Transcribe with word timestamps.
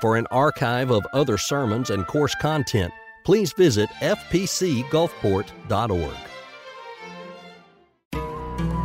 For 0.00 0.16
an 0.16 0.28
archive 0.30 0.92
of 0.92 1.04
other 1.12 1.36
sermons 1.36 1.90
and 1.90 2.06
course 2.06 2.36
content, 2.36 2.92
please 3.24 3.52
visit 3.52 3.88
fpcgulfport.org. 4.00 6.16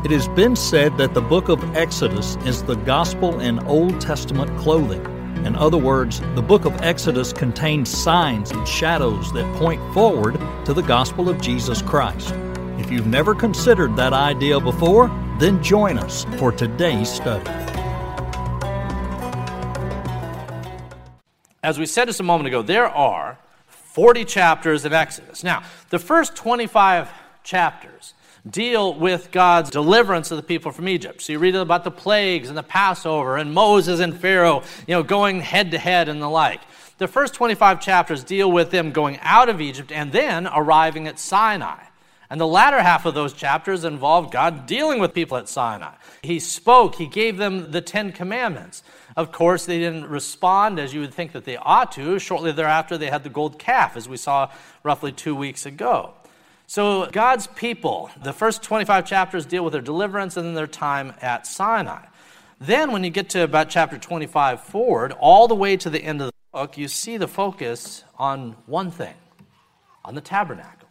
It 0.05 0.11
has 0.11 0.27
been 0.29 0.55
said 0.55 0.97
that 0.97 1.13
the 1.13 1.21
book 1.21 1.49
of 1.49 1.77
Exodus 1.77 2.35
is 2.45 2.63
the 2.63 2.75
gospel 2.75 3.39
in 3.39 3.59
Old 3.59 4.01
Testament 4.01 4.57
clothing. 4.57 5.05
In 5.45 5.55
other 5.55 5.77
words, 5.77 6.19
the 6.33 6.41
book 6.41 6.65
of 6.65 6.81
Exodus 6.81 7.31
contains 7.31 7.89
signs 7.89 8.49
and 8.49 8.67
shadows 8.67 9.31
that 9.33 9.55
point 9.57 9.79
forward 9.93 10.41
to 10.65 10.73
the 10.73 10.81
gospel 10.81 11.29
of 11.29 11.39
Jesus 11.39 11.83
Christ. 11.83 12.33
If 12.79 12.89
you've 12.91 13.05
never 13.05 13.35
considered 13.35 13.95
that 13.97 14.13
idea 14.13 14.59
before, 14.59 15.09
then 15.39 15.61
join 15.63 15.99
us 15.99 16.25
for 16.37 16.51
today's 16.51 17.09
study. 17.09 17.82
As 21.63 21.79
we 21.79 21.85
said 21.85 22.05
just 22.05 22.19
a 22.19 22.23
moment 22.23 22.47
ago, 22.47 22.61
there 22.61 22.87
are 22.87 23.39
40 23.67 24.25
chapters 24.25 24.83
of 24.83 24.91
Exodus. 24.91 25.43
Now, 25.43 25.63
the 25.89 25.99
first 25.99 26.35
25 26.35 27.09
chapters 27.43 28.13
deal 28.47 28.93
with 28.93 29.31
God's 29.31 29.69
deliverance 29.69 30.29
of 30.29 30.35
the 30.35 30.43
people 30.43 30.73
from 30.73 30.89
Egypt. 30.89 31.21
So 31.21 31.31
you 31.31 31.39
read 31.39 31.55
about 31.55 31.85
the 31.85 31.91
plagues 31.91 32.49
and 32.49 32.57
the 32.57 32.63
Passover 32.63 33.37
and 33.37 33.53
Moses 33.53 34.01
and 34.01 34.15
Pharaoh, 34.15 34.63
you 34.87 34.93
know, 34.93 35.03
going 35.03 35.39
head 35.39 35.71
to 35.71 35.77
head 35.77 36.09
and 36.09 36.21
the 36.21 36.29
like. 36.29 36.59
The 36.97 37.07
first 37.07 37.33
25 37.33 37.79
chapters 37.79 38.23
deal 38.23 38.51
with 38.51 38.69
them 38.69 38.91
going 38.91 39.17
out 39.21 39.47
of 39.47 39.61
Egypt 39.61 39.91
and 39.91 40.11
then 40.11 40.47
arriving 40.47 41.07
at 41.07 41.17
Sinai. 41.17 41.83
And 42.29 42.41
the 42.41 42.47
latter 42.47 42.81
half 42.81 43.05
of 43.05 43.13
those 43.13 43.31
chapters 43.31 43.83
involve 43.83 44.31
God 44.31 44.65
dealing 44.65 44.99
with 44.99 45.13
people 45.13 45.37
at 45.37 45.47
Sinai. 45.47 45.93
He 46.23 46.39
spoke, 46.39 46.95
He 46.95 47.05
gave 47.05 47.37
them 47.37 47.71
the 47.71 47.81
Ten 47.81 48.11
Commandments. 48.11 48.81
Of 49.15 49.31
course, 49.31 49.65
they 49.65 49.77
didn't 49.77 50.07
respond 50.07 50.79
as 50.79 50.93
you 50.93 51.01
would 51.01 51.13
think 51.13 51.33
that 51.33 51.45
they 51.45 51.57
ought 51.57 51.91
to. 51.93 52.17
Shortly 52.17 52.51
thereafter, 52.51 52.97
they 52.97 53.09
had 53.09 53.23
the 53.23 53.29
gold 53.29 53.59
calf, 53.59 53.95
as 53.95 54.09
we 54.09 54.17
saw 54.17 54.51
roughly 54.83 55.11
two 55.11 55.35
weeks 55.35 55.65
ago. 55.65 56.13
So, 56.65 57.07
God's 57.11 57.45
people, 57.47 58.09
the 58.23 58.33
first 58.33 58.63
25 58.63 59.05
chapters 59.05 59.45
deal 59.45 59.63
with 59.63 59.73
their 59.73 59.81
deliverance 59.81 60.37
and 60.37 60.47
then 60.47 60.55
their 60.55 60.65
time 60.65 61.13
at 61.21 61.45
Sinai. 61.45 62.05
Then, 62.59 62.91
when 62.91 63.03
you 63.03 63.09
get 63.09 63.29
to 63.31 63.43
about 63.43 63.69
chapter 63.69 63.97
25 63.97 64.61
forward, 64.61 65.11
all 65.11 65.47
the 65.47 65.55
way 65.55 65.77
to 65.77 65.89
the 65.89 66.03
end 66.03 66.21
of 66.21 66.27
the 66.27 66.33
book, 66.51 66.77
you 66.77 66.87
see 66.87 67.17
the 67.17 67.27
focus 67.27 68.03
on 68.17 68.55
one 68.65 68.89
thing 68.89 69.15
on 70.03 70.15
the 70.15 70.21
tabernacle. 70.21 70.87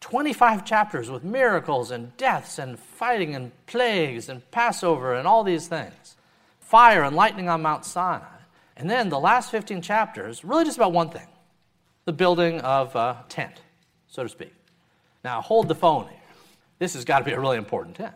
25 0.00 0.64
chapters 0.64 1.10
with 1.10 1.22
miracles 1.22 1.92
and 1.92 2.16
deaths 2.16 2.58
and 2.58 2.78
fighting 2.78 3.36
and 3.36 3.52
plagues 3.66 4.28
and 4.28 4.50
Passover 4.50 5.14
and 5.14 5.28
all 5.28 5.44
these 5.44 5.68
things 5.68 6.16
fire 6.72 7.02
and 7.02 7.14
lightning 7.14 7.50
on 7.50 7.60
Mount 7.60 7.84
Sinai. 7.84 8.24
And 8.78 8.88
then 8.88 9.10
the 9.10 9.20
last 9.20 9.50
15 9.50 9.82
chapters, 9.82 10.42
really 10.42 10.64
just 10.64 10.78
about 10.78 10.92
one 10.92 11.10
thing 11.10 11.26
the 12.06 12.14
building 12.14 12.62
of 12.62 12.96
a 12.96 13.26
tent, 13.28 13.60
so 14.08 14.22
to 14.22 14.28
speak. 14.30 14.54
Now, 15.22 15.42
hold 15.42 15.68
the 15.68 15.74
phone 15.74 16.08
here. 16.08 16.18
This 16.78 16.94
has 16.94 17.04
got 17.04 17.18
to 17.18 17.26
be 17.26 17.32
a 17.32 17.38
really 17.38 17.58
important 17.58 17.96
tent. 17.96 18.14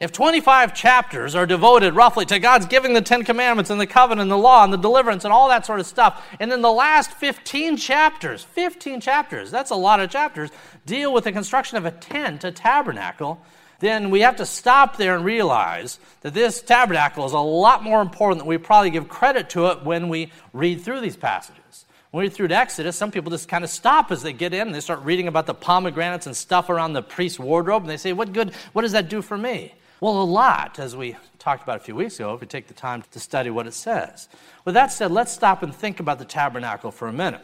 If 0.00 0.12
25 0.12 0.74
chapters 0.74 1.34
are 1.34 1.44
devoted 1.44 1.94
roughly 1.94 2.24
to 2.24 2.38
God's 2.38 2.64
giving 2.64 2.94
the 2.94 3.02
Ten 3.02 3.22
Commandments 3.22 3.68
and 3.70 3.78
the 3.78 3.86
covenant 3.86 4.22
and 4.22 4.30
the 4.30 4.38
law 4.38 4.64
and 4.64 4.72
the 4.72 4.78
deliverance 4.78 5.24
and 5.24 5.32
all 5.32 5.50
that 5.50 5.66
sort 5.66 5.78
of 5.78 5.86
stuff, 5.86 6.26
and 6.40 6.50
then 6.50 6.62
the 6.62 6.72
last 6.72 7.12
15 7.12 7.76
chapters, 7.76 8.42
15 8.42 9.02
chapters, 9.02 9.50
that's 9.50 9.70
a 9.70 9.76
lot 9.76 10.00
of 10.00 10.08
chapters, 10.08 10.50
deal 10.86 11.12
with 11.12 11.24
the 11.24 11.32
construction 11.32 11.76
of 11.76 11.84
a 11.84 11.90
tent, 11.90 12.44
a 12.44 12.50
tabernacle, 12.50 13.42
then 13.84 14.10
we 14.10 14.20
have 14.20 14.36
to 14.36 14.46
stop 14.46 14.96
there 14.96 15.14
and 15.14 15.24
realize 15.24 15.98
that 16.22 16.34
this 16.34 16.62
tabernacle 16.62 17.24
is 17.24 17.32
a 17.32 17.38
lot 17.38 17.82
more 17.82 18.00
important 18.00 18.38
than 18.38 18.48
we 18.48 18.58
probably 18.58 18.90
give 18.90 19.08
credit 19.08 19.50
to 19.50 19.66
it 19.66 19.84
when 19.84 20.08
we 20.08 20.32
read 20.52 20.80
through 20.80 21.00
these 21.00 21.16
passages. 21.16 21.86
When 22.10 22.20
we 22.20 22.28
read 22.28 22.34
through 22.34 22.48
Exodus, 22.48 22.96
some 22.96 23.10
people 23.10 23.30
just 23.30 23.48
kind 23.48 23.64
of 23.64 23.70
stop 23.70 24.12
as 24.12 24.22
they 24.22 24.32
get 24.32 24.54
in 24.54 24.70
they 24.72 24.80
start 24.80 25.02
reading 25.02 25.28
about 25.28 25.46
the 25.46 25.54
pomegranates 25.54 26.26
and 26.26 26.36
stuff 26.36 26.70
around 26.70 26.92
the 26.92 27.02
priest's 27.02 27.38
wardrobe 27.38 27.82
and 27.82 27.90
they 27.90 27.96
say, 27.96 28.12
What 28.12 28.32
good, 28.32 28.54
what 28.72 28.82
does 28.82 28.92
that 28.92 29.08
do 29.08 29.20
for 29.20 29.36
me? 29.36 29.74
Well, 30.00 30.20
a 30.20 30.24
lot, 30.24 30.78
as 30.78 30.94
we 30.94 31.16
talked 31.38 31.62
about 31.62 31.76
a 31.76 31.80
few 31.80 31.94
weeks 31.94 32.16
ago, 32.16 32.34
if 32.34 32.40
we 32.40 32.46
take 32.46 32.66
the 32.68 32.74
time 32.74 33.02
to 33.10 33.18
study 33.18 33.48
what 33.48 33.66
it 33.66 33.74
says. 33.74 34.28
With 34.64 34.74
that 34.74 34.92
said, 34.92 35.10
let's 35.10 35.32
stop 35.32 35.62
and 35.62 35.74
think 35.74 35.98
about 35.98 36.18
the 36.18 36.24
tabernacle 36.24 36.90
for 36.90 37.08
a 37.08 37.12
minute. 37.12 37.40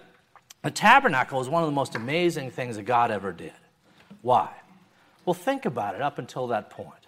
The 0.62 0.70
tabernacle 0.70 1.40
is 1.40 1.48
one 1.48 1.62
of 1.62 1.68
the 1.68 1.74
most 1.74 1.94
amazing 1.94 2.50
things 2.50 2.76
that 2.76 2.82
God 2.82 3.10
ever 3.10 3.32
did. 3.32 3.54
Why? 4.20 4.50
Well, 5.30 5.34
think 5.36 5.64
about 5.64 5.94
it 5.94 6.02
up 6.02 6.18
until 6.18 6.48
that 6.48 6.70
point. 6.70 7.06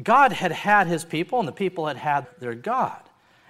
God 0.00 0.30
had 0.30 0.52
had 0.52 0.86
his 0.86 1.04
people, 1.04 1.40
and 1.40 1.48
the 1.48 1.50
people 1.50 1.88
had 1.88 1.96
had 1.96 2.28
their 2.38 2.54
God. 2.54 3.00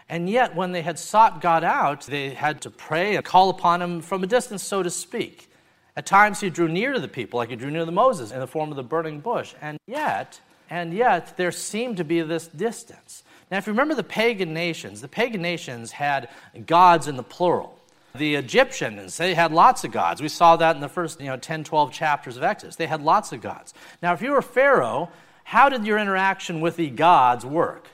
And 0.08 0.30
yet, 0.30 0.56
when 0.56 0.72
they 0.72 0.80
had 0.80 0.98
sought 0.98 1.42
God 1.42 1.62
out, 1.62 2.06
they 2.06 2.30
had 2.30 2.62
to 2.62 2.70
pray 2.70 3.16
and 3.16 3.22
call 3.22 3.50
upon 3.50 3.82
him 3.82 4.00
from 4.00 4.24
a 4.24 4.26
distance, 4.26 4.62
so 4.62 4.82
to 4.82 4.88
speak. 4.88 5.50
At 5.94 6.06
times, 6.06 6.40
he 6.40 6.48
drew 6.48 6.68
near 6.68 6.94
to 6.94 7.00
the 7.00 7.06
people, 7.06 7.36
like 7.36 7.50
he 7.50 7.56
drew 7.56 7.70
near 7.70 7.84
to 7.84 7.92
Moses 7.92 8.30
in 8.30 8.40
the 8.40 8.46
form 8.46 8.70
of 8.70 8.76
the 8.76 8.82
burning 8.82 9.20
bush. 9.20 9.52
And 9.60 9.78
yet, 9.86 10.40
and 10.70 10.94
yet, 10.94 11.36
there 11.36 11.52
seemed 11.52 11.98
to 11.98 12.04
be 12.04 12.22
this 12.22 12.46
distance. 12.46 13.24
Now, 13.50 13.58
if 13.58 13.66
you 13.66 13.74
remember 13.74 13.94
the 13.94 14.02
pagan 14.02 14.54
nations, 14.54 15.02
the 15.02 15.08
pagan 15.08 15.42
nations 15.42 15.92
had 15.92 16.30
gods 16.64 17.08
in 17.08 17.18
the 17.18 17.22
plural. 17.22 17.78
The 18.14 18.34
Egyptians, 18.34 19.16
they 19.16 19.34
had 19.34 19.52
lots 19.52 19.84
of 19.84 19.92
gods. 19.92 20.20
We 20.20 20.28
saw 20.28 20.56
that 20.56 20.76
in 20.76 20.82
the 20.82 20.88
first 20.88 21.20
you 21.20 21.26
know, 21.26 21.36
10, 21.36 21.64
12 21.64 21.92
chapters 21.92 22.36
of 22.36 22.42
Exodus. 22.42 22.76
They 22.76 22.86
had 22.86 23.02
lots 23.02 23.32
of 23.32 23.40
gods. 23.40 23.72
Now, 24.02 24.12
if 24.12 24.20
you 24.20 24.32
were 24.32 24.42
Pharaoh, 24.42 25.10
how 25.44 25.68
did 25.68 25.86
your 25.86 25.98
interaction 25.98 26.60
with 26.60 26.76
the 26.76 26.90
gods 26.90 27.44
work? 27.44 27.88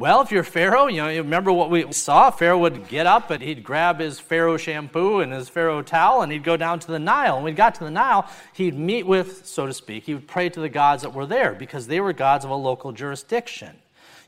Well, 0.00 0.22
if 0.22 0.32
you're 0.32 0.44
Pharaoh, 0.44 0.86
you 0.86 0.96
know, 0.96 1.08
you 1.08 1.20
remember 1.20 1.52
what 1.52 1.68
we 1.68 1.92
saw. 1.92 2.30
Pharaoh 2.30 2.56
would 2.58 2.88
get 2.88 3.06
up 3.06 3.30
and 3.30 3.42
he'd 3.42 3.62
grab 3.62 4.00
his 4.00 4.18
Pharaoh 4.18 4.56
shampoo 4.56 5.20
and 5.20 5.30
his 5.30 5.50
Pharaoh 5.50 5.82
towel 5.82 6.22
and 6.22 6.32
he'd 6.32 6.42
go 6.42 6.56
down 6.56 6.78
to 6.80 6.86
the 6.86 6.98
Nile. 6.98 7.34
And 7.34 7.44
when 7.44 7.52
he 7.52 7.56
got 7.56 7.74
to 7.74 7.84
the 7.84 7.90
Nile, 7.90 8.26
he'd 8.54 8.74
meet 8.74 9.06
with, 9.06 9.44
so 9.44 9.66
to 9.66 9.74
speak, 9.74 10.04
he 10.04 10.14
would 10.14 10.26
pray 10.26 10.48
to 10.48 10.58
the 10.58 10.70
gods 10.70 11.02
that 11.02 11.12
were 11.12 11.26
there 11.26 11.52
because 11.52 11.86
they 11.86 12.00
were 12.00 12.14
gods 12.14 12.46
of 12.46 12.50
a 12.50 12.54
local 12.54 12.92
jurisdiction. 12.92 13.76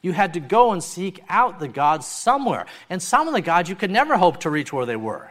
You 0.02 0.12
had 0.12 0.34
to 0.34 0.40
go 0.40 0.72
and 0.72 0.82
seek 0.82 1.22
out 1.28 1.60
the 1.60 1.68
gods 1.68 2.06
somewhere. 2.06 2.66
And 2.90 3.00
some 3.00 3.28
of 3.28 3.34
the 3.34 3.40
gods 3.40 3.68
you 3.68 3.76
could 3.76 3.90
never 3.90 4.16
hope 4.16 4.40
to 4.40 4.50
reach 4.50 4.72
where 4.72 4.86
they 4.86 4.96
were. 4.96 5.30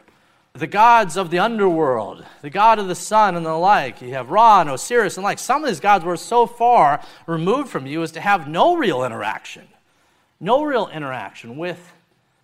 The 0.54 0.68
gods 0.68 1.16
of 1.16 1.30
the 1.30 1.40
underworld, 1.40 2.26
the 2.42 2.50
god 2.50 2.78
of 2.80 2.88
the 2.88 2.96
sun 2.96 3.36
and 3.36 3.46
the 3.46 3.54
like. 3.54 4.02
You 4.02 4.14
have 4.14 4.32
Ra 4.32 4.62
and 4.62 4.70
Osiris 4.70 5.16
and 5.16 5.24
like. 5.24 5.40
Some 5.40 5.64
of 5.64 5.70
these 5.70 5.80
gods 5.80 6.04
were 6.04 6.18
so 6.18 6.46
far 6.46 7.02
removed 7.26 7.70
from 7.70 7.86
you 7.86 8.02
as 8.02 8.12
to 8.14 8.22
have 8.22 8.48
no 8.48 8.76
real 8.76 9.04
interaction. 9.04 9.68
No 10.40 10.64
real 10.64 10.88
interaction 10.88 11.58
with 11.58 11.94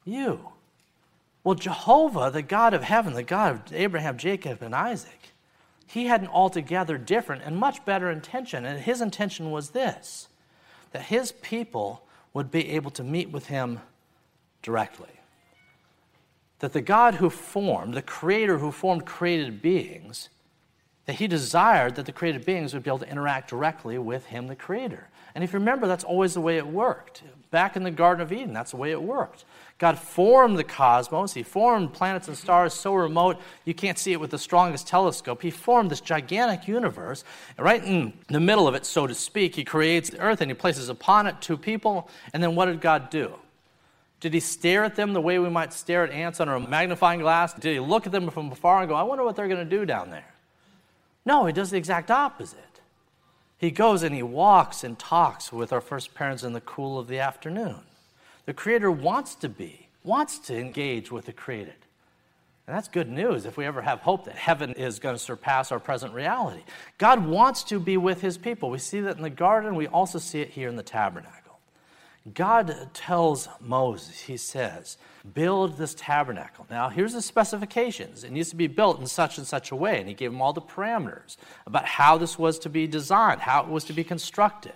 you. 0.06 0.52
Well, 1.44 1.56
Jehovah, 1.56 2.30
the 2.32 2.42
God 2.42 2.74
of 2.74 2.84
heaven, 2.84 3.14
the 3.14 3.24
God 3.24 3.54
of 3.54 3.74
Abraham, 3.74 4.18
Jacob, 4.18 4.62
and 4.62 4.76
Isaac, 4.76 5.34
he 5.88 6.08
had 6.08 6.22
an 6.22 6.28
altogether 6.28 6.98
different 6.98 7.44
and 7.44 7.58
much 7.58 7.84
better 7.86 8.12
intention. 8.12 8.66
And 8.66 8.82
his 8.82 9.02
intention 9.02 9.52
was 9.52 9.70
this 9.70 10.28
that 10.92 11.04
his 11.04 11.34
people 11.34 12.04
would 12.38 12.52
be 12.52 12.70
able 12.70 12.92
to 12.92 13.04
meet 13.04 13.32
with 13.32 13.48
him 13.48 13.82
directly. 14.62 15.10
That 16.60 16.72
the 16.72 16.82
God 16.82 17.16
who 17.16 17.32
formed, 17.32 17.96
the 17.96 18.04
creator 18.04 18.60
who 18.60 18.72
formed 18.72 19.08
created 19.08 19.60
beings, 19.60 20.30
that 21.08 21.14
he 21.14 21.28
desired 21.28 21.96
that 21.96 22.06
the 22.06 22.12
created 22.12 22.46
beings 22.46 22.76
would 22.76 22.84
be 22.84 22.92
able 22.92 23.00
to 23.00 23.10
interact 23.10 23.50
directly 23.50 23.98
with 23.98 24.28
him, 24.28 24.46
the 24.46 24.56
creator. 24.56 25.10
And 25.34 25.44
if 25.44 25.52
you 25.52 25.58
remember, 25.58 25.88
that's 25.88 26.04
always 26.04 26.36
the 26.36 26.42
way 26.42 26.58
it 26.58 26.68
worked. 26.68 27.24
Back 27.50 27.78
in 27.78 27.84
the 27.84 27.92
Garden 27.92 28.22
of 28.22 28.32
Eden, 28.32 28.54
that's 28.54 28.72
the 28.72 28.78
way 28.78 28.92
it 28.92 29.02
worked. 29.02 29.46
God 29.78 30.00
formed 30.00 30.58
the 30.58 30.64
cosmos. 30.64 31.34
He 31.34 31.44
formed 31.44 31.94
planets 31.94 32.28
and 32.28 32.36
stars 32.36 32.74
so 32.74 32.96
remote 32.96 33.38
you 33.64 33.74
can't 33.74 33.98
see 33.98 34.12
it 34.12 34.20
with 34.20 34.32
the 34.32 34.40
strongest 34.40 34.88
telescope. 34.88 35.42
He 35.42 35.52
formed 35.52 35.92
this 35.92 36.02
gigantic 36.02 36.68
universe. 36.68 37.24
And 37.58 37.66
right 37.66 37.84
in 37.84 38.14
the 38.28 38.40
middle 38.40 38.68
of 38.68 38.76
it, 38.76 38.86
so 38.86 39.06
to 39.06 39.14
speak, 39.14 39.56
He 39.56 39.64
creates 39.64 40.10
the 40.10 40.20
earth 40.20 40.42
and 40.42 40.50
He 40.50 40.56
places 40.56 40.90
upon 40.90 41.28
it 41.28 41.40
two 41.42 41.58
people. 41.58 42.10
And 42.34 42.42
then 42.42 42.56
what 42.56 42.66
did 42.66 42.82
God 42.82 43.10
do? 43.10 43.34
Did 44.20 44.34
He 44.34 44.40
stare 44.40 44.84
at 44.84 44.96
them 44.96 45.14
the 45.14 45.22
way 45.22 45.38
we 45.38 45.50
might 45.50 45.72
stare 45.74 46.04
at 46.04 46.12
ants 46.12 46.40
under 46.40 46.56
a 46.56 46.60
magnifying 46.60 47.20
glass? 47.20 47.54
Did 47.54 47.74
He 47.74 47.80
look 47.80 48.08
at 48.08 48.12
them 48.12 48.30
from 48.32 48.52
afar 48.52 48.80
and 48.82 48.90
go, 48.90 48.96
I 48.96 49.04
wonder 49.04 49.24
what 49.24 49.36
they're 49.36 49.48
going 49.48 49.64
to 49.64 49.78
do 49.78 49.86
down 49.86 50.10
there? 50.10 50.34
No, 51.24 51.46
He 51.46 51.54
does 51.54 51.70
the 51.70 51.78
exact 51.78 52.10
opposite. 52.10 52.82
He 53.58 53.72
goes 53.72 54.04
and 54.04 54.14
He 54.14 54.24
walks 54.24 54.84
and 54.84 54.98
talks 54.98 55.52
with 55.52 55.74
our 55.74 55.82
first 55.82 56.14
parents 56.14 56.44
in 56.44 56.54
the 56.54 56.62
cool 56.62 57.00
of 57.00 57.08
the 57.08 57.20
afternoon. 57.20 57.80
The 58.46 58.54
Creator 58.54 58.92
wants 58.92 59.36
to 59.36 59.50
be, 59.50 59.88
wants 60.04 60.40
to 60.40 60.58
engage 60.58 61.12
with 61.12 61.26
the 61.26 61.34
created. 61.34 61.76
And 62.68 62.76
that's 62.76 62.90
good 62.90 63.10
news 63.10 63.46
if 63.46 63.56
we 63.56 63.66
ever 63.66 63.82
have 63.82 64.02
hope 64.02 64.26
that 64.26 64.36
heaven 64.36 64.74
is 64.74 65.00
going 65.00 65.16
to 65.16 65.20
surpass 65.20 65.72
our 65.72 65.80
present 65.80 66.14
reality. 66.14 66.64
God 66.98 67.26
wants 67.26 67.64
to 67.66 67.80
be 67.80 67.96
with 67.96 68.20
his 68.20 68.38
people. 68.38 68.70
We 68.70 68.78
see 68.78 69.00
that 69.02 69.16
in 69.16 69.24
the 69.24 69.30
garden, 69.30 69.76
we 69.76 69.88
also 69.88 70.20
see 70.20 70.42
it 70.42 70.50
here 70.50 70.68
in 70.68 70.76
the 70.76 70.84
tabernacle. 70.84 71.47
God 72.34 72.90
tells 72.94 73.48
Moses, 73.62 74.22
he 74.22 74.38
says, 74.38 74.98
build 75.34 75.78
this 75.78 75.94
tabernacle. 75.94 76.66
Now, 76.70 76.90
here's 76.90 77.14
the 77.14 77.22
specifications. 77.22 78.24
It 78.24 78.32
needs 78.32 78.50
to 78.50 78.56
be 78.56 78.68
built 78.68 79.00
in 79.00 79.08
such 79.08 79.38
and 79.38 79.48
such 79.48 79.72
a 79.72 79.76
way. 79.76 80.00
And 80.00 80.08
he 80.08 80.14
gave 80.14 80.32
him 80.32 80.42
all 80.42 80.54
the 80.54 80.62
parameters 80.62 81.38
about 81.66 81.86
how 81.86 82.18
this 82.18 82.38
was 82.38 82.60
to 82.60 82.70
be 82.70 82.88
designed, 82.88 83.42
how 83.42 83.64
it 83.64 83.70
was 83.70 83.84
to 83.86 83.94
be 83.94 84.04
constructed. 84.04 84.74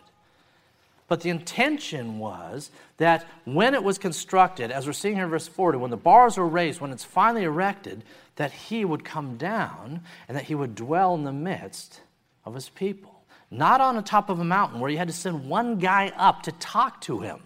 But 1.07 1.21
the 1.21 1.29
intention 1.29 2.19
was 2.19 2.71
that 2.95 3.27
when 3.43 3.73
it 3.73 3.83
was 3.83 3.97
constructed, 3.97 4.71
as 4.71 4.87
we're 4.87 4.93
seeing 4.93 5.15
here 5.15 5.25
in 5.25 5.29
verse 5.29 5.47
40, 5.47 5.77
when 5.77 5.91
the 5.91 5.97
bars 5.97 6.37
were 6.37 6.47
raised, 6.47 6.79
when 6.79 6.91
it's 6.91 7.03
finally 7.03 7.43
erected, 7.43 8.03
that 8.37 8.51
he 8.51 8.85
would 8.85 9.03
come 9.03 9.35
down 9.35 10.01
and 10.29 10.37
that 10.37 10.45
he 10.45 10.55
would 10.55 10.73
dwell 10.73 11.13
in 11.15 11.25
the 11.25 11.33
midst 11.33 11.99
of 12.45 12.53
his 12.53 12.69
people. 12.69 13.20
Not 13.51 13.81
on 13.81 13.97
the 13.97 14.01
top 14.01 14.29
of 14.29 14.39
a 14.39 14.45
mountain 14.45 14.79
where 14.79 14.89
you 14.89 14.97
had 14.97 15.09
to 15.09 15.13
send 15.13 15.49
one 15.49 15.77
guy 15.77 16.13
up 16.15 16.43
to 16.43 16.53
talk 16.53 17.01
to 17.01 17.19
him, 17.19 17.41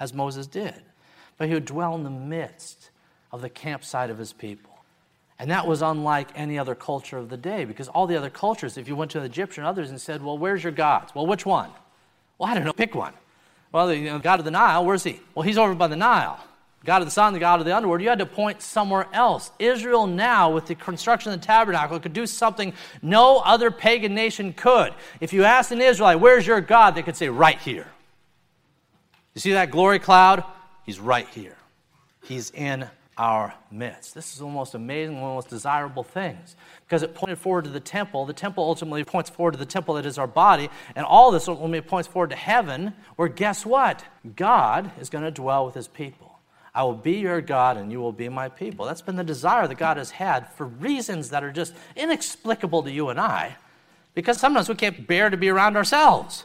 as 0.00 0.14
Moses 0.14 0.46
did, 0.46 0.80
but 1.36 1.48
he 1.48 1.54
would 1.54 1.66
dwell 1.66 1.94
in 1.94 2.02
the 2.02 2.10
midst 2.10 2.90
of 3.30 3.42
the 3.42 3.50
campsite 3.50 4.08
of 4.08 4.16
his 4.16 4.32
people. 4.32 4.70
And 5.38 5.50
that 5.50 5.66
was 5.66 5.82
unlike 5.82 6.28
any 6.34 6.58
other 6.58 6.74
culture 6.74 7.18
of 7.18 7.28
the 7.28 7.36
day 7.36 7.64
because 7.64 7.88
all 7.88 8.06
the 8.06 8.16
other 8.16 8.30
cultures, 8.30 8.78
if 8.78 8.88
you 8.88 8.96
went 8.96 9.10
to 9.10 9.20
the 9.20 9.26
Egyptian 9.26 9.64
others 9.64 9.90
and 9.90 10.00
said, 10.00 10.22
Well, 10.22 10.38
where's 10.38 10.62
your 10.62 10.72
gods? 10.72 11.14
Well, 11.14 11.26
which 11.26 11.44
one? 11.44 11.70
Well, 12.38 12.48
I 12.48 12.54
don't 12.54 12.64
know, 12.64 12.72
pick 12.72 12.94
one. 12.94 13.12
Well, 13.72 13.88
the 13.88 13.96
you 13.96 14.04
know, 14.04 14.18
God 14.20 14.38
of 14.38 14.44
the 14.44 14.52
Nile, 14.52 14.84
where's 14.84 15.02
he? 15.02 15.20
Well, 15.34 15.42
he's 15.42 15.58
over 15.58 15.74
by 15.74 15.88
the 15.88 15.96
Nile. 15.96 16.42
God 16.84 17.00
of 17.00 17.06
the 17.06 17.12
sun, 17.12 17.32
the 17.32 17.38
God 17.38 17.60
of 17.60 17.66
the 17.66 17.74
underworld, 17.74 18.02
you 18.02 18.08
had 18.08 18.18
to 18.18 18.26
point 18.26 18.60
somewhere 18.60 19.06
else. 19.12 19.50
Israel 19.58 20.06
now, 20.06 20.50
with 20.50 20.66
the 20.66 20.74
construction 20.74 21.32
of 21.32 21.40
the 21.40 21.46
tabernacle, 21.46 21.98
could 21.98 22.12
do 22.12 22.26
something 22.26 22.74
no 23.00 23.38
other 23.38 23.70
pagan 23.70 24.14
nation 24.14 24.52
could. 24.52 24.92
If 25.20 25.32
you 25.32 25.44
asked 25.44 25.72
an 25.72 25.80
Israelite, 25.80 26.20
where's 26.20 26.46
your 26.46 26.60
God? 26.60 26.94
They 26.94 27.02
could 27.02 27.16
say, 27.16 27.28
right 27.28 27.58
here. 27.58 27.86
You 29.34 29.40
see 29.40 29.52
that 29.52 29.70
glory 29.70 29.98
cloud? 29.98 30.44
He's 30.84 31.00
right 31.00 31.28
here. 31.28 31.56
He's 32.22 32.50
in 32.50 32.86
our 33.16 33.54
midst. 33.70 34.14
This 34.14 34.34
is 34.34 34.40
one 34.40 34.50
of 34.50 34.52
the 34.52 34.58
most 34.58 34.74
amazing, 34.74 35.20
one 35.20 35.24
of 35.24 35.30
the 35.30 35.34
most 35.36 35.50
desirable 35.50 36.02
things 36.02 36.56
because 36.84 37.02
it 37.02 37.14
pointed 37.14 37.38
forward 37.38 37.64
to 37.64 37.70
the 37.70 37.80
temple. 37.80 38.26
The 38.26 38.32
temple 38.32 38.64
ultimately 38.64 39.04
points 39.04 39.30
forward 39.30 39.52
to 39.52 39.58
the 39.58 39.66
temple 39.66 39.94
that 39.94 40.06
is 40.06 40.18
our 40.18 40.26
body, 40.26 40.68
and 40.94 41.06
all 41.06 41.30
this 41.30 41.48
ultimately 41.48 41.80
points 41.80 42.08
forward 42.08 42.30
to 42.30 42.36
heaven, 42.36 42.92
where 43.16 43.28
guess 43.28 43.64
what? 43.64 44.04
God 44.36 44.90
is 45.00 45.10
going 45.10 45.24
to 45.24 45.30
dwell 45.30 45.64
with 45.66 45.74
his 45.74 45.88
people. 45.88 46.33
I 46.74 46.82
will 46.82 46.94
be 46.94 47.18
your 47.18 47.40
God 47.40 47.76
and 47.76 47.92
you 47.92 48.00
will 48.00 48.12
be 48.12 48.28
my 48.28 48.48
people. 48.48 48.84
That's 48.84 49.02
been 49.02 49.16
the 49.16 49.24
desire 49.24 49.68
that 49.68 49.78
God 49.78 49.96
has 49.96 50.10
had 50.10 50.50
for 50.52 50.66
reasons 50.66 51.30
that 51.30 51.44
are 51.44 51.52
just 51.52 51.72
inexplicable 51.94 52.82
to 52.82 52.90
you 52.90 53.10
and 53.10 53.20
I, 53.20 53.56
because 54.14 54.38
sometimes 54.38 54.68
we 54.68 54.74
can't 54.74 55.06
bear 55.06 55.30
to 55.30 55.36
be 55.36 55.48
around 55.48 55.76
ourselves. 55.76 56.44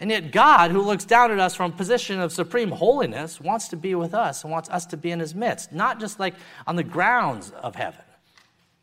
And 0.00 0.10
yet, 0.10 0.30
God, 0.30 0.70
who 0.70 0.80
looks 0.80 1.04
down 1.04 1.32
at 1.32 1.40
us 1.40 1.54
from 1.54 1.72
a 1.72 1.76
position 1.76 2.20
of 2.20 2.32
supreme 2.32 2.70
holiness, 2.70 3.40
wants 3.40 3.68
to 3.68 3.76
be 3.76 3.94
with 3.94 4.14
us 4.14 4.44
and 4.44 4.52
wants 4.52 4.70
us 4.70 4.86
to 4.86 4.96
be 4.96 5.10
in 5.10 5.20
his 5.20 5.34
midst, 5.34 5.72
not 5.72 5.98
just 6.00 6.20
like 6.20 6.34
on 6.66 6.76
the 6.76 6.84
grounds 6.84 7.50
of 7.50 7.74
heaven, 7.74 8.04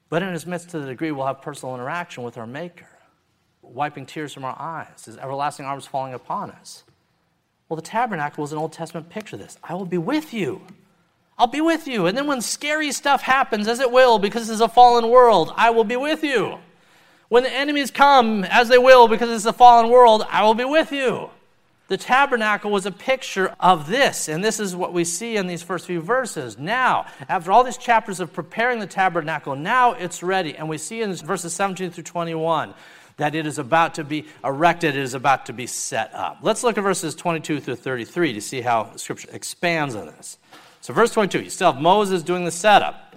but 0.10 0.22
in 0.22 0.34
his 0.34 0.46
midst 0.46 0.70
to 0.70 0.80
the 0.80 0.88
degree 0.88 1.12
we'll 1.12 1.26
have 1.26 1.42
personal 1.42 1.74
interaction 1.74 2.24
with 2.24 2.38
our 2.38 2.46
Maker, 2.46 2.88
wiping 3.62 4.06
tears 4.06 4.34
from 4.34 4.46
our 4.46 4.56
eyes, 4.60 5.06
his 5.06 5.18
everlasting 5.18 5.66
arms 5.66 5.88
falling 5.88 6.14
upon 6.14 6.52
us. 6.52 6.84
Well, 7.76 7.82
the 7.82 7.90
tabernacle 7.90 8.42
was 8.42 8.54
an 8.54 8.58
Old 8.58 8.72
Testament 8.72 9.10
picture 9.10 9.36
of 9.36 9.42
this. 9.42 9.58
I 9.62 9.74
will 9.74 9.86
be 9.86 9.98
with 9.98 10.34
you. 10.34 10.62
I'll 11.38 11.46
be 11.46 11.60
with 11.60 11.90
you. 11.90 12.06
And 12.06 12.18
then 12.18 12.26
when 12.26 12.40
scary 12.40 12.94
stuff 12.94 13.22
happens, 13.22 13.68
as 13.68 13.82
it 13.82 13.92
will, 13.92 14.18
because 14.18 14.44
this 14.44 14.56
is 14.56 14.62
a 14.62 14.70
fallen 14.70 15.10
world, 15.10 15.52
I 15.58 15.72
will 15.72 15.84
be 15.84 15.98
with 15.98 16.24
you. 16.24 16.60
When 17.28 17.44
the 17.44 17.52
enemies 17.52 17.92
come, 17.92 18.46
as 18.46 18.70
they 18.70 18.78
will, 18.78 19.10
because 19.10 19.30
it's 19.30 19.44
a 19.44 19.52
fallen 19.52 19.92
world, 19.92 20.26
I 20.30 20.46
will 20.46 20.54
be 20.54 20.64
with 20.64 20.94
you. 20.94 21.32
The 21.90 21.98
tabernacle 21.98 22.72
was 22.72 22.86
a 22.86 22.92
picture 22.92 23.54
of 23.60 23.90
this, 23.90 24.30
and 24.30 24.42
this 24.42 24.62
is 24.62 24.74
what 24.74 24.94
we 24.94 25.04
see 25.04 25.36
in 25.36 25.46
these 25.46 25.62
first 25.62 25.86
few 25.86 26.00
verses. 26.00 26.58
Now, 26.58 27.08
after 27.28 27.52
all 27.52 27.66
these 27.66 27.76
chapters 27.76 28.22
of 28.22 28.32
preparing 28.32 28.80
the 28.80 28.88
tabernacle, 28.88 29.58
now 29.58 29.92
it's 29.92 30.24
ready. 30.24 30.56
And 30.56 30.70
we 30.70 30.78
see 30.78 31.02
in 31.02 31.14
verses 31.14 31.52
17 31.52 31.92
through 31.92 32.06
21 32.06 32.74
that 33.18 33.36
it 33.36 33.46
is 33.46 33.58
about 33.60 33.96
to 33.96 34.04
be 34.04 34.26
erected, 34.44 34.96
it 34.96 35.02
is 35.02 35.14
about 35.14 35.46
to 35.46 35.54
be 35.54 35.68
set 35.68 36.14
up. 36.14 36.40
Let's 36.42 36.64
look 36.64 36.78
at 36.78 36.82
verses 36.82 37.16
22 37.16 37.60
through 37.60 37.76
33 37.76 38.34
to 38.34 38.42
see 38.42 38.62
how 38.62 38.96
Scripture 38.96 39.30
expands 39.32 39.96
on 39.96 40.08
this. 40.08 40.38
So, 40.82 40.94
verse 40.94 41.12
22, 41.12 41.44
you 41.44 41.50
still 41.50 41.72
have 41.72 41.82
Moses 41.82 42.22
doing 42.24 42.46
the 42.46 42.52
setup. 42.52 43.16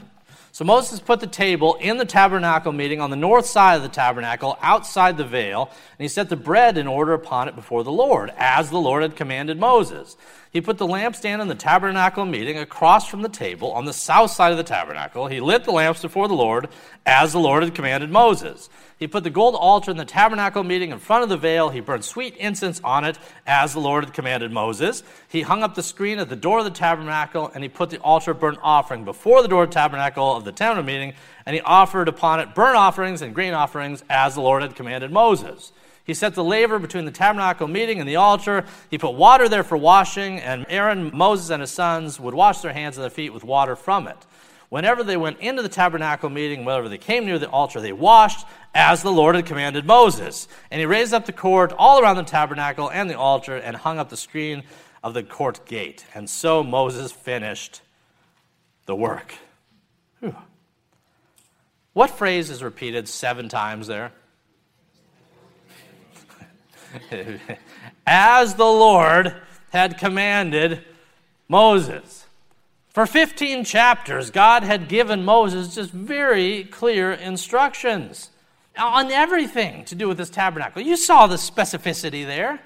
So 0.58 0.64
Moses 0.64 0.98
put 0.98 1.20
the 1.20 1.28
table 1.28 1.76
in 1.76 1.98
the 1.98 2.04
tabernacle 2.04 2.72
meeting 2.72 3.00
on 3.00 3.10
the 3.10 3.16
north 3.16 3.46
side 3.46 3.76
of 3.76 3.82
the 3.82 3.88
tabernacle, 3.88 4.58
outside 4.60 5.16
the 5.16 5.24
veil, 5.24 5.70
and 5.70 6.04
he 6.04 6.08
set 6.08 6.30
the 6.30 6.34
bread 6.34 6.76
in 6.76 6.88
order 6.88 7.12
upon 7.12 7.46
it 7.46 7.54
before 7.54 7.84
the 7.84 7.92
Lord, 7.92 8.32
as 8.36 8.68
the 8.68 8.80
Lord 8.80 9.04
had 9.04 9.14
commanded 9.14 9.60
Moses. 9.60 10.16
He 10.50 10.60
put 10.60 10.78
the 10.78 10.86
lampstand 10.86 11.40
in 11.40 11.46
the 11.46 11.54
tabernacle 11.54 12.24
meeting 12.24 12.58
across 12.58 13.06
from 13.06 13.22
the 13.22 13.28
table 13.28 13.70
on 13.70 13.84
the 13.84 13.92
south 13.92 14.32
side 14.32 14.50
of 14.50 14.58
the 14.58 14.64
tabernacle. 14.64 15.28
He 15.28 15.38
lit 15.38 15.62
the 15.62 15.70
lamps 15.70 16.02
before 16.02 16.26
the 16.26 16.34
Lord, 16.34 16.68
as 17.06 17.30
the 17.30 17.38
Lord 17.38 17.62
had 17.62 17.76
commanded 17.76 18.10
Moses. 18.10 18.68
He 18.98 19.06
put 19.06 19.22
the 19.22 19.30
gold 19.30 19.54
altar 19.54 19.92
in 19.92 19.96
the 19.96 20.04
tabernacle 20.04 20.64
meeting 20.64 20.90
in 20.90 20.98
front 20.98 21.22
of 21.22 21.28
the 21.28 21.36
veil. 21.36 21.68
He 21.68 21.78
burned 21.78 22.04
sweet 22.04 22.34
incense 22.36 22.80
on 22.82 23.04
it, 23.04 23.16
as 23.46 23.72
the 23.72 23.80
Lord 23.80 24.04
had 24.04 24.12
commanded 24.12 24.50
Moses. 24.50 25.04
He 25.28 25.42
hung 25.42 25.62
up 25.62 25.76
the 25.76 25.84
screen 25.84 26.18
at 26.18 26.28
the 26.28 26.34
door 26.34 26.58
of 26.58 26.64
the 26.64 26.70
tabernacle, 26.72 27.50
and 27.54 27.62
he 27.62 27.68
put 27.68 27.90
the 27.90 27.98
altar 27.98 28.34
burnt 28.34 28.58
offering 28.60 29.04
before 29.04 29.40
the 29.40 29.48
door 29.48 29.64
of 29.64 29.70
the 29.70 29.74
tabernacle 29.74 30.36
of 30.36 30.44
the 30.44 30.50
tent 30.50 30.84
meeting, 30.84 31.14
and 31.46 31.54
he 31.54 31.60
offered 31.62 32.08
upon 32.08 32.40
it 32.40 32.56
burnt 32.56 32.76
offerings 32.76 33.22
and 33.22 33.36
grain 33.36 33.54
offerings, 33.54 34.02
as 34.10 34.34
the 34.34 34.40
Lord 34.40 34.62
had 34.62 34.74
commanded 34.74 35.12
Moses. 35.12 35.72
He 36.02 36.14
set 36.14 36.34
the 36.34 36.42
laver 36.42 36.78
between 36.78 37.04
the 37.04 37.10
tabernacle 37.10 37.68
meeting 37.68 38.00
and 38.00 38.08
the 38.08 38.16
altar. 38.16 38.64
He 38.90 38.96
put 38.96 39.10
water 39.10 39.48
there 39.48 39.62
for 39.62 39.76
washing, 39.76 40.40
and 40.40 40.66
Aaron, 40.68 41.14
Moses, 41.14 41.50
and 41.50 41.60
his 41.60 41.70
sons 41.70 42.18
would 42.18 42.34
wash 42.34 42.62
their 42.62 42.72
hands 42.72 42.96
and 42.96 43.04
their 43.04 43.10
feet 43.10 43.32
with 43.32 43.44
water 43.44 43.76
from 43.76 44.08
it. 44.08 44.16
Whenever 44.68 45.02
they 45.02 45.16
went 45.16 45.40
into 45.40 45.62
the 45.62 45.68
tabernacle 45.68 46.28
meeting, 46.28 46.64
whenever 46.64 46.88
they 46.88 46.98
came 46.98 47.24
near 47.24 47.38
the 47.38 47.48
altar, 47.48 47.80
they 47.80 47.92
washed 47.92 48.46
as 48.74 49.02
the 49.02 49.10
Lord 49.10 49.34
had 49.34 49.46
commanded 49.46 49.86
Moses. 49.86 50.46
And 50.70 50.78
he 50.78 50.84
raised 50.84 51.14
up 51.14 51.24
the 51.24 51.32
court 51.32 51.72
all 51.78 52.02
around 52.02 52.16
the 52.16 52.22
tabernacle 52.22 52.90
and 52.90 53.08
the 53.08 53.18
altar 53.18 53.56
and 53.56 53.74
hung 53.74 53.98
up 53.98 54.10
the 54.10 54.16
screen 54.16 54.64
of 55.02 55.14
the 55.14 55.22
court 55.22 55.64
gate. 55.64 56.04
And 56.14 56.28
so 56.28 56.62
Moses 56.62 57.12
finished 57.12 57.80
the 58.84 58.94
work. 58.94 59.34
Whew. 60.20 60.36
What 61.94 62.10
phrase 62.10 62.50
is 62.50 62.62
repeated 62.62 63.08
seven 63.08 63.48
times 63.48 63.86
there? 63.86 64.12
as 68.06 68.54
the 68.54 68.64
Lord 68.64 69.34
had 69.70 69.98
commanded 69.98 70.84
Moses. 71.48 72.27
For 72.98 73.06
15 73.06 73.62
chapters, 73.62 74.32
God 74.32 74.64
had 74.64 74.88
given 74.88 75.24
Moses 75.24 75.72
just 75.72 75.92
very 75.92 76.64
clear 76.64 77.12
instructions 77.12 78.30
on 78.76 79.12
everything 79.12 79.84
to 79.84 79.94
do 79.94 80.08
with 80.08 80.18
this 80.18 80.30
tabernacle. 80.30 80.82
You 80.82 80.96
saw 80.96 81.28
the 81.28 81.36
specificity 81.36 82.26
there. 82.26 82.58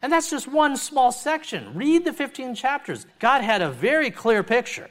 And 0.00 0.12
that's 0.12 0.30
just 0.30 0.46
one 0.46 0.76
small 0.76 1.10
section. 1.10 1.74
Read 1.74 2.04
the 2.04 2.12
15 2.12 2.54
chapters. 2.54 3.04
God 3.18 3.42
had 3.42 3.62
a 3.62 3.70
very 3.72 4.12
clear 4.12 4.44
picture 4.44 4.88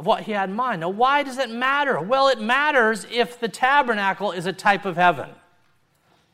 of 0.00 0.06
what 0.06 0.24
he 0.24 0.32
had 0.32 0.48
in 0.48 0.56
mind. 0.56 0.80
Now, 0.80 0.88
why 0.88 1.22
does 1.22 1.38
it 1.38 1.48
matter? 1.48 2.00
Well, 2.00 2.26
it 2.26 2.40
matters 2.40 3.06
if 3.12 3.38
the 3.38 3.46
tabernacle 3.46 4.32
is 4.32 4.46
a 4.46 4.52
type 4.52 4.84
of 4.84 4.96
heaven. 4.96 5.30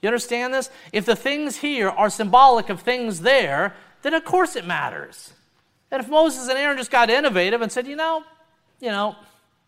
You 0.00 0.08
understand 0.08 0.54
this? 0.54 0.70
If 0.94 1.04
the 1.04 1.14
things 1.14 1.58
here 1.58 1.90
are 1.90 2.08
symbolic 2.08 2.70
of 2.70 2.80
things 2.80 3.20
there, 3.20 3.74
then 4.00 4.14
of 4.14 4.24
course 4.24 4.56
it 4.56 4.64
matters. 4.64 5.34
And 5.90 6.02
if 6.02 6.08
Moses 6.08 6.48
and 6.48 6.58
Aaron 6.58 6.76
just 6.76 6.90
got 6.90 7.10
innovative 7.10 7.62
and 7.62 7.72
said, 7.72 7.86
you 7.86 7.96
know, 7.96 8.22
you 8.80 8.90
know, 8.90 9.16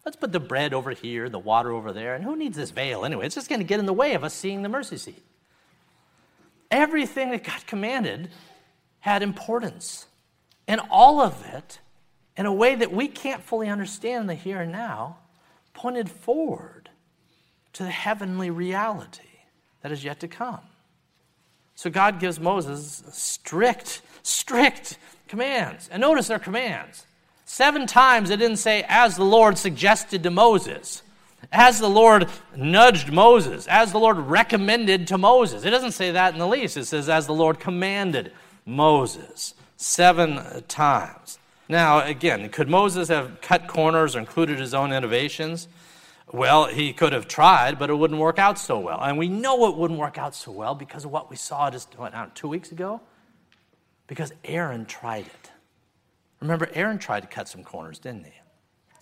let's 0.04 0.16
put 0.16 0.32
the 0.32 0.40
bread 0.40 0.74
over 0.74 0.90
here, 0.90 1.28
the 1.28 1.38
water 1.38 1.72
over 1.72 1.92
there, 1.92 2.14
and 2.14 2.24
who 2.24 2.36
needs 2.36 2.56
this 2.56 2.70
veil 2.70 3.04
anyway? 3.04 3.26
It's 3.26 3.34
just 3.34 3.48
going 3.48 3.60
to 3.60 3.66
get 3.66 3.80
in 3.80 3.86
the 3.86 3.92
way 3.92 4.14
of 4.14 4.24
us 4.24 4.34
seeing 4.34 4.62
the 4.62 4.68
mercy 4.68 4.96
seat. 4.96 5.22
Everything 6.70 7.30
that 7.30 7.44
God 7.44 7.66
commanded 7.66 8.30
had 9.00 9.22
importance. 9.22 10.06
And 10.68 10.80
all 10.90 11.20
of 11.20 11.44
it, 11.46 11.80
in 12.36 12.46
a 12.46 12.52
way 12.52 12.74
that 12.74 12.92
we 12.92 13.08
can't 13.08 13.42
fully 13.42 13.68
understand 13.68 14.28
the 14.28 14.34
here 14.34 14.60
and 14.60 14.70
now, 14.70 15.18
pointed 15.74 16.10
forward 16.10 16.90
to 17.72 17.82
the 17.82 17.90
heavenly 17.90 18.50
reality 18.50 19.22
that 19.82 19.90
is 19.90 20.04
yet 20.04 20.20
to 20.20 20.28
come. 20.28 20.60
So 21.74 21.88
God 21.88 22.20
gives 22.20 22.38
Moses 22.38 23.02
strict, 23.10 24.02
strict 24.22 24.98
commands. 25.28 25.88
And 25.90 26.00
notice 26.00 26.28
their 26.28 26.38
commands. 26.38 27.06
Seven 27.44 27.86
times 27.86 28.30
it 28.30 28.36
didn't 28.36 28.58
say, 28.58 28.84
as 28.88 29.16
the 29.16 29.24
Lord 29.24 29.58
suggested 29.58 30.22
to 30.22 30.30
Moses, 30.30 31.02
as 31.50 31.80
the 31.80 31.88
Lord 31.88 32.28
nudged 32.54 33.12
Moses, 33.12 33.66
as 33.66 33.92
the 33.92 33.98
Lord 33.98 34.18
recommended 34.18 35.06
to 35.08 35.18
Moses. 35.18 35.64
It 35.64 35.70
doesn't 35.70 35.92
say 35.92 36.12
that 36.12 36.32
in 36.32 36.38
the 36.38 36.46
least. 36.46 36.76
It 36.76 36.84
says, 36.84 37.08
as 37.08 37.26
the 37.26 37.34
Lord 37.34 37.58
commanded 37.58 38.32
Moses. 38.64 39.54
Seven 39.76 40.62
times. 40.68 41.38
Now, 41.68 42.04
again, 42.04 42.48
could 42.50 42.68
Moses 42.68 43.08
have 43.08 43.40
cut 43.40 43.66
corners 43.66 44.14
or 44.14 44.20
included 44.20 44.58
his 44.58 44.74
own 44.74 44.92
innovations? 44.92 45.66
Well, 46.32 46.66
he 46.66 46.92
could 46.92 47.12
have 47.12 47.26
tried, 47.26 47.78
but 47.78 47.90
it 47.90 47.94
wouldn't 47.94 48.20
work 48.20 48.38
out 48.38 48.58
so 48.58 48.78
well. 48.78 49.00
And 49.02 49.18
we 49.18 49.28
know 49.28 49.68
it 49.68 49.76
wouldn't 49.76 49.98
work 49.98 50.18
out 50.18 50.34
so 50.34 50.52
well 50.52 50.74
because 50.74 51.04
of 51.04 51.10
what 51.10 51.30
we 51.30 51.36
saw 51.36 51.70
just 51.70 51.98
what, 51.98 52.34
two 52.34 52.48
weeks 52.48 52.70
ago 52.70 53.00
because 54.10 54.32
Aaron 54.44 54.86
tried 54.86 55.26
it. 55.26 55.50
Remember, 56.40 56.68
Aaron 56.74 56.98
tried 56.98 57.20
to 57.20 57.28
cut 57.28 57.46
some 57.46 57.62
corners, 57.62 58.00
didn't 58.00 58.24
he? 58.24 58.32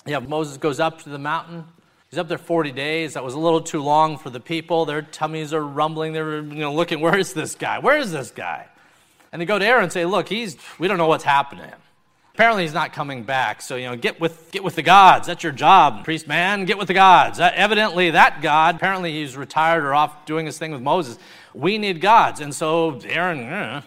Yeah, 0.05 0.19
Moses 0.19 0.59
goes 0.59 0.81
up 0.81 1.00
to 1.05 1.09
the 1.09 1.19
mountain. 1.19 1.65
He's 2.11 2.19
up 2.19 2.29
there 2.29 2.37
40 2.37 2.73
days. 2.73 3.15
That 3.15 3.25
was 3.25 3.33
a 3.33 3.38
little 3.38 3.62
too 3.62 3.83
long 3.83 4.19
for 4.19 4.29
the 4.29 4.38
people. 4.38 4.85
Their 4.85 5.00
tummies 5.00 5.55
are 5.55 5.65
rumbling. 5.65 6.12
They're 6.12 6.41
you 6.41 6.61
know, 6.61 6.75
looking, 6.75 7.00
where 7.00 7.17
is 7.17 7.33
this 7.33 7.55
guy? 7.55 7.79
Where 7.79 7.97
is 7.97 8.12
this 8.12 8.31
guy? 8.31 8.67
And 9.33 9.41
they 9.41 9.47
go 9.47 9.59
to 9.59 9.65
Aaron 9.65 9.85
and 9.85 9.93
say, 9.93 10.05
Look, 10.05 10.29
he's, 10.29 10.59
we 10.79 10.88
don't 10.88 10.99
know 10.99 11.07
what's 11.09 11.25
happened 11.25 11.62
to 11.62 11.67
him. 11.67 11.79
Apparently, 12.35 12.65
he's 12.65 12.75
not 12.75 12.93
coming 12.93 13.23
back. 13.23 13.62
So, 13.62 13.77
you 13.77 13.87
know, 13.87 13.97
get 13.97 14.21
with, 14.21 14.53
get 14.53 14.62
with 14.62 14.75
the 14.75 14.83
gods. 14.83 15.27
That's 15.27 15.43
your 15.43 15.53
job, 15.53 16.05
priest 16.05 16.29
man. 16.29 16.67
Get 16.67 16.77
with 16.77 16.88
the 16.88 16.95
gods. 16.95 17.41
Uh, 17.41 17.50
evidently, 17.55 18.11
that 18.11 18.43
God, 18.43 18.77
apparently, 18.77 19.12
he's 19.12 19.38
retired 19.38 19.85
or 19.85 19.95
off 19.95 20.27
doing 20.27 20.45
his 20.45 20.59
thing 20.59 20.71
with 20.71 20.83
Moses. 20.83 21.19
We 21.55 21.79
need 21.79 22.03
gods. 22.03 22.41
And 22.41 22.55
so, 22.55 23.00
Aaron, 23.07 23.41
uh, 23.41 23.83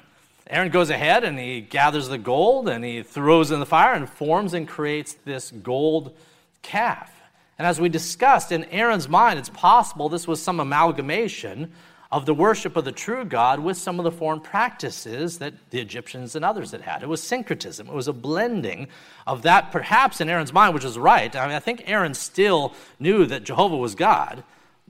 Aaron 0.52 0.70
goes 0.70 0.90
ahead 0.90 1.24
and 1.24 1.40
he 1.40 1.62
gathers 1.62 2.10
the 2.10 2.18
gold 2.18 2.68
and 2.68 2.84
he 2.84 3.04
throws 3.04 3.52
in 3.52 3.62
the 3.62 3.66
fire 3.66 3.94
and 3.94 4.10
forms 4.10 4.54
and 4.54 4.68
creates 4.68 5.14
this 5.24 5.50
gold 5.50 6.14
calf. 6.62 7.10
And 7.58 7.66
as 7.66 7.80
we 7.80 7.88
discussed, 7.88 8.52
in 8.52 8.66
Aaron's 8.66 9.08
mind, 9.08 9.40
it's 9.40 9.50
possible 9.50 10.10
this 10.10 10.28
was 10.28 10.42
some 10.42 10.60
amalgamation 10.60 11.72
of 12.12 12.26
the 12.26 12.34
worship 12.34 12.76
of 12.76 12.84
the 12.84 12.92
true 12.92 13.24
God 13.24 13.62
with 13.62 13.78
some 13.78 13.98
of 13.98 14.04
the 14.04 14.12
foreign 14.12 14.42
practices 14.42 15.40
that 15.40 15.54
the 15.70 15.80
Egyptians 15.80 16.36
and 16.36 16.44
others 16.44 16.72
had 16.72 16.82
had. 16.82 17.02
It 17.02 17.08
was 17.08 17.24
syncretism, 17.24 17.88
it 17.88 17.94
was 17.94 18.10
a 18.10 18.14
blending 18.14 18.90
of 19.26 19.44
that, 19.44 19.72
perhaps 19.72 20.20
in 20.20 20.28
Aaron's 20.28 20.52
mind, 20.52 20.74
which 20.74 20.84
is 20.84 21.00
right. 21.00 21.34
I 21.34 21.48
mean, 21.48 21.56
I 21.56 21.60
think 21.60 21.84
Aaron 21.86 22.14
still 22.14 22.74
knew 23.00 23.26
that 23.28 23.46
Jehovah 23.46 23.78
was 23.78 23.96
God, 23.96 24.44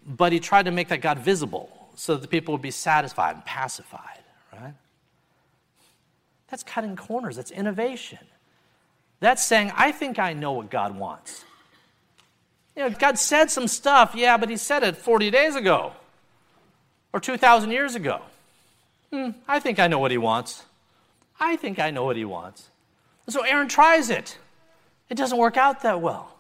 but 0.08 0.32
he 0.32 0.40
tried 0.40 0.66
to 0.66 0.72
make 0.72 0.88
that 0.88 1.02
God 1.02 1.20
visible 1.20 1.90
so 1.94 2.16
that 2.16 2.24
the 2.24 2.28
people 2.28 2.54
would 2.54 2.64
be 2.64 2.72
satisfied 2.72 3.36
and 3.36 3.46
pacified, 3.46 4.24
right? 4.52 4.74
That's 6.52 6.64
cutting 6.64 6.96
corners, 6.96 7.38
that's 7.38 7.50
innovation. 7.52 8.20
That's 9.22 9.44
saying, 9.44 9.72
I 9.76 9.92
think 9.92 10.20
I 10.20 10.34
know 10.34 10.52
what 10.52 10.70
God 10.70 10.98
wants. 10.98 11.46
You 12.76 12.84
know, 12.84 12.90
God 12.90 13.18
said 13.18 13.50
some 13.50 13.68
stuff, 13.68 14.14
yeah, 14.16 14.38
but 14.38 14.50
He 14.50 14.58
said 14.58 14.84
it 14.84 14.98
40 14.98 15.32
days 15.32 15.56
ago 15.56 15.94
or 17.14 17.20
2,000 17.20 17.72
years 17.72 17.96
ago. 17.96 18.22
Hmm, 19.12 19.32
I 19.48 19.60
think 19.60 19.80
I 19.80 19.88
know 19.88 20.00
what 20.00 20.12
he 20.12 20.18
wants. 20.18 20.64
I 21.40 21.56
think 21.56 21.80
I 21.80 21.92
know 21.92 22.06
what 22.06 22.16
he 22.16 22.26
wants. 22.26 22.70
And 23.26 23.34
so 23.34 23.42
Aaron 23.42 23.68
tries 23.68 24.10
it. 24.10 24.38
It 25.10 25.16
doesn't 25.16 25.38
work 25.38 25.58
out 25.58 25.82
that 25.82 26.02
well. 26.02 26.34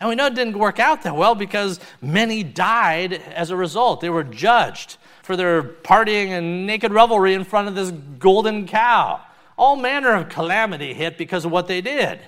And 0.00 0.08
we 0.08 0.14
know 0.14 0.26
it 0.26 0.34
didn't 0.34 0.58
work 0.58 0.78
out 0.78 1.02
that 1.02 1.16
well 1.16 1.34
because 1.34 1.80
many 2.00 2.42
died 2.42 3.14
as 3.14 3.50
a 3.50 3.56
result. 3.56 4.00
They 4.00 4.10
were 4.10 4.24
judged 4.24 4.98
for 5.22 5.36
their 5.36 5.62
partying 5.62 6.28
and 6.28 6.66
naked 6.66 6.92
revelry 6.92 7.34
in 7.34 7.44
front 7.44 7.68
of 7.68 7.74
this 7.74 7.90
golden 7.90 8.66
cow. 8.66 9.20
All 9.58 9.76
manner 9.76 10.14
of 10.14 10.28
calamity 10.28 10.94
hit 10.94 11.18
because 11.18 11.44
of 11.44 11.50
what 11.50 11.66
they 11.66 11.80
did. 11.80 12.20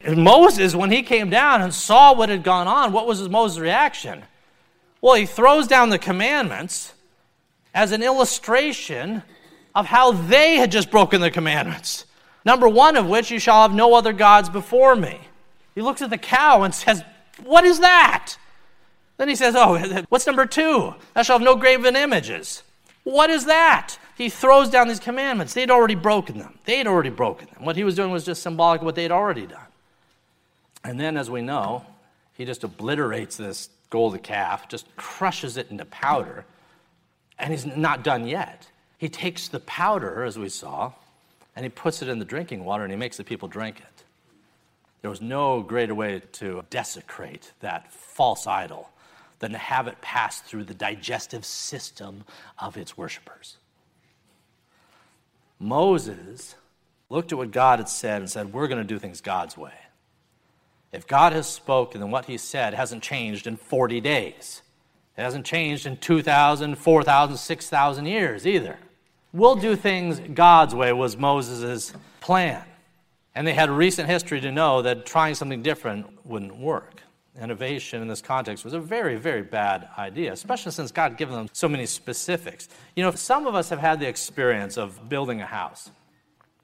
And 0.00 0.24
Moses, 0.24 0.74
when 0.74 0.90
he 0.90 1.02
came 1.02 1.28
down 1.28 1.60
and 1.60 1.74
saw 1.74 2.14
what 2.14 2.30
had 2.30 2.42
gone 2.42 2.66
on, 2.66 2.92
what 2.92 3.06
was 3.06 3.28
Moses' 3.28 3.60
reaction? 3.60 4.22
Well, 5.02 5.14
he 5.14 5.26
throws 5.26 5.66
down 5.66 5.90
the 5.90 5.98
commandments 5.98 6.94
as 7.74 7.92
an 7.92 8.02
illustration 8.02 9.22
of 9.74 9.86
how 9.86 10.12
they 10.12 10.56
had 10.56 10.72
just 10.72 10.90
broken 10.90 11.20
the 11.20 11.30
commandments. 11.30 12.06
Number 12.44 12.66
one 12.66 12.96
of 12.96 13.06
which, 13.06 13.30
you 13.30 13.38
shall 13.38 13.62
have 13.62 13.74
no 13.74 13.94
other 13.94 14.14
gods 14.14 14.48
before 14.48 14.96
me. 14.96 15.20
He 15.74 15.82
looks 15.82 16.00
at 16.00 16.10
the 16.10 16.18
cow 16.18 16.62
and 16.62 16.74
says, 16.74 17.04
What 17.44 17.64
is 17.64 17.80
that? 17.80 18.36
Then 19.18 19.28
he 19.28 19.36
says, 19.36 19.54
Oh, 19.54 19.78
what's 20.08 20.26
number 20.26 20.46
two? 20.46 20.94
Thou 21.14 21.22
shalt 21.22 21.40
have 21.40 21.44
no 21.44 21.56
graven 21.56 21.94
images. 21.94 22.62
What 23.04 23.28
is 23.28 23.44
that? 23.44 23.98
He 24.20 24.28
throws 24.28 24.68
down 24.68 24.86
these 24.86 25.00
commandments. 25.00 25.54
They'd 25.54 25.70
already 25.70 25.94
broken 25.94 26.36
them. 26.36 26.58
They'd 26.66 26.86
already 26.86 27.08
broken 27.08 27.48
them. 27.54 27.64
What 27.64 27.74
he 27.74 27.84
was 27.84 27.94
doing 27.94 28.10
was 28.10 28.22
just 28.22 28.42
symbolic 28.42 28.82
of 28.82 28.84
what 28.84 28.94
they'd 28.94 29.10
already 29.10 29.46
done. 29.46 29.64
And 30.84 31.00
then, 31.00 31.16
as 31.16 31.30
we 31.30 31.40
know, 31.40 31.86
he 32.34 32.44
just 32.44 32.62
obliterates 32.62 33.38
this 33.38 33.70
golden 33.88 34.20
calf, 34.20 34.68
just 34.68 34.94
crushes 34.94 35.56
it 35.56 35.70
into 35.70 35.86
powder 35.86 36.44
and 37.38 37.50
he's 37.50 37.64
not 37.64 38.04
done 38.04 38.26
yet. 38.26 38.68
He 38.98 39.08
takes 39.08 39.48
the 39.48 39.60
powder, 39.60 40.22
as 40.24 40.38
we 40.38 40.50
saw, 40.50 40.92
and 41.56 41.64
he 41.64 41.70
puts 41.70 42.02
it 42.02 42.08
in 42.10 42.18
the 42.18 42.26
drinking 42.26 42.66
water 42.66 42.84
and 42.84 42.92
he 42.92 42.98
makes 42.98 43.16
the 43.16 43.24
people 43.24 43.48
drink 43.48 43.78
it. 43.78 44.04
There 45.00 45.10
was 45.10 45.22
no 45.22 45.62
greater 45.62 45.94
way 45.94 46.20
to 46.32 46.62
desecrate 46.68 47.52
that 47.60 47.90
false 47.90 48.46
idol 48.46 48.90
than 49.38 49.52
to 49.52 49.58
have 49.58 49.88
it 49.88 49.98
pass 50.02 50.40
through 50.40 50.64
the 50.64 50.74
digestive 50.74 51.46
system 51.46 52.24
of 52.58 52.76
its 52.76 52.98
worshippers. 52.98 53.56
Moses 55.60 56.56
looked 57.10 57.32
at 57.32 57.38
what 57.38 57.50
God 57.50 57.78
had 57.78 57.88
said 57.88 58.22
and 58.22 58.30
said, 58.30 58.52
We're 58.52 58.66
going 58.66 58.80
to 58.80 58.84
do 58.84 58.98
things 58.98 59.20
God's 59.20 59.56
way. 59.56 59.74
If 60.90 61.06
God 61.06 61.32
has 61.32 61.46
spoken, 61.46 62.00
then 62.00 62.10
what 62.10 62.24
he 62.24 62.36
said 62.36 62.74
hasn't 62.74 63.02
changed 63.02 63.46
in 63.46 63.56
40 63.56 64.00
days. 64.00 64.62
It 65.16 65.22
hasn't 65.22 65.46
changed 65.46 65.86
in 65.86 65.98
2,000, 65.98 66.76
4,000, 66.76 67.36
6,000 67.36 68.06
years 68.06 68.46
either. 68.46 68.78
We'll 69.32 69.54
do 69.54 69.76
things 69.76 70.18
God's 70.18 70.74
way 70.74 70.92
was 70.92 71.16
Moses' 71.16 71.92
plan. 72.20 72.64
And 73.34 73.46
they 73.46 73.54
had 73.54 73.70
recent 73.70 74.08
history 74.08 74.40
to 74.40 74.50
know 74.50 74.82
that 74.82 75.06
trying 75.06 75.34
something 75.34 75.62
different 75.62 76.26
wouldn't 76.26 76.56
work. 76.56 77.02
Innovation 77.40 78.02
in 78.02 78.08
this 78.08 78.20
context 78.20 78.64
was 78.64 78.74
a 78.74 78.80
very, 78.80 79.16
very 79.16 79.42
bad 79.42 79.88
idea, 79.96 80.32
especially 80.32 80.72
since 80.72 80.92
God 80.92 81.16
given 81.16 81.34
them 81.34 81.48
so 81.52 81.68
many 81.68 81.86
specifics. 81.86 82.68
You 82.94 83.02
know, 83.02 83.10
some 83.12 83.46
of 83.46 83.54
us 83.54 83.70
have 83.70 83.78
had 83.78 83.98
the 83.98 84.08
experience 84.08 84.76
of 84.76 85.08
building 85.08 85.40
a 85.40 85.46
house. 85.46 85.90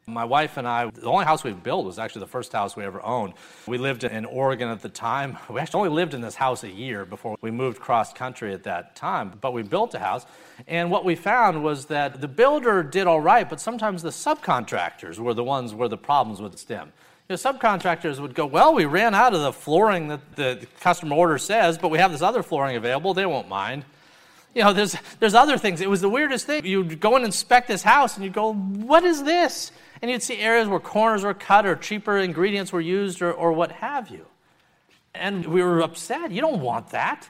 My 0.08 0.24
wife 0.24 0.56
and 0.56 0.68
I, 0.68 0.88
the 0.88 1.10
only 1.10 1.24
house 1.24 1.42
we 1.42 1.52
built 1.52 1.84
was 1.84 1.98
actually 1.98 2.20
the 2.20 2.28
first 2.28 2.52
house 2.52 2.76
we 2.76 2.84
ever 2.84 3.04
owned. 3.04 3.32
We 3.66 3.76
lived 3.76 4.04
in 4.04 4.24
Oregon 4.24 4.68
at 4.68 4.80
the 4.80 4.88
time. 4.88 5.36
We 5.50 5.58
actually 5.58 5.88
only 5.88 5.96
lived 5.96 6.14
in 6.14 6.20
this 6.20 6.36
house 6.36 6.62
a 6.62 6.70
year 6.70 7.04
before 7.04 7.36
we 7.40 7.50
moved 7.50 7.80
cross 7.80 8.12
country 8.12 8.52
at 8.52 8.62
that 8.64 8.94
time, 8.94 9.32
but 9.40 9.52
we 9.52 9.62
built 9.62 9.94
a 9.94 9.98
house. 9.98 10.24
And 10.68 10.92
what 10.92 11.04
we 11.04 11.16
found 11.16 11.64
was 11.64 11.86
that 11.86 12.20
the 12.20 12.28
builder 12.28 12.84
did 12.84 13.08
all 13.08 13.20
right, 13.20 13.48
but 13.50 13.60
sometimes 13.60 14.02
the 14.02 14.10
subcontractors 14.10 15.18
were 15.18 15.34
the 15.34 15.42
ones 15.42 15.74
where 15.74 15.88
the 15.88 15.98
problems 15.98 16.40
would 16.40 16.56
stem. 16.56 16.92
Know, 17.28 17.34
subcontractors 17.34 18.20
would 18.20 18.34
go, 18.34 18.46
Well, 18.46 18.74
we 18.74 18.84
ran 18.84 19.14
out 19.14 19.34
of 19.34 19.40
the 19.40 19.52
flooring 19.52 20.08
that 20.08 20.36
the 20.36 20.66
customer 20.80 21.16
order 21.16 21.38
says, 21.38 21.76
but 21.76 21.88
we 21.88 21.98
have 21.98 22.12
this 22.12 22.22
other 22.22 22.42
flooring 22.42 22.76
available. 22.76 23.14
They 23.14 23.26
won't 23.26 23.48
mind. 23.48 23.84
You 24.54 24.62
know, 24.62 24.72
there's, 24.72 24.96
there's 25.18 25.34
other 25.34 25.58
things. 25.58 25.80
It 25.80 25.90
was 25.90 26.00
the 26.00 26.08
weirdest 26.08 26.46
thing. 26.46 26.64
You'd 26.64 27.00
go 27.00 27.16
and 27.16 27.24
inspect 27.24 27.68
this 27.68 27.82
house 27.82 28.14
and 28.14 28.24
you'd 28.24 28.32
go, 28.32 28.54
What 28.54 29.02
is 29.04 29.24
this? 29.24 29.72
And 30.00 30.10
you'd 30.10 30.22
see 30.22 30.38
areas 30.38 30.68
where 30.68 30.78
corners 30.78 31.24
were 31.24 31.34
cut 31.34 31.66
or 31.66 31.74
cheaper 31.74 32.18
ingredients 32.18 32.72
were 32.72 32.80
used 32.80 33.20
or, 33.20 33.32
or 33.32 33.52
what 33.52 33.72
have 33.72 34.08
you. 34.08 34.26
And 35.14 35.46
we 35.46 35.62
were 35.62 35.80
upset. 35.80 36.30
You 36.30 36.42
don't 36.42 36.60
want 36.60 36.90
that. 36.90 37.28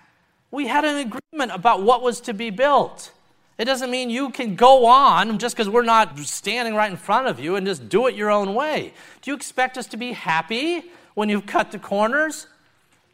We 0.51 0.67
had 0.67 0.85
an 0.85 0.97
agreement 0.97 1.53
about 1.53 1.83
what 1.83 2.03
was 2.03 2.21
to 2.23 2.35
be 2.35 2.51
built. 2.51 3.13
It 3.59 3.65
doesn't 3.65 3.91
mean 3.91 4.11
you 4.11 4.31
can 4.31 4.55
go 4.55 4.85
on 4.87 5.39
just 5.39 5.57
because 5.57 5.69
we're 5.69 5.83
not 5.83 6.19
standing 6.19 6.75
right 6.75 6.91
in 6.91 6.99
front 6.99 7.27
of 7.27 7.41
you 7.41 7.57
and 7.57 7.67
just 7.67 7.89
do 7.89 8.07
it 8.07 8.15
your 8.15 8.31
own 8.31 8.55
way. 8.55 8.93
Do 9.23 9.31
you 9.31 9.35
expect 9.37 9.79
us 9.79 9.87
to 9.89 9.97
be 9.97 10.13
happy 10.13 10.91
when 11.15 11.31
you've 11.31 11.47
cut 11.47 11.73
the 11.73 11.79
corners? 11.79 12.49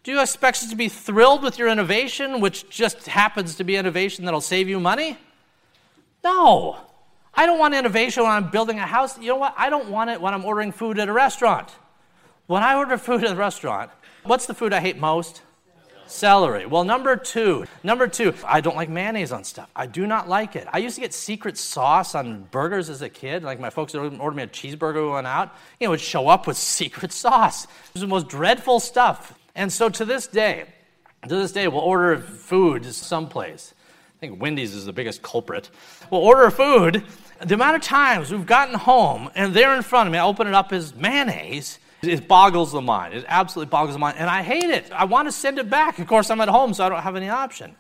Do 0.02 0.10
you 0.10 0.20
expect 0.20 0.58
us 0.58 0.70
to 0.70 0.76
be 0.76 0.88
thrilled 0.88 1.44
with 1.44 1.58
your 1.58 1.68
innovation, 1.68 2.40
which 2.40 2.68
just 2.68 3.06
happens 3.06 3.54
to 3.56 3.64
be 3.64 3.76
innovation 3.76 4.24
that'll 4.24 4.40
save 4.40 4.68
you 4.68 4.80
money? 4.80 5.16
No. 6.24 6.76
I 7.34 7.46
don't 7.46 7.60
want 7.60 7.74
innovation 7.74 8.24
when 8.24 8.32
I'm 8.32 8.50
building 8.50 8.80
a 8.80 8.86
house. 8.86 9.16
You 9.18 9.28
know 9.28 9.36
what? 9.36 9.54
I 9.56 9.70
don't 9.70 9.90
want 9.90 10.10
it 10.10 10.20
when 10.20 10.34
I'm 10.34 10.44
ordering 10.44 10.72
food 10.72 10.98
at 10.98 11.08
a 11.08 11.12
restaurant. 11.12 11.70
When 12.48 12.64
I 12.64 12.74
order 12.74 12.98
food 12.98 13.22
at 13.22 13.30
a 13.30 13.36
restaurant, 13.36 13.92
what's 14.24 14.46
the 14.46 14.54
food 14.54 14.72
I 14.72 14.80
hate 14.80 14.98
most? 14.98 15.42
Celery. 16.12 16.66
Well, 16.66 16.84
number 16.84 17.16
two, 17.16 17.64
number 17.82 18.06
two, 18.06 18.34
I 18.46 18.60
don't 18.60 18.76
like 18.76 18.88
mayonnaise 18.88 19.32
on 19.32 19.44
stuff. 19.44 19.70
I 19.74 19.86
do 19.86 20.06
not 20.06 20.28
like 20.28 20.56
it. 20.56 20.68
I 20.72 20.78
used 20.78 20.94
to 20.96 21.00
get 21.00 21.14
secret 21.14 21.58
sauce 21.58 22.14
on 22.14 22.42
burgers 22.50 22.90
as 22.90 23.02
a 23.02 23.08
kid. 23.08 23.42
Like 23.42 23.58
my 23.58 23.70
folks 23.70 23.94
would 23.94 24.18
order 24.20 24.36
me 24.36 24.42
a 24.42 24.46
cheeseburger 24.46 25.12
when 25.12 25.26
out, 25.26 25.54
you 25.80 25.86
know, 25.86 25.90
it 25.90 25.94
would 25.94 26.00
show 26.00 26.28
up 26.28 26.46
with 26.46 26.56
secret 26.78 27.12
sauce. 27.12 27.64
It 27.64 27.94
was 27.94 28.02
the 28.02 28.06
most 28.06 28.28
dreadful 28.28 28.80
stuff. 28.80 29.38
And 29.54 29.72
so 29.72 29.88
to 29.88 30.04
this 30.04 30.26
day, 30.26 30.66
to 31.28 31.34
this 31.34 31.52
day, 31.52 31.68
we'll 31.68 31.80
order 31.80 32.18
food 32.18 32.84
someplace. 32.86 33.74
I 34.16 34.20
think 34.20 34.40
Wendy's 34.40 34.74
is 34.74 34.86
the 34.86 34.92
biggest 34.92 35.22
culprit. 35.22 35.70
We'll 36.10 36.22
order 36.22 36.50
food, 36.50 37.04
the 37.44 37.54
amount 37.54 37.76
of 37.76 37.82
times 37.82 38.30
we've 38.30 38.46
gotten 38.46 38.74
home 38.74 39.30
and 39.34 39.52
there 39.54 39.74
in 39.74 39.82
front 39.82 40.06
of 40.06 40.12
me, 40.12 40.18
I 40.18 40.24
open 40.24 40.46
it 40.46 40.54
up 40.54 40.72
as 40.72 40.94
mayonnaise. 40.94 41.78
It 42.02 42.26
boggles 42.26 42.72
the 42.72 42.80
mind. 42.80 43.14
It 43.14 43.24
absolutely 43.28 43.70
boggles 43.70 43.94
the 43.94 43.98
mind. 44.00 44.18
And 44.18 44.28
I 44.28 44.42
hate 44.42 44.64
it. 44.64 44.90
I 44.92 45.04
want 45.04 45.28
to 45.28 45.32
send 45.32 45.58
it 45.58 45.70
back. 45.70 45.98
Of 45.98 46.06
course, 46.06 46.30
I'm 46.30 46.40
at 46.40 46.48
home, 46.48 46.74
so 46.74 46.84
I 46.84 46.88
don't 46.88 47.02
have 47.02 47.16
any 47.16 47.28
option. 47.28 47.76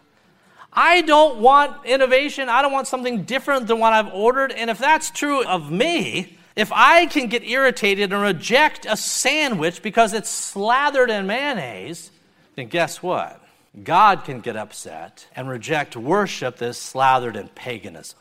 I 0.72 1.02
don't 1.02 1.40
want 1.40 1.84
innovation. 1.84 2.48
I 2.48 2.62
don't 2.62 2.72
want 2.72 2.86
something 2.86 3.24
different 3.24 3.66
than 3.66 3.78
what 3.78 3.92
I've 3.92 4.12
ordered. 4.12 4.52
And 4.52 4.70
if 4.70 4.78
that's 4.78 5.10
true 5.10 5.44
of 5.44 5.70
me, 5.70 6.38
if 6.54 6.70
I 6.72 7.06
can 7.06 7.28
get 7.28 7.42
irritated 7.42 8.12
and 8.12 8.22
reject 8.22 8.86
a 8.88 8.96
sandwich 8.96 9.82
because 9.82 10.14
it's 10.14 10.30
slathered 10.30 11.10
in 11.10 11.26
mayonnaise, 11.26 12.10
then 12.54 12.68
guess 12.68 13.02
what? 13.02 13.40
God 13.82 14.24
can 14.24 14.40
get 14.40 14.56
upset 14.56 15.26
and 15.34 15.48
reject 15.48 15.96
worship 15.96 16.56
that's 16.56 16.78
slathered 16.78 17.36
in 17.36 17.48
paganism 17.48 18.18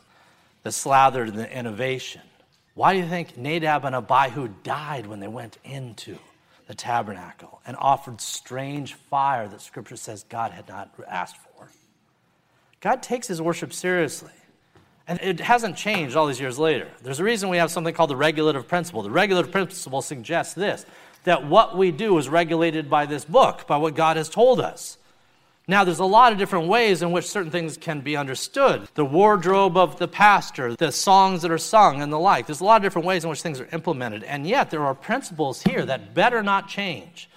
the 0.62 0.72
slathered 0.72 1.28
in 1.30 1.40
innovation. 1.40 2.22
Why 2.74 2.94
do 2.94 3.00
you 3.00 3.06
think 3.06 3.36
Nadab 3.36 3.84
and 3.84 3.94
Abihu 3.94 4.48
died 4.62 5.06
when 5.06 5.20
they 5.20 5.28
went 5.28 5.58
into 5.64 6.18
the 6.66 6.74
tabernacle 6.74 7.60
and 7.66 7.76
offered 7.78 8.20
strange 8.20 8.94
fire 8.94 9.46
that 9.48 9.60
scripture 9.60 9.96
says 9.96 10.24
God 10.28 10.52
had 10.52 10.68
not 10.68 10.94
asked 11.06 11.36
for? 11.36 11.68
God 12.80 13.02
takes 13.02 13.28
his 13.28 13.42
worship 13.42 13.72
seriously. 13.72 14.32
And 15.08 15.20
it 15.20 15.40
hasn't 15.40 15.76
changed 15.76 16.16
all 16.16 16.26
these 16.26 16.40
years 16.40 16.58
later. 16.58 16.88
There's 17.02 17.20
a 17.20 17.24
reason 17.24 17.48
we 17.48 17.56
have 17.56 17.70
something 17.70 17.92
called 17.92 18.10
the 18.10 18.16
regulative 18.16 18.68
principle. 18.68 19.02
The 19.02 19.10
regulative 19.10 19.50
principle 19.50 20.00
suggests 20.02 20.54
this 20.54 20.86
that 21.24 21.46
what 21.46 21.76
we 21.76 21.92
do 21.92 22.18
is 22.18 22.28
regulated 22.28 22.90
by 22.90 23.06
this 23.06 23.24
book, 23.24 23.66
by 23.68 23.76
what 23.76 23.94
God 23.94 24.16
has 24.16 24.28
told 24.28 24.60
us. 24.60 24.98
Now, 25.68 25.84
there's 25.84 26.00
a 26.00 26.04
lot 26.04 26.32
of 26.32 26.38
different 26.38 26.66
ways 26.66 27.02
in 27.02 27.12
which 27.12 27.28
certain 27.28 27.52
things 27.52 27.76
can 27.76 28.00
be 28.00 28.16
understood. 28.16 28.88
The 28.94 29.04
wardrobe 29.04 29.76
of 29.76 29.98
the 29.98 30.08
pastor, 30.08 30.74
the 30.74 30.90
songs 30.90 31.42
that 31.42 31.52
are 31.52 31.58
sung, 31.58 32.02
and 32.02 32.12
the 32.12 32.18
like. 32.18 32.46
There's 32.46 32.60
a 32.60 32.64
lot 32.64 32.76
of 32.76 32.82
different 32.82 33.06
ways 33.06 33.22
in 33.22 33.30
which 33.30 33.42
things 33.42 33.60
are 33.60 33.68
implemented. 33.72 34.24
And 34.24 34.44
yet, 34.44 34.70
there 34.70 34.84
are 34.84 34.94
principles 34.94 35.62
here 35.62 35.86
that 35.86 36.14
better 36.14 36.42
not 36.42 36.68
change. 36.68 37.30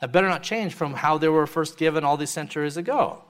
That 0.00 0.10
better 0.10 0.28
not 0.28 0.42
change 0.42 0.74
from 0.74 0.94
how 0.94 1.18
they 1.18 1.28
were 1.28 1.46
first 1.46 1.78
given 1.78 2.02
all 2.02 2.16
these 2.16 2.30
centuries 2.30 2.76
ago. 2.76 3.22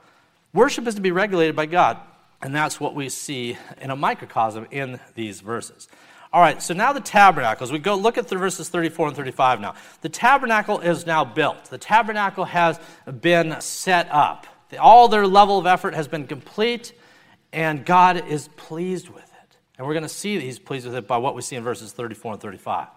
Worship 0.55 0.87
is 0.87 0.95
to 0.95 1.03
be 1.03 1.11
regulated 1.11 1.55
by 1.55 1.67
God. 1.67 1.99
And 2.41 2.55
that's 2.55 2.81
what 2.81 2.95
we 2.95 3.11
see 3.11 3.59
in 3.81 3.91
a 3.91 3.97
microcosm 3.97 4.67
in 4.71 4.99
these 5.15 5.41
verses. 5.41 5.89
All 6.33 6.41
right, 6.41 6.63
so 6.63 6.73
now 6.73 6.95
the 6.95 7.01
tabernacle. 7.01 7.65
As 7.65 7.71
we 7.71 7.79
go 7.79 7.95
look 7.95 8.17
at 8.17 8.29
the 8.29 8.37
verses 8.37 8.71
34 8.71 9.09
and 9.09 9.17
35 9.17 9.61
now. 9.61 9.75
The 10.01 10.09
tabernacle 10.09 10.81
is 10.81 11.05
now 11.05 11.25
built. 11.25 11.67
The 11.67 11.77
tabernacle 11.77 12.47
has 12.47 12.81
been 13.21 13.61
set 13.61 14.09
up. 14.11 14.47
All 14.79 15.09
their 15.09 15.27
level 15.27 15.59
of 15.59 15.67
effort 15.67 15.95
has 15.95 16.09
been 16.09 16.27
complete, 16.27 16.95
and 17.53 17.85
God 17.85 18.27
is 18.27 18.49
pleased 18.57 19.11
with 19.11 19.25
it. 19.25 19.57
And 19.77 19.87
we're 19.87 19.93
going 19.93 20.05
to 20.05 20.09
see 20.09 20.37
that 20.37 20.43
He's 20.43 20.59
pleased 20.59 20.87
with 20.87 20.95
it 20.95 21.07
by 21.07 21.19
what 21.19 21.35
we 21.35 21.43
see 21.43 21.57
in 21.57 21.63
verses 21.63 21.93
34 21.93 22.33
and 22.33 22.41
35. 22.41 22.89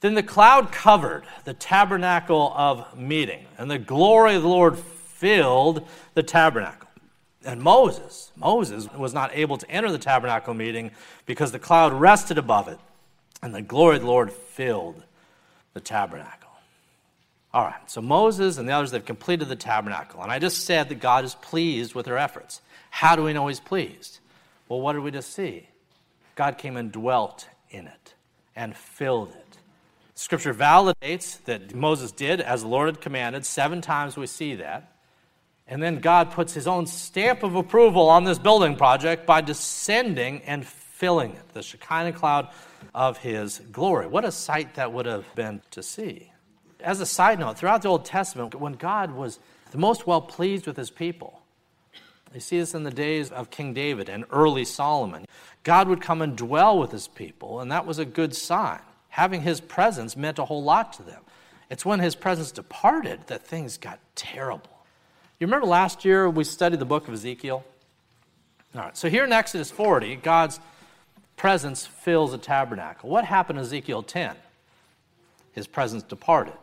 Then 0.00 0.14
the 0.14 0.22
cloud 0.22 0.72
covered 0.72 1.24
the 1.44 1.52
tabernacle 1.52 2.54
of 2.56 2.98
meeting, 2.98 3.44
and 3.58 3.70
the 3.70 3.78
glory 3.78 4.34
of 4.34 4.42
the 4.42 4.48
Lord 4.48 4.78
filled 4.78 5.86
the 6.14 6.22
tabernacle. 6.22 6.88
And 7.44 7.60
Moses, 7.60 8.30
Moses 8.36 8.88
was 8.92 9.12
not 9.12 9.30
able 9.34 9.56
to 9.58 9.70
enter 9.70 9.90
the 9.90 9.98
tabernacle 9.98 10.54
meeting 10.54 10.92
because 11.26 11.52
the 11.52 11.58
cloud 11.58 11.92
rested 11.92 12.38
above 12.38 12.68
it, 12.68 12.78
and 13.42 13.54
the 13.54 13.62
glory 13.62 13.96
of 13.96 14.02
the 14.02 14.08
Lord 14.08 14.32
filled 14.32 15.02
the 15.74 15.80
tabernacle. 15.80 16.50
All 17.54 17.64
right, 17.64 17.90
so 17.90 18.00
Moses 18.00 18.56
and 18.56 18.68
the 18.68 18.72
others, 18.72 18.92
they've 18.92 19.04
completed 19.04 19.48
the 19.48 19.56
tabernacle. 19.56 20.22
And 20.22 20.32
I 20.32 20.38
just 20.38 20.64
said 20.64 20.88
that 20.88 21.00
God 21.00 21.24
is 21.24 21.34
pleased 21.34 21.94
with 21.94 22.06
their 22.06 22.16
efforts. 22.16 22.62
How 22.90 23.14
do 23.14 23.22
we 23.22 23.32
know 23.32 23.46
He's 23.46 23.60
pleased? 23.60 24.20
Well, 24.68 24.80
what 24.80 24.94
did 24.94 25.02
we 25.02 25.10
just 25.10 25.34
see? 25.34 25.68
God 26.34 26.56
came 26.56 26.76
and 26.76 26.90
dwelt 26.90 27.48
in 27.70 27.86
it 27.86 28.14
and 28.56 28.74
filled 28.74 29.30
it. 29.30 29.58
Scripture 30.14 30.54
validates 30.54 31.42
that 31.44 31.74
Moses 31.74 32.12
did 32.12 32.40
as 32.40 32.62
the 32.62 32.68
Lord 32.68 32.88
had 32.88 33.00
commanded. 33.00 33.44
Seven 33.44 33.80
times 33.80 34.16
we 34.16 34.26
see 34.26 34.54
that. 34.56 34.91
And 35.66 35.82
then 35.82 36.00
God 36.00 36.30
puts 36.30 36.52
his 36.52 36.66
own 36.66 36.86
stamp 36.86 37.42
of 37.42 37.54
approval 37.54 38.08
on 38.08 38.24
this 38.24 38.38
building 38.38 38.76
project 38.76 39.26
by 39.26 39.40
descending 39.40 40.42
and 40.42 40.66
filling 40.66 41.32
it, 41.32 41.48
the 41.52 41.62
Shekinah 41.62 42.12
cloud 42.12 42.48
of 42.94 43.18
his 43.18 43.60
glory. 43.70 44.06
What 44.06 44.24
a 44.24 44.32
sight 44.32 44.74
that 44.74 44.92
would 44.92 45.06
have 45.06 45.24
been 45.34 45.62
to 45.70 45.82
see. 45.82 46.32
As 46.80 47.00
a 47.00 47.06
side 47.06 47.38
note, 47.38 47.58
throughout 47.58 47.82
the 47.82 47.88
Old 47.88 48.04
Testament, 48.04 48.54
when 48.54 48.74
God 48.74 49.12
was 49.12 49.38
the 49.70 49.78
most 49.78 50.06
well 50.06 50.20
pleased 50.20 50.66
with 50.66 50.76
his 50.76 50.90
people, 50.90 51.42
you 52.34 52.40
see 52.40 52.58
this 52.58 52.74
in 52.74 52.82
the 52.82 52.90
days 52.90 53.30
of 53.30 53.50
King 53.50 53.74
David 53.74 54.08
and 54.08 54.24
early 54.30 54.64
Solomon. 54.64 55.26
God 55.64 55.88
would 55.88 56.00
come 56.00 56.22
and 56.22 56.36
dwell 56.36 56.78
with 56.78 56.90
his 56.90 57.08
people, 57.08 57.60
and 57.60 57.70
that 57.70 57.86
was 57.86 57.98
a 57.98 58.04
good 58.04 58.34
sign. 58.34 58.80
Having 59.10 59.42
his 59.42 59.60
presence 59.60 60.16
meant 60.16 60.38
a 60.38 60.44
whole 60.46 60.62
lot 60.62 60.92
to 60.94 61.02
them. 61.02 61.22
It's 61.68 61.84
when 61.84 62.00
his 62.00 62.14
presence 62.14 62.50
departed 62.50 63.26
that 63.26 63.46
things 63.46 63.76
got 63.76 63.98
terrible. 64.14 64.81
You 65.42 65.46
remember 65.46 65.66
last 65.66 66.04
year 66.04 66.30
we 66.30 66.44
studied 66.44 66.78
the 66.78 66.84
book 66.84 67.08
of 67.08 67.14
Ezekiel? 67.14 67.64
All 68.76 68.80
right, 68.80 68.96
so 68.96 69.10
here 69.10 69.24
in 69.24 69.32
Exodus 69.32 69.72
40, 69.72 70.14
God's 70.14 70.60
presence 71.36 71.84
fills 71.84 72.30
the 72.30 72.38
tabernacle. 72.38 73.10
What 73.10 73.24
happened 73.24 73.58
in 73.58 73.64
Ezekiel 73.64 74.04
10? 74.04 74.36
His 75.50 75.66
presence 75.66 76.04
departed. 76.04 76.54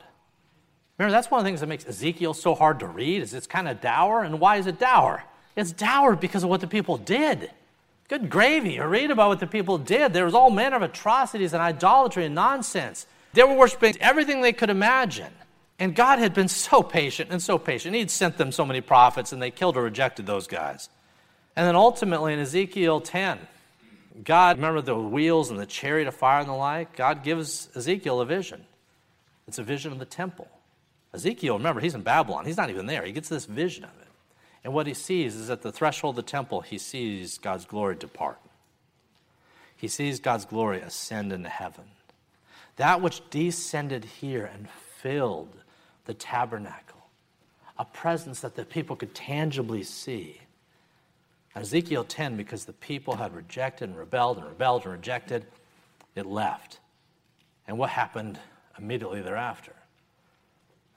Remember, 0.98 1.12
that's 1.12 1.29
one 1.29 1.39
of 1.39 1.43
the 1.43 1.50
things 1.50 1.59
that 1.59 1.67
makes 1.67 1.86
Ezekiel 1.86 2.33
so 2.33 2.55
hard 2.55 2.79
to 2.79 2.88
read 2.88 3.21
is 3.21 3.33
it's 3.33 3.48
kind 3.48 3.67
of 3.67 3.81
dour. 3.81 4.24
And 4.24 4.39
why 4.39 4.55
is 4.55 4.65
it 4.65 4.79
dour? 4.79 5.25
It's 5.57 5.74
dour 5.74 6.15
because 6.15 6.46
of 6.46 6.50
what 6.50 6.61
the 6.61 6.68
people 6.68 6.96
did. 6.96 7.51
Good 8.07 8.29
gravy. 8.29 8.75
You 8.75 8.85
read 8.85 9.11
about 9.11 9.27
what 9.27 9.42
the 9.42 9.48
people 9.48 9.77
did. 9.77 10.13
There 10.13 10.24
was 10.24 10.33
all 10.33 10.51
manner 10.51 10.77
of 10.77 10.83
atrocities 10.83 11.51
and 11.51 11.61
idolatry 11.61 12.24
and 12.24 12.33
nonsense. 12.33 13.07
They 13.33 13.44
were 13.44 13.55
worshiping 13.55 13.98
everything 14.00 14.39
they 14.39 14.53
could 14.53 14.70
imagine. 14.70 15.33
And 15.79 15.96
God 15.96 16.20
had 16.20 16.33
been 16.33 16.50
so 16.50 16.83
patient 16.83 17.31
and 17.31 17.42
so 17.42 17.57
patient. 17.57 17.96
He'd 17.96 18.11
sent 18.11 18.37
them 18.37 18.51
so 18.51 18.65
many 18.65 18.81
prophets, 18.81 19.31
and 19.31 19.42
they 19.42 19.50
killed 19.50 19.77
or 19.77 19.83
rejected 19.83 20.25
those 20.25 20.46
guys. 20.46 20.89
And 21.55 21.65
then 21.65 21.75
ultimately 21.75 22.33
in 22.33 22.39
Ezekiel 22.39 23.00
10, 23.00 23.39
God, 24.24 24.57
remember 24.57 24.81
the 24.81 24.98
wheels 24.98 25.50
and 25.50 25.59
the 25.59 25.65
chariot 25.65 26.07
of 26.07 26.15
fire 26.15 26.42
and 26.42 26.50
the 26.50 26.53
like? 26.53 26.96
God 26.96 27.24
gives 27.24 27.70
Ezekiel 27.75 28.20
a 28.20 28.25
vision. 28.25 28.65
It's 29.48 29.57
a 29.57 29.63
vision 29.63 29.94
of 29.94 30.00
the 30.00 30.05
temple. 30.05 30.50
Ezekiel, 31.13 31.57
remember, 31.57 31.81
he's 31.81 31.96
in 31.96 32.01
Babylon. 32.01 32.46
He's 32.46 32.57
not 32.57 32.70
even 32.70 32.85
there. 32.85 33.05
He 33.05 33.13
gets 33.13 33.29
this 33.29 33.46
vision 33.46 33.85
of 33.85 33.92
it. 34.01 34.07
And 34.63 34.74
what 34.74 34.87
he 34.87 34.94
sees 34.94 35.35
is 35.35 35.50
at 35.50 35.61
the 35.61 35.72
threshold 35.72 36.18
of 36.18 36.25
the 36.25 36.29
temple, 36.29 36.61
he 36.61 36.77
sees 36.77 37.37
God's 37.37 37.65
glory 37.65 37.96
depart. 37.96 38.39
He 39.75 39.87
sees 39.87 40.20
God's 40.20 40.46
glory 40.46 40.81
ascend 40.81 41.31
into 41.31 41.50
heaven. 41.50 41.85
That 42.75 43.01
which 43.01 43.27
descended 43.29 44.03
here 44.05 44.46
and 44.46 44.68
filled 44.98 45.55
the 46.09 46.15
tabernacle, 46.15 47.05
a 47.77 47.85
presence 47.85 48.39
that 48.39 48.55
the 48.55 48.65
people 48.65 48.95
could 48.95 49.13
tangibly 49.13 49.83
see. 49.83 50.41
Ezekiel 51.55 52.03
10, 52.03 52.35
because 52.35 52.65
the 52.65 52.74
people 52.74 53.17
had 53.17 53.35
rejected 53.35 53.89
and 53.89 53.95
rebelled 53.95 54.39
and 54.39 54.48
rebelled 54.48 54.85
and 54.85 54.91
rejected, 54.91 55.45
it 56.15 56.25
left. 56.25 56.79
And 57.67 57.77
what 57.77 57.91
happened 57.91 58.39
immediately 58.75 59.22
thereafter? 59.22 59.75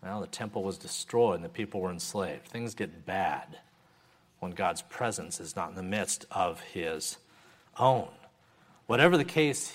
Well, 0.02 0.22
the 0.22 0.26
temple 0.28 0.62
was 0.62 0.78
destroyed 0.78 1.34
and 1.34 1.44
the 1.44 1.50
people 1.50 1.82
were 1.82 1.90
enslaved. 1.90 2.48
Things 2.48 2.74
get 2.74 3.04
bad 3.04 3.58
when 4.40 4.52
God's 4.52 4.80
presence 4.80 5.40
is 5.40 5.54
not 5.54 5.68
in 5.68 5.74
the 5.74 5.82
midst 5.82 6.24
of 6.30 6.58
his 6.62 7.18
own. 7.78 8.08
Whatever 8.86 9.18
the 9.18 9.24
case 9.26 9.74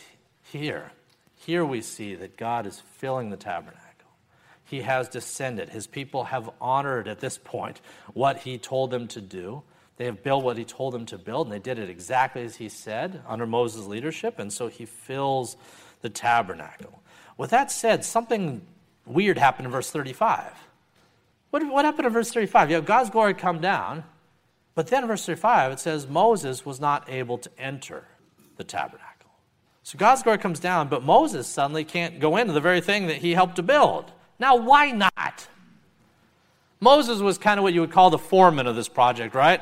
here, 0.52 0.94
here 1.36 1.64
we 1.64 1.82
see 1.82 2.16
that 2.16 2.38
God 2.38 2.66
is 2.66 2.80
filling 2.80 3.30
the 3.30 3.38
tabernacle 3.38 3.87
he 4.68 4.82
has 4.82 5.08
descended. 5.08 5.70
His 5.70 5.88
people 5.88 6.26
have 6.26 6.50
honored 6.60 7.08
at 7.08 7.20
this 7.20 7.38
point 7.38 7.82
what 8.14 8.40
he 8.40 8.58
told 8.58 8.92
them 8.92 9.08
to 9.10 9.22
do. 9.22 9.64
They 9.96 10.06
have 10.06 10.22
built 10.22 10.44
what 10.44 10.58
he 10.58 10.66
told 10.66 10.94
them 10.94 11.06
to 11.08 11.18
build, 11.18 11.48
and 11.48 11.54
they 11.54 11.60
did 11.60 11.80
it 11.80 11.90
exactly 11.90 12.44
as 12.44 12.58
he 12.58 12.70
said 12.70 13.22
under 13.28 13.48
Moses' 13.48 13.88
leadership, 13.88 14.40
and 14.40 14.52
so 14.52 14.68
he 14.68 14.86
fills 14.86 15.58
the 16.02 16.10
tabernacle. 16.10 17.02
With 17.38 17.50
that 17.52 17.72
said, 17.72 18.06
something 18.06 18.62
weird 19.06 19.38
happened 19.38 19.66
in 19.66 19.72
verse 19.72 19.90
35. 19.90 20.54
What, 21.50 21.68
what 21.68 21.86
happened 21.86 22.08
in 22.08 22.14
verse 22.14 22.32
35? 22.32 22.70
You 22.70 22.76
have 22.76 22.86
God's 22.86 23.10
glory 23.10 23.34
come 23.34 23.60
down, 23.60 24.04
but 24.76 24.88
then 24.88 25.04
in 25.04 25.08
verse 25.08 25.26
35 25.26 25.72
it 25.72 25.80
says 25.80 26.08
Moses 26.08 26.66
was 26.66 26.80
not 26.80 27.10
able 27.10 27.38
to 27.40 27.50
enter 27.58 28.04
the 28.58 28.64
tabernacle. 28.64 29.32
So 29.84 29.98
God's 29.98 30.22
glory 30.22 30.38
comes 30.38 30.60
down, 30.60 30.90
but 30.90 31.04
Moses 31.04 31.48
suddenly 31.48 31.86
can't 31.86 32.20
go 32.20 32.36
into 32.36 32.52
the 32.52 32.60
very 32.60 32.82
thing 32.82 33.08
that 33.08 33.18
he 33.18 33.34
helped 33.34 33.56
to 33.56 33.64
build. 33.64 34.12
Now, 34.40 34.56
why 34.56 34.92
not? 34.92 35.48
Moses 36.80 37.20
was 37.20 37.38
kind 37.38 37.60
of 37.60 37.64
what 37.64 37.74
you 37.74 37.82
would 37.82 37.92
call 37.92 38.10
the 38.10 38.18
foreman 38.18 38.68
of 38.68 38.76
this 38.76 38.88
project, 38.88 39.34
right? 39.34 39.62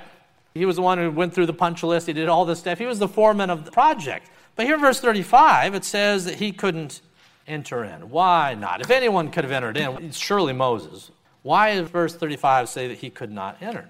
He 0.53 0.65
was 0.65 0.75
the 0.75 0.81
one 0.81 0.97
who 0.97 1.11
went 1.11 1.33
through 1.33 1.45
the 1.45 1.53
punch 1.53 1.83
list, 1.83 2.07
he 2.07 2.13
did 2.13 2.29
all 2.29 2.45
this 2.45 2.59
stuff. 2.59 2.77
He 2.77 2.85
was 2.85 2.99
the 2.99 3.07
foreman 3.07 3.49
of 3.49 3.65
the 3.65 3.71
project. 3.71 4.29
But 4.55 4.65
here 4.65 4.75
in 4.75 4.81
verse 4.81 4.99
35, 4.99 5.75
it 5.75 5.83
says 5.83 6.25
that 6.25 6.35
he 6.35 6.51
couldn't 6.51 7.01
enter 7.47 7.83
in. 7.83 8.09
Why 8.09 8.55
not? 8.55 8.81
If 8.81 8.89
anyone 8.89 9.31
could 9.31 9.43
have 9.43 9.51
entered 9.51 9.77
in, 9.77 10.03
it's 10.03 10.17
surely 10.17 10.53
Moses. 10.53 11.11
Why 11.43 11.75
does 11.75 11.89
verse 11.89 12.15
35 12.15 12.69
say 12.69 12.87
that 12.87 12.97
he 12.97 13.09
could 13.09 13.31
not 13.31 13.57
enter? 13.61 13.87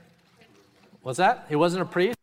Was 1.03 1.17
that? 1.17 1.45
He 1.49 1.55
wasn't 1.55 1.83
a 1.83 1.85
priest? 1.85 2.17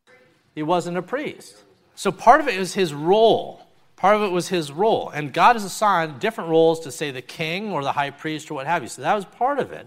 He 0.54 0.62
wasn't 0.62 0.98
a 0.98 1.02
priest. 1.02 1.62
So 1.94 2.10
part 2.12 2.40
of 2.40 2.48
it 2.48 2.54
is 2.56 2.74
his 2.74 2.92
role. 2.92 3.61
Part 4.02 4.16
of 4.16 4.22
it 4.22 4.32
was 4.32 4.48
his 4.48 4.72
role. 4.72 5.10
And 5.10 5.32
God 5.32 5.54
has 5.54 5.62
assigned 5.62 6.18
different 6.18 6.50
roles 6.50 6.80
to, 6.80 6.90
say, 6.90 7.12
the 7.12 7.22
king 7.22 7.70
or 7.70 7.84
the 7.84 7.92
high 7.92 8.10
priest 8.10 8.50
or 8.50 8.54
what 8.54 8.66
have 8.66 8.82
you. 8.82 8.88
So 8.88 9.00
that 9.00 9.14
was 9.14 9.24
part 9.24 9.60
of 9.60 9.70
it. 9.70 9.86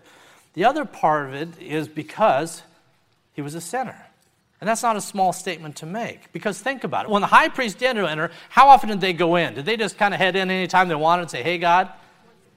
The 0.53 0.63
other 0.63 0.85
part 0.85 1.27
of 1.27 1.33
it 1.33 1.61
is 1.61 1.89
because 1.89 2.61
he 3.33 3.41
was 3.41 3.55
a 3.55 3.59
sinner. 3.59 4.07
And 4.61 4.69
that's 4.69 4.81
not 4.81 4.95
a 4.95 5.01
small 5.01 5.33
statement 5.33 5.75
to 5.75 5.85
make. 5.85 6.31
Because 6.31 6.57
think 6.57 6.85
about 6.85 7.07
it. 7.07 7.11
When 7.11 7.19
the 7.19 7.27
high 7.27 7.49
priest 7.49 7.77
did 7.77 7.97
enter, 7.97 8.31
how 8.47 8.69
often 8.69 8.87
did 8.87 9.01
they 9.01 9.11
go 9.11 9.35
in? 9.35 9.53
Did 9.53 9.65
they 9.65 9.75
just 9.75 9.97
kind 9.97 10.13
of 10.13 10.19
head 10.21 10.37
in 10.37 10.49
anytime 10.49 10.87
they 10.87 10.95
wanted 10.95 11.23
and 11.23 11.31
say, 11.31 11.43
hey, 11.43 11.57
God? 11.57 11.89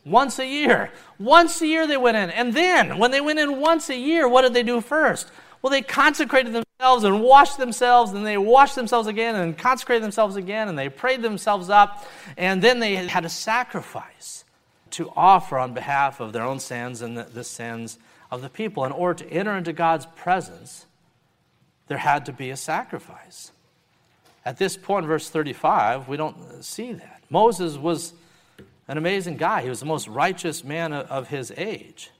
Once 0.04 0.38
a 0.38 0.46
year. 0.46 0.92
Once 1.18 1.60
a 1.60 1.66
year 1.66 1.88
they 1.88 1.96
went 1.96 2.16
in. 2.16 2.30
And 2.30 2.54
then, 2.54 2.98
when 2.98 3.10
they 3.10 3.20
went 3.20 3.40
in 3.40 3.58
once 3.58 3.90
a 3.90 3.98
year, 3.98 4.28
what 4.28 4.42
did 4.42 4.54
they 4.54 4.62
do 4.62 4.80
first? 4.80 5.28
Well, 5.60 5.72
they 5.72 5.82
consecrated 5.82 6.52
themselves 6.52 6.67
and 6.80 7.22
washed 7.22 7.58
themselves, 7.58 8.12
and 8.12 8.24
they 8.24 8.38
washed 8.38 8.76
themselves 8.76 9.08
again 9.08 9.34
and 9.34 9.58
consecrated 9.58 10.02
themselves 10.02 10.36
again, 10.36 10.68
and 10.68 10.78
they 10.78 10.88
prayed 10.88 11.22
themselves 11.22 11.68
up, 11.68 12.06
and 12.36 12.62
then 12.62 12.78
they 12.78 12.94
had 12.94 13.24
a 13.24 13.28
sacrifice 13.28 14.44
to 14.90 15.10
offer 15.16 15.58
on 15.58 15.74
behalf 15.74 16.20
of 16.20 16.32
their 16.32 16.44
own 16.44 16.60
sins 16.60 17.02
and 17.02 17.18
the, 17.18 17.24
the 17.24 17.42
sins 17.42 17.98
of 18.30 18.42
the 18.42 18.48
people. 18.48 18.84
In 18.84 18.92
order 18.92 19.24
to 19.24 19.30
enter 19.30 19.56
into 19.56 19.72
God's 19.72 20.06
presence, 20.06 20.86
there 21.88 21.98
had 21.98 22.24
to 22.26 22.32
be 22.32 22.50
a 22.50 22.56
sacrifice. 22.56 23.50
At 24.44 24.58
this 24.58 24.76
point, 24.76 25.04
verse 25.04 25.28
35, 25.28 26.06
we 26.06 26.16
don't 26.16 26.64
see 26.64 26.92
that. 26.92 27.22
Moses 27.28 27.76
was 27.76 28.14
an 28.86 28.96
amazing 28.98 29.36
guy. 29.36 29.62
He 29.62 29.68
was 29.68 29.80
the 29.80 29.86
most 29.86 30.06
righteous 30.06 30.62
man 30.62 30.92
of 30.92 31.28
his 31.28 31.52
age. 31.56 32.12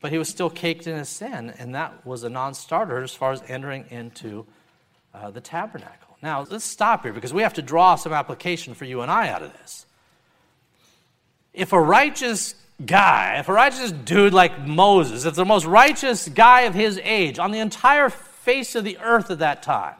But 0.00 0.12
he 0.12 0.18
was 0.18 0.28
still 0.28 0.50
caked 0.50 0.86
in 0.86 0.96
his 0.96 1.08
sin, 1.08 1.52
and 1.58 1.74
that 1.74 2.06
was 2.06 2.22
a 2.22 2.30
non 2.30 2.54
starter 2.54 3.02
as 3.02 3.14
far 3.14 3.32
as 3.32 3.42
entering 3.48 3.84
into 3.90 4.46
uh, 5.12 5.30
the 5.30 5.40
tabernacle. 5.40 6.16
Now, 6.22 6.46
let's 6.48 6.64
stop 6.64 7.02
here 7.02 7.12
because 7.12 7.32
we 7.32 7.42
have 7.42 7.54
to 7.54 7.62
draw 7.62 7.94
some 7.96 8.12
application 8.12 8.74
for 8.74 8.84
you 8.84 9.00
and 9.02 9.10
I 9.10 9.28
out 9.28 9.42
of 9.42 9.52
this. 9.54 9.86
If 11.52 11.72
a 11.72 11.80
righteous 11.80 12.54
guy, 12.84 13.38
if 13.38 13.48
a 13.48 13.52
righteous 13.52 13.92
dude 13.92 14.32
like 14.32 14.66
Moses, 14.66 15.24
if 15.24 15.34
the 15.34 15.44
most 15.44 15.64
righteous 15.64 16.28
guy 16.28 16.62
of 16.62 16.74
his 16.74 17.00
age 17.02 17.38
on 17.38 17.50
the 17.50 17.58
entire 17.58 18.08
face 18.08 18.74
of 18.74 18.84
the 18.84 18.98
earth 18.98 19.30
at 19.30 19.40
that 19.40 19.62
time, 19.62 19.94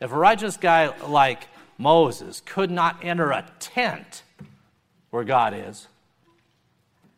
if 0.00 0.12
a 0.12 0.16
righteous 0.16 0.56
guy 0.56 0.94
like 1.06 1.46
Moses 1.76 2.42
could 2.44 2.70
not 2.70 3.02
enter 3.02 3.30
a 3.30 3.44
tent 3.58 4.22
where 5.10 5.24
God 5.24 5.54
is, 5.54 5.88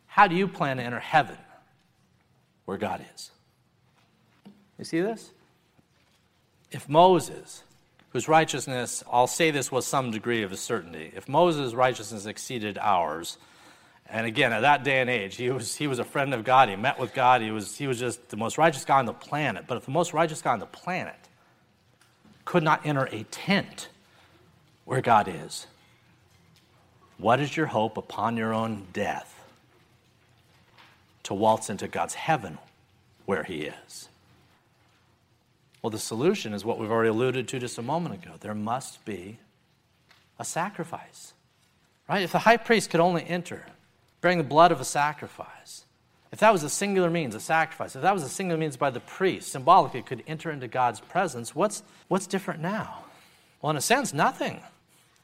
how 0.07 0.27
do 0.27 0.35
you 0.35 0.49
plan 0.49 0.79
to 0.79 0.83
enter 0.83 0.99
heaven 0.99 1.37
where 2.71 2.79
God 2.79 3.05
is? 3.13 3.33
You 4.79 4.85
see 4.85 5.01
this? 5.01 5.33
If 6.71 6.89
Moses, 6.89 7.65
whose 8.11 8.29
righteousness, 8.29 9.03
I'll 9.11 9.27
say 9.27 9.51
this 9.51 9.73
with 9.73 9.85
some 9.85 10.13
degree 10.13 10.45
of 10.45 10.53
a 10.53 10.57
certainty, 10.57 11.11
if 11.17 11.29
Moses' 11.29 11.75
righteousness 11.75 12.27
exceeded 12.27 12.79
ours, 12.79 13.39
and 14.09 14.25
again, 14.25 14.53
at 14.53 14.61
that 14.61 14.85
day 14.85 15.01
and 15.01 15.11
age, 15.11 15.35
he 15.35 15.51
was, 15.51 15.75
he 15.75 15.89
was 15.89 15.99
a 15.99 16.05
friend 16.05 16.33
of 16.33 16.45
God. 16.45 16.69
He 16.69 16.77
met 16.77 17.01
with 17.01 17.13
God. 17.13 17.43
He 17.43 17.51
was, 17.51 17.77
he 17.77 17.89
was 17.89 17.99
just 17.99 18.29
the 18.29 18.37
most 18.37 18.57
righteous 18.57 18.85
guy 18.85 19.01
on 19.01 19.07
the 19.07 19.13
planet. 19.13 19.65
But 19.67 19.77
if 19.77 19.85
the 19.85 19.91
most 19.91 20.13
righteous 20.13 20.41
guy 20.41 20.53
on 20.53 20.61
the 20.61 20.67
planet 20.67 21.19
could 22.45 22.63
not 22.63 22.87
enter 22.87 23.07
a 23.07 23.25
tent 23.33 23.89
where 24.85 25.01
God 25.01 25.27
is, 25.27 25.67
what 27.19 27.41
is 27.41 27.57
your 27.57 27.67
hope 27.67 27.97
upon 27.97 28.37
your 28.37 28.55
own 28.55 28.87
death 28.93 29.40
to 31.25 31.35
waltz 31.35 31.71
into 31.71 31.89
God's 31.89 32.15
heaven 32.15 32.59
where 33.27 33.43
He 33.43 33.63
is? 33.63 34.09
Well, 35.83 35.91
the 35.91 35.99
solution 35.99 36.53
is 36.53 36.65
what 36.65 36.79
we've 36.79 36.91
already 36.91 37.09
alluded 37.09 37.49
to 37.49 37.59
just 37.59 37.79
a 37.79 37.83
moment 37.83 38.23
ago. 38.23 38.35
There 38.39 38.55
must 38.55 39.05
be 39.05 39.39
a 40.39 40.45
sacrifice. 40.45 41.33
Right? 42.09 42.23
If 42.23 42.33
the 42.33 42.41
high 42.41 42.57
priest 42.57 42.91
could 42.91 43.01
only 43.01 43.25
enter 43.25 43.67
bearing 44.21 44.39
the 44.39 44.45
blood 44.45 44.73
of 44.73 44.81
a 44.81 44.85
sacrifice, 44.85 45.85
if 46.33 46.41
that 46.41 46.53
was 46.53 46.63
a 46.63 46.71
singular 46.71 47.11
means, 47.11 47.35
a 47.35 47.41
sacrifice, 47.41 47.97
if 47.97 48.03
that 48.03 48.13
was 48.15 48.23
a 48.23 48.29
singular 48.29 48.59
means 48.59 48.77
by 48.77 48.91
the 48.91 49.01
priest, 49.01 49.51
symbolically 49.51 50.03
could 50.03 50.23
enter 50.27 50.51
into 50.51 50.69
God's 50.69 51.01
presence, 51.01 51.55
what's, 51.55 51.83
what's 52.09 52.27
different 52.27 52.61
now? 52.61 53.05
Well, 53.63 53.71
in 53.71 53.77
a 53.77 53.81
sense, 53.81 54.13
nothing. 54.13 54.61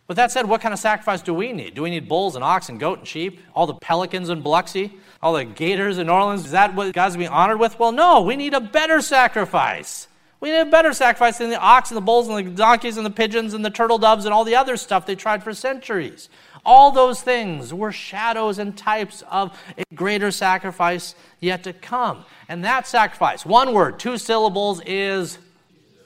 With 0.08 0.16
that 0.18 0.30
said, 0.30 0.46
what 0.46 0.60
kind 0.60 0.72
of 0.72 0.78
sacrifice 0.78 1.20
do 1.20 1.34
we 1.34 1.52
need? 1.52 1.74
Do 1.74 1.82
we 1.82 1.90
need 1.90 2.08
bulls 2.08 2.36
and 2.36 2.44
ox 2.44 2.68
and 2.68 2.78
goat 2.78 2.98
and 2.98 3.08
sheep? 3.08 3.40
All 3.54 3.66
the 3.66 3.74
pelicans 3.74 4.28
in 4.28 4.40
Biloxi? 4.40 4.92
All 5.20 5.32
the 5.32 5.44
gators 5.44 5.98
in 5.98 6.08
Orleans? 6.08 6.44
Is 6.44 6.52
that 6.52 6.74
what 6.74 6.92
God's 6.92 7.16
being 7.16 7.28
honored 7.28 7.58
with? 7.58 7.78
Well, 7.78 7.90
no, 7.90 8.22
we 8.22 8.36
need 8.36 8.54
a 8.54 8.60
better 8.60 9.00
sacrifice. 9.00 10.06
We 10.38 10.50
need 10.52 10.60
a 10.60 10.66
better 10.66 10.92
sacrifice 10.92 11.38
than 11.38 11.50
the 11.50 11.58
ox 11.58 11.90
and 11.90 11.96
the 11.96 12.02
bulls 12.02 12.28
and 12.28 12.46
the 12.46 12.50
donkeys 12.50 12.98
and 12.98 13.06
the 13.06 13.10
pigeons 13.10 13.52
and 13.52 13.64
the 13.64 13.70
turtle 13.70 13.98
doves 13.98 14.26
and 14.26 14.34
all 14.34 14.44
the 14.44 14.54
other 14.54 14.76
stuff 14.76 15.06
they 15.06 15.16
tried 15.16 15.42
for 15.42 15.52
centuries. 15.52 16.28
All 16.64 16.92
those 16.92 17.22
things 17.22 17.72
were 17.72 17.92
shadows 17.92 18.58
and 18.58 18.76
types 18.76 19.24
of 19.30 19.58
a 19.78 19.84
greater 19.94 20.30
sacrifice 20.30 21.14
yet 21.40 21.64
to 21.64 21.72
come. 21.72 22.24
And 22.48 22.64
that 22.64 22.86
sacrifice, 22.86 23.46
one 23.46 23.72
word, 23.72 23.98
two 23.98 24.18
syllables, 24.18 24.80
is 24.86 25.38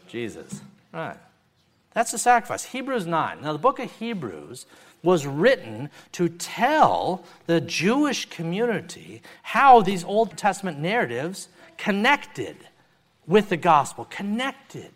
Jesus. 0.07 0.61
Right. 0.93 1.17
That's 1.93 2.13
the 2.13 2.19
sacrifice. 2.19 2.65
Hebrews 2.65 3.07
9. 3.07 3.43
Now, 3.43 3.53
the 3.53 3.59
book 3.59 3.79
of 3.79 3.91
Hebrews 3.93 4.67
was 5.03 5.27
written 5.27 5.91
to 6.13 6.29
tell 6.29 7.25
the 7.47 7.61
Jewish 7.61 8.29
community 8.29 9.23
how 9.43 9.81
these 9.81 10.05
Old 10.05 10.37
Testament 10.37 10.79
narratives 10.79 11.49
connected 11.77 12.57
with 13.27 13.49
the 13.49 13.57
gospel, 13.57 14.05
connected 14.05 14.93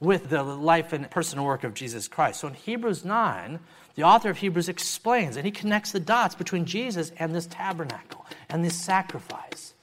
with 0.00 0.30
the 0.30 0.42
life 0.42 0.92
and 0.92 1.10
personal 1.10 1.44
work 1.44 1.64
of 1.64 1.74
Jesus 1.74 2.08
Christ. 2.08 2.40
So 2.40 2.48
in 2.48 2.54
Hebrews 2.54 3.04
9, 3.04 3.58
the 3.96 4.04
author 4.04 4.30
of 4.30 4.38
Hebrews 4.38 4.68
explains 4.68 5.36
and 5.36 5.44
he 5.44 5.50
connects 5.50 5.92
the 5.92 6.00
dots 6.00 6.34
between 6.34 6.64
Jesus 6.64 7.10
and 7.18 7.34
this 7.34 7.46
tabernacle 7.46 8.24
and 8.48 8.64
this 8.64 8.76
sacrifice. 8.76 9.74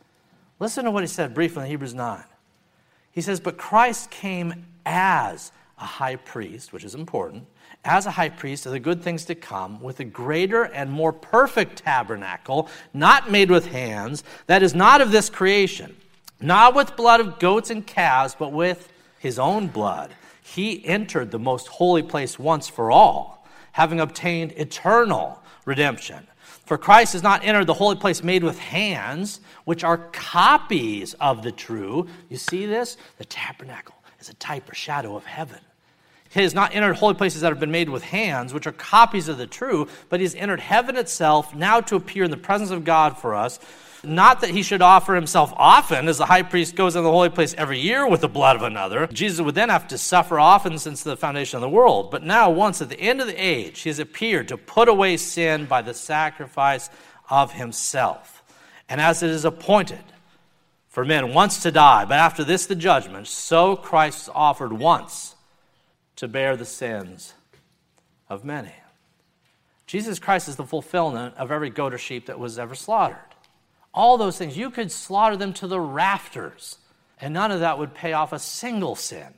Listen 0.60 0.86
to 0.86 0.92
what 0.92 1.04
he 1.04 1.08
said 1.08 1.34
briefly 1.34 1.64
in 1.64 1.70
Hebrews 1.70 1.94
9. 1.94 2.24
He 3.12 3.22
says, 3.22 3.40
But 3.40 3.58
Christ 3.58 4.10
came 4.10 4.66
as 4.86 5.52
a 5.78 5.86
high 5.86 6.16
priest, 6.16 6.72
which 6.72 6.84
is 6.84 6.96
important, 6.96 7.46
as 7.84 8.06
a 8.06 8.12
high 8.12 8.30
priest 8.30 8.66
of 8.66 8.72
the 8.72 8.80
good 8.80 9.02
things 9.02 9.26
to 9.26 9.36
come, 9.36 9.82
with 9.82 10.00
a 10.00 10.06
greater 10.06 10.64
and 10.64 10.90
more 10.92 11.12
perfect 11.12 11.84
tabernacle, 11.84 12.70
not 12.94 13.30
made 13.30 13.52
with 13.52 13.68
hands, 13.68 14.24
that 14.48 14.64
is 14.64 14.74
not 14.74 15.02
of 15.02 15.12
this 15.12 15.30
creation, 15.30 15.96
not 16.40 16.76
with 16.76 16.96
blood 16.96 17.20
of 17.20 17.40
goats 17.40 17.70
and 17.70 17.86
calves, 17.86 18.36
but 18.38 18.52
with 18.52 18.92
his 19.20 19.38
own 19.38 19.68
blood. 19.68 20.12
He 20.42 20.86
entered 20.86 21.32
the 21.32 21.40
most 21.40 21.68
holy 21.68 22.04
place 22.04 22.40
once 22.40 22.68
for 22.68 22.92
all, 22.92 23.46
having 23.74 24.00
obtained 24.00 24.54
eternal 24.54 25.42
redemption. 25.66 26.28
For 26.66 26.78
Christ 26.78 27.14
has 27.14 27.24
not 27.24 27.44
entered 27.44 27.68
the 27.68 27.74
holy 27.74 27.96
place 27.96 28.24
made 28.24 28.44
with 28.44 28.58
hands, 28.58 29.42
which 29.66 29.84
are 29.84 29.98
copies 30.12 31.14
of 31.16 31.44
the 31.44 31.52
true. 31.52 32.08
You 32.30 32.38
see 32.38 32.66
this? 32.66 32.98
The 33.18 33.26
tabernacle 33.26 33.95
is 34.26 34.30
a 34.30 34.36
type 34.36 34.70
or 34.70 34.76
shadow 34.76 35.16
of 35.16 35.26
heaven. 35.26 35.60
He 36.32 36.42
has 36.42 36.54
not 36.54 36.76
entered 36.76 36.96
holy 36.96 37.14
places 37.14 37.42
that 37.42 37.50
have 37.50 37.60
been 37.60 37.72
made 37.72 37.90
with 37.90 38.04
hands, 38.04 38.54
which 38.54 38.68
are 38.68 38.72
copies 38.72 39.30
of 39.30 39.38
the 39.38 39.48
true, 39.48 39.88
but 40.10 40.20
he 40.20 40.26
has 40.26 40.36
entered 40.36 40.60
heaven 40.60 40.98
itself 40.98 41.56
now 41.56 41.80
to 41.82 41.96
appear 41.96 42.24
in 42.24 42.32
the 42.32 42.38
presence 42.38 42.72
of 42.72 42.84
God 42.84 43.18
for 43.18 43.36
us. 43.36 43.60
Not 44.04 44.42
that 44.42 44.50
he 44.50 44.62
should 44.62 44.82
offer 44.82 45.16
himself 45.16 45.54
often, 45.56 46.08
as 46.08 46.18
the 46.18 46.26
high 46.26 46.42
priest 46.42 46.76
goes 46.76 46.96
in 46.96 47.04
the 47.04 47.12
holy 47.12 47.30
place 47.30 47.56
every 47.58 47.80
year 47.80 48.08
with 48.08 48.22
the 48.22 48.28
blood 48.28 48.56
of 48.56 48.64
another. 48.64 49.08
Jesus 49.08 49.42
would 49.42 49.56
then 49.56 49.70
have 49.70 49.88
to 49.88 49.98
suffer 49.98 50.40
often 50.40 50.78
since 50.78 51.04
the 51.04 51.18
foundation 51.18 51.58
of 51.58 51.62
the 51.62 51.70
world. 51.70 52.12
But 52.12 52.24
now, 52.24 52.50
once 52.50 52.82
at 52.82 52.90
the 52.90 53.00
end 53.00 53.22
of 53.22 53.28
the 53.28 53.42
age, 53.42 53.82
he 53.82 53.90
has 53.90 54.00
appeared 54.00 54.48
to 54.50 54.58
put 54.58 54.90
away 54.90 55.18
sin 55.18 55.66
by 55.66 55.82
the 55.82 55.94
sacrifice 55.94 56.90
of 57.30 57.54
himself. 57.54 58.44
And 58.90 59.00
as 59.00 59.24
it 59.24 59.30
is 59.30 59.46
appointed 59.46 60.04
for 60.96 61.04
men 61.04 61.34
once 61.34 61.62
to 61.62 61.72
die, 61.72 62.06
but 62.06 62.20
after 62.20 62.42
this 62.42 62.68
the 62.68 62.74
judgment, 62.74 63.28
so 63.28 63.76
Christ 63.76 64.22
is 64.22 64.30
offered 64.34 64.72
once 64.72 65.36
to 66.16 66.26
bear 66.26 66.56
the 66.56 66.64
sins 66.64 67.34
of 68.30 68.46
many. 68.46 68.72
Jesus 69.88 70.20
Christ 70.20 70.48
is 70.48 70.56
the 70.56 70.64
fulfillment 70.64 71.36
of 71.36 71.52
every 71.52 71.70
goat 71.70 71.94
or 71.94 71.98
sheep 71.98 72.28
that 72.28 72.40
was 72.40 72.58
ever 72.58 72.76
slaughtered. 72.76 73.18
All 73.94 74.18
those 74.18 74.38
things, 74.38 74.56
you 74.56 74.70
could 74.70 74.90
slaughter 74.90 75.36
them 75.36 75.52
to 75.56 75.68
the 75.68 75.82
rafters, 75.82 76.78
and 77.20 77.34
none 77.34 77.52
of 77.52 77.60
that 77.60 77.78
would 77.78 77.94
pay 77.94 78.14
off 78.14 78.32
a 78.32 78.40
single 78.40 78.96
sin. 78.96 79.34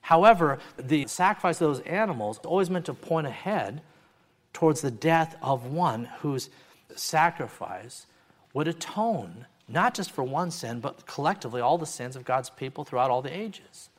However, 0.00 0.58
the 0.76 1.06
sacrifice 1.06 1.60
of 1.60 1.68
those 1.68 1.86
animals 1.86 2.38
always 2.38 2.70
meant 2.70 2.86
to 2.86 2.92
point 2.92 3.28
ahead 3.28 3.82
towards 4.52 4.80
the 4.80 4.90
death 4.90 5.36
of 5.42 5.64
one 5.64 6.06
whose 6.22 6.50
sacrifice 6.96 8.06
would 8.52 8.66
atone 8.66 9.46
not 9.68 9.94
just 9.94 10.10
for 10.10 10.24
one 10.24 10.50
sin, 10.50 10.80
but 10.80 11.06
collectively 11.06 11.60
all 11.60 11.78
the 11.78 11.86
sins 11.86 12.16
of 12.16 12.24
God's 12.24 12.50
people 12.50 12.84
throughout 12.84 13.10
all 13.10 13.22
the 13.22 13.36
ages. 13.36 13.90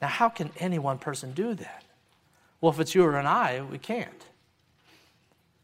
Now, 0.00 0.08
how 0.08 0.28
can 0.28 0.50
any 0.58 0.78
one 0.78 0.98
person 0.98 1.32
do 1.32 1.54
that? 1.54 1.84
Well, 2.60 2.72
if 2.72 2.78
it's 2.78 2.94
you 2.94 3.04
or 3.04 3.16
an 3.16 3.26
I, 3.26 3.62
we 3.62 3.78
can't. 3.78 4.26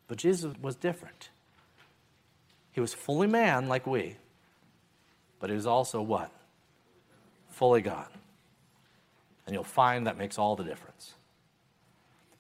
But 0.09 0.19
Jesus 0.19 0.55
was 0.61 0.77
different. 0.77 1.31
He 2.73 2.81
was 2.81 2.93
fully 2.93 3.27
man 3.27 3.69
like 3.69 3.87
we, 3.87 4.17
but 5.41 5.51
he 5.51 5.57
was 5.57 5.67
also 5.67 6.03
what? 6.03 6.31
Fully 7.51 7.81
God. 7.81 8.09
And 9.47 9.55
you'll 9.55 9.65
find 9.65 10.07
that 10.07 10.19
makes 10.19 10.39
all 10.39 10.57
the 10.57 10.65
difference. 10.65 11.15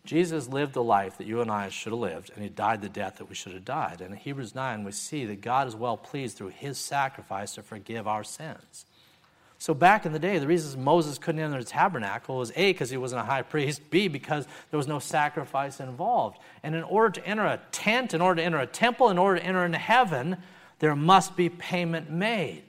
Jesus 0.06 0.48
lived 0.48 0.72
the 0.72 0.82
life 0.82 1.18
that 1.18 1.26
you 1.26 1.40
and 1.40 1.50
I 1.50 1.68
should 1.68 1.92
have 1.92 2.00
lived, 2.00 2.30
and 2.34 2.42
he 2.42 2.48
died 2.48 2.80
the 2.80 2.88
death 2.88 3.16
that 3.18 3.28
we 3.28 3.34
should 3.34 3.52
have 3.52 3.64
died. 3.64 4.00
And 4.00 4.12
in 4.12 4.16
Hebrews 4.16 4.54
9, 4.54 4.84
we 4.84 4.92
see 4.92 5.26
that 5.26 5.40
God 5.40 5.66
is 5.66 5.76
well 5.76 5.96
pleased 5.96 6.36
through 6.36 6.48
his 6.48 6.78
sacrifice 6.78 7.54
to 7.54 7.62
forgive 7.62 8.06
our 8.06 8.24
sins. 8.24 8.86
So 9.58 9.72
back 9.72 10.04
in 10.04 10.12
the 10.12 10.18
day, 10.18 10.38
the 10.38 10.46
reason 10.46 10.84
Moses 10.84 11.18
couldn't 11.18 11.40
enter 11.40 11.58
the 11.58 11.64
tabernacle 11.64 12.36
was 12.36 12.52
A, 12.56 12.72
because 12.72 12.90
he 12.90 12.96
wasn't 12.96 13.22
a 13.22 13.24
high 13.24 13.42
priest, 13.42 13.88
B, 13.90 14.06
because 14.08 14.46
there 14.70 14.78
was 14.78 14.86
no 14.86 14.98
sacrifice 14.98 15.80
involved. 15.80 16.38
And 16.62 16.74
in 16.74 16.82
order 16.82 17.20
to 17.20 17.26
enter 17.26 17.44
a 17.44 17.60
tent, 17.72 18.12
in 18.12 18.20
order 18.20 18.40
to 18.40 18.44
enter 18.44 18.58
a 18.58 18.66
temple, 18.66 19.08
in 19.08 19.18
order 19.18 19.40
to 19.40 19.46
enter 19.46 19.64
into 19.64 19.78
heaven, 19.78 20.36
there 20.78 20.94
must 20.94 21.36
be 21.36 21.48
payment 21.48 22.10
made. 22.10 22.65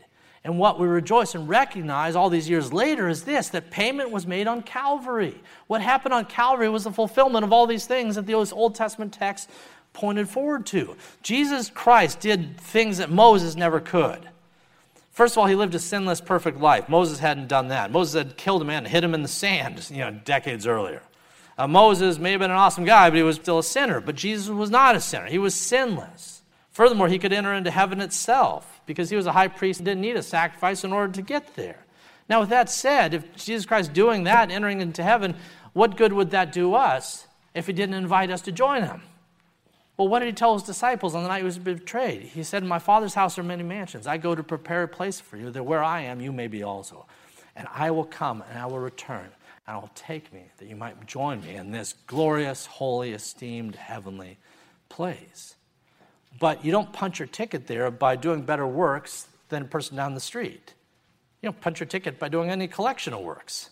And 0.47 0.57
what 0.57 0.79
we 0.79 0.87
rejoice 0.87 1.35
and 1.35 1.49
recognize 1.49 2.15
all 2.15 2.29
these 2.29 2.49
years 2.49 2.71
later 2.71 3.09
is 3.09 3.25
this 3.25 3.49
that 3.49 3.69
payment 3.69 4.11
was 4.11 4.25
made 4.25 4.47
on 4.47 4.61
Calvary. 4.61 5.35
What 5.67 5.81
happened 5.81 6.13
on 6.13 6.23
Calvary 6.23 6.69
was 6.69 6.85
the 6.85 6.91
fulfillment 6.91 7.43
of 7.43 7.51
all 7.51 7.67
these 7.67 7.85
things 7.85 8.15
that 8.15 8.25
those 8.27 8.53
Old 8.53 8.73
Testament 8.73 9.11
texts 9.11 9.51
pointed 9.91 10.29
forward 10.29 10.65
to. 10.67 10.95
Jesus 11.21 11.69
Christ 11.69 12.21
did 12.21 12.57
things 12.61 12.99
that 12.99 13.11
Moses 13.11 13.57
never 13.57 13.81
could. 13.81 14.29
First 15.11 15.33
of 15.33 15.39
all, 15.39 15.47
he 15.47 15.55
lived 15.55 15.75
a 15.75 15.79
sinless, 15.79 16.21
perfect 16.21 16.61
life. 16.61 16.87
Moses 16.87 17.19
hadn't 17.19 17.49
done 17.49 17.67
that. 17.67 17.91
Moses 17.91 18.13
had 18.13 18.37
killed 18.37 18.61
a 18.61 18.65
man 18.65 18.85
and 18.85 18.87
hit 18.87 19.03
him 19.03 19.13
in 19.13 19.23
the 19.23 19.27
sand, 19.27 19.85
you 19.91 19.97
know, 19.97 20.11
decades 20.11 20.65
earlier. 20.65 21.01
Uh, 21.57 21.67
Moses 21.67 22.19
may 22.19 22.31
have 22.31 22.39
been 22.39 22.51
an 22.51 22.57
awesome 22.57 22.85
guy, 22.85 23.09
but 23.09 23.17
he 23.17 23.23
was 23.23 23.35
still 23.35 23.59
a 23.59 23.63
sinner. 23.63 23.99
But 23.99 24.15
Jesus 24.15 24.47
was 24.47 24.69
not 24.69 24.95
a 24.95 25.01
sinner. 25.01 25.25
He 25.25 25.39
was 25.39 25.55
sinless. 25.55 26.41
Furthermore, 26.71 27.09
he 27.09 27.19
could 27.19 27.33
enter 27.33 27.53
into 27.53 27.69
heaven 27.69 27.99
itself 27.99 28.76
because 28.87 29.11
he 29.11 29.15
was 29.15 29.27
a 29.27 29.31
high 29.31 29.49
priest 29.49 29.79
and 29.79 29.85
didn't 29.85 30.01
need 30.01 30.15
a 30.15 30.23
sacrifice 30.23 30.83
in 30.83 30.91
order 30.91 31.13
to 31.13 31.21
get 31.21 31.55
there. 31.55 31.85
Now, 32.27 32.39
with 32.39 32.49
that 32.49 32.69
said, 32.69 33.13
if 33.13 33.35
Jesus 33.35 33.65
Christ 33.65 33.93
doing 33.93 34.23
that, 34.23 34.49
entering 34.49 34.81
into 34.81 35.03
heaven, 35.03 35.35
what 35.73 35.95
good 35.95 36.11
would 36.11 36.31
that 36.31 36.51
do 36.51 36.73
us 36.73 37.27
if 37.53 37.67
he 37.67 37.73
didn't 37.73 37.95
invite 37.95 38.31
us 38.31 38.41
to 38.41 38.51
join 38.51 38.83
him? 38.83 39.01
Well, 39.97 40.07
what 40.07 40.19
did 40.19 40.27
he 40.27 40.33
tell 40.33 40.53
his 40.53 40.63
disciples 40.63 41.15
on 41.15 41.23
the 41.23 41.29
night 41.29 41.39
he 41.39 41.43
was 41.43 41.57
betrayed? 41.57 42.21
He 42.21 42.43
said, 42.43 42.63
In 42.63 42.69
my 42.69 42.79
Father's 42.79 43.15
house 43.15 43.37
are 43.37 43.43
many 43.43 43.63
mansions. 43.63 44.07
I 44.07 44.17
go 44.17 44.35
to 44.35 44.43
prepare 44.43 44.83
a 44.83 44.87
place 44.87 45.19
for 45.19 45.37
you, 45.37 45.49
that 45.51 45.63
where 45.63 45.83
I 45.83 46.01
am, 46.01 46.21
you 46.21 46.31
may 46.31 46.47
be 46.47 46.63
also. 46.63 47.05
And 47.55 47.67
I 47.73 47.91
will 47.91 48.05
come 48.05 48.43
and 48.49 48.59
I 48.59 48.67
will 48.67 48.79
return, 48.79 49.25
and 49.25 49.75
I 49.75 49.77
will 49.77 49.89
take 49.95 50.31
me, 50.31 50.43
that 50.57 50.67
you 50.67 50.75
might 50.75 51.07
join 51.07 51.41
me 51.41 51.55
in 51.55 51.71
this 51.71 51.93
glorious, 52.05 52.67
holy, 52.67 53.13
esteemed, 53.13 53.75
heavenly 53.75 54.37
place. 54.87 55.56
But 56.39 56.63
you 56.63 56.71
don't 56.71 56.91
punch 56.91 57.19
your 57.19 57.27
ticket 57.27 57.67
there 57.67 57.89
by 57.89 58.15
doing 58.15 58.41
better 58.43 58.67
works 58.67 59.27
than 59.49 59.63
a 59.63 59.65
person 59.65 59.95
down 59.95 60.13
the 60.13 60.19
street. 60.19 60.73
You 61.41 61.47
don't 61.47 61.61
punch 61.61 61.79
your 61.79 61.87
ticket 61.87 62.19
by 62.19 62.29
doing 62.29 62.49
any 62.49 62.67
collection 62.67 63.13
of 63.13 63.21
works. 63.21 63.69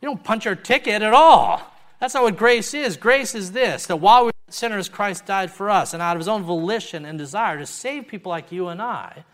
You 0.00 0.08
don't 0.08 0.22
punch 0.22 0.44
your 0.44 0.54
ticket 0.54 1.02
at 1.02 1.12
all. 1.12 1.62
That's 2.00 2.14
not 2.14 2.22
what 2.22 2.36
grace 2.36 2.74
is. 2.74 2.96
Grace 2.96 3.34
is 3.34 3.52
this 3.52 3.86
that 3.86 3.96
while 3.96 4.26
we 4.26 4.32
sinners, 4.48 4.88
Christ 4.88 5.26
died 5.26 5.50
for 5.50 5.68
us. 5.70 5.92
And 5.92 6.02
out 6.02 6.16
of 6.16 6.20
his 6.20 6.28
own 6.28 6.42
volition 6.42 7.04
and 7.04 7.18
desire 7.18 7.58
to 7.58 7.66
save 7.66 8.08
people 8.08 8.30
like 8.30 8.52
you 8.52 8.68
and 8.68 8.80
I, 8.80 9.24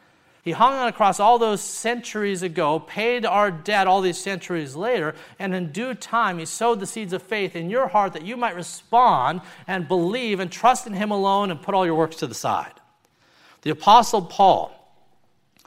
he 0.42 0.52
hung 0.52 0.72
on 0.72 0.88
a 0.88 0.92
cross 0.92 1.20
all 1.20 1.38
those 1.38 1.60
centuries 1.60 2.42
ago, 2.42 2.80
paid 2.80 3.26
our 3.26 3.50
debt 3.50 3.86
all 3.86 4.00
these 4.00 4.18
centuries 4.18 4.74
later, 4.74 5.14
and 5.38 5.54
in 5.54 5.70
due 5.70 5.94
time, 5.94 6.38
he 6.38 6.46
sowed 6.46 6.80
the 6.80 6.86
seeds 6.86 7.12
of 7.12 7.22
faith 7.22 7.54
in 7.54 7.68
your 7.68 7.88
heart 7.88 8.14
that 8.14 8.24
you 8.24 8.36
might 8.36 8.56
respond 8.56 9.42
and 9.66 9.86
believe 9.86 10.40
and 10.40 10.50
trust 10.50 10.86
in 10.86 10.94
him 10.94 11.10
alone 11.10 11.50
and 11.50 11.60
put 11.60 11.74
all 11.74 11.84
your 11.84 11.94
works 11.94 12.16
to 12.16 12.26
the 12.26 12.34
side. 12.34 12.72
The 13.62 13.70
Apostle 13.70 14.22
Paul, 14.22 14.74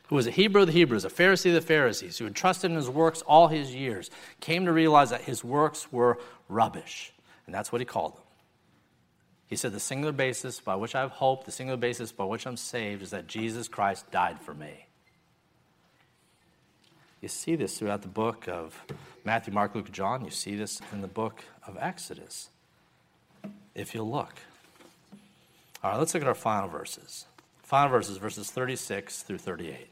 who 0.08 0.16
was 0.16 0.26
a 0.26 0.32
Hebrew 0.32 0.62
of 0.62 0.68
the 0.68 0.74
Hebrews, 0.74 1.06
a 1.06 1.10
Pharisee 1.10 1.50
of 1.50 1.54
the 1.54 1.62
Pharisees, 1.62 2.18
who 2.18 2.26
had 2.26 2.36
trusted 2.36 2.72
in 2.72 2.78
his 2.78 2.90
works 2.90 3.22
all 3.22 3.50
his 3.50 3.76
years, 3.76 4.10
came 4.40 4.66
to 4.66 4.74
realize 4.74 5.12
that 5.12 5.22
his 5.22 5.44
works 5.44 5.92
were 5.92 6.18
rubbish. 6.50 7.14
And 7.46 7.54
that's 7.54 7.72
what 7.72 7.80
he 7.80 7.86
called 7.86 8.16
them. 8.16 8.23
He 9.48 9.56
said, 9.56 9.72
The 9.72 9.80
singular 9.80 10.12
basis 10.12 10.60
by 10.60 10.76
which 10.76 10.96
I 10.96 11.02
have 11.02 11.12
hope, 11.12 11.46
the 11.46 11.52
singular 11.52 11.78
basis 11.78 12.12
by 12.12 12.26
which 12.26 12.48
I'm 12.48 12.58
saved, 12.58 13.02
is 13.02 13.12
that 13.12 13.28
Jesus 13.28 13.68
Christ 13.68 14.10
died 14.12 14.40
for 14.40 14.54
me. 14.54 14.88
You 17.22 17.30
see 17.30 17.56
this 17.56 17.78
throughout 17.78 18.02
the 18.02 18.10
book 18.10 18.50
of 18.50 18.84
Matthew, 19.24 19.54
Mark, 19.54 19.76
Luke, 19.76 19.92
John. 19.92 20.26
You 20.26 20.32
see 20.32 20.56
this 20.56 20.82
in 20.92 21.02
the 21.02 21.08
book 21.08 21.44
of 21.66 21.78
Exodus, 21.80 22.50
if 23.74 23.96
you 23.96 24.04
look. 24.04 24.34
All 25.84 25.92
right, 25.92 26.00
let's 26.00 26.14
look 26.14 26.24
at 26.24 26.28
our 26.28 26.36
final 26.36 26.68
verses. 26.68 27.26
Final 27.62 27.90
verses, 27.90 28.18
verses 28.18 28.52
36 28.52 29.24
through 29.24 29.38
38. 29.38 29.88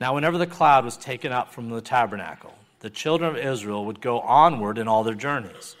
Now, 0.00 0.14
whenever 0.14 0.38
the 0.38 0.46
cloud 0.46 0.84
was 0.84 0.96
taken 0.96 1.32
up 1.32 1.52
from 1.52 1.68
the 1.68 1.80
tabernacle, 1.80 2.54
the 2.80 2.90
children 2.90 3.30
of 3.30 3.36
Israel 3.36 3.84
would 3.84 4.00
go 4.00 4.20
onward 4.20 4.78
in 4.78 4.88
all 4.88 5.04
their 5.04 5.14
journeys. 5.14 5.76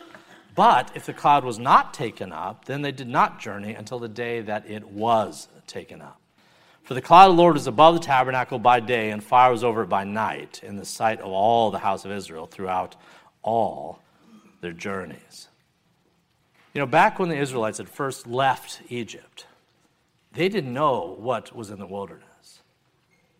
But 0.54 0.90
if 0.94 1.06
the 1.06 1.12
cloud 1.12 1.44
was 1.44 1.58
not 1.58 1.94
taken 1.94 2.32
up, 2.32 2.64
then 2.64 2.82
they 2.82 2.92
did 2.92 3.08
not 3.08 3.40
journey 3.40 3.74
until 3.74 3.98
the 3.98 4.08
day 4.08 4.40
that 4.40 4.68
it 4.68 4.88
was 4.88 5.48
taken 5.66 6.02
up. 6.02 6.20
For 6.82 6.94
the 6.94 7.02
cloud 7.02 7.30
of 7.30 7.36
the 7.36 7.42
Lord 7.42 7.54
was 7.54 7.66
above 7.66 7.94
the 7.94 8.00
tabernacle 8.00 8.58
by 8.58 8.80
day, 8.80 9.10
and 9.10 9.22
fire 9.22 9.52
was 9.52 9.62
over 9.62 9.82
it 9.82 9.88
by 9.88 10.04
night, 10.04 10.60
in 10.64 10.76
the 10.76 10.84
sight 10.84 11.20
of 11.20 11.30
all 11.30 11.70
the 11.70 11.78
house 11.78 12.04
of 12.04 12.10
Israel 12.10 12.46
throughout 12.46 12.96
all 13.42 14.00
their 14.60 14.72
journeys. 14.72 15.48
You 16.74 16.80
know, 16.80 16.86
back 16.86 17.18
when 17.18 17.28
the 17.28 17.38
Israelites 17.38 17.78
had 17.78 17.88
first 17.88 18.26
left 18.26 18.80
Egypt, 18.88 19.46
they 20.32 20.48
didn't 20.48 20.72
know 20.72 21.16
what 21.18 21.54
was 21.54 21.70
in 21.70 21.78
the 21.78 21.86
wilderness. 21.86 22.60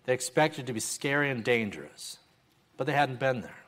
They 0.05 0.14
expected 0.14 0.62
it 0.62 0.66
to 0.66 0.73
be 0.73 0.81
scary 0.81 1.31
and 1.31 1.44
dangerous, 1.44 2.18
but 2.77 2.87
they 2.87 2.92
hadn't 2.92 3.20
been 3.20 3.40
there. 3.42 3.60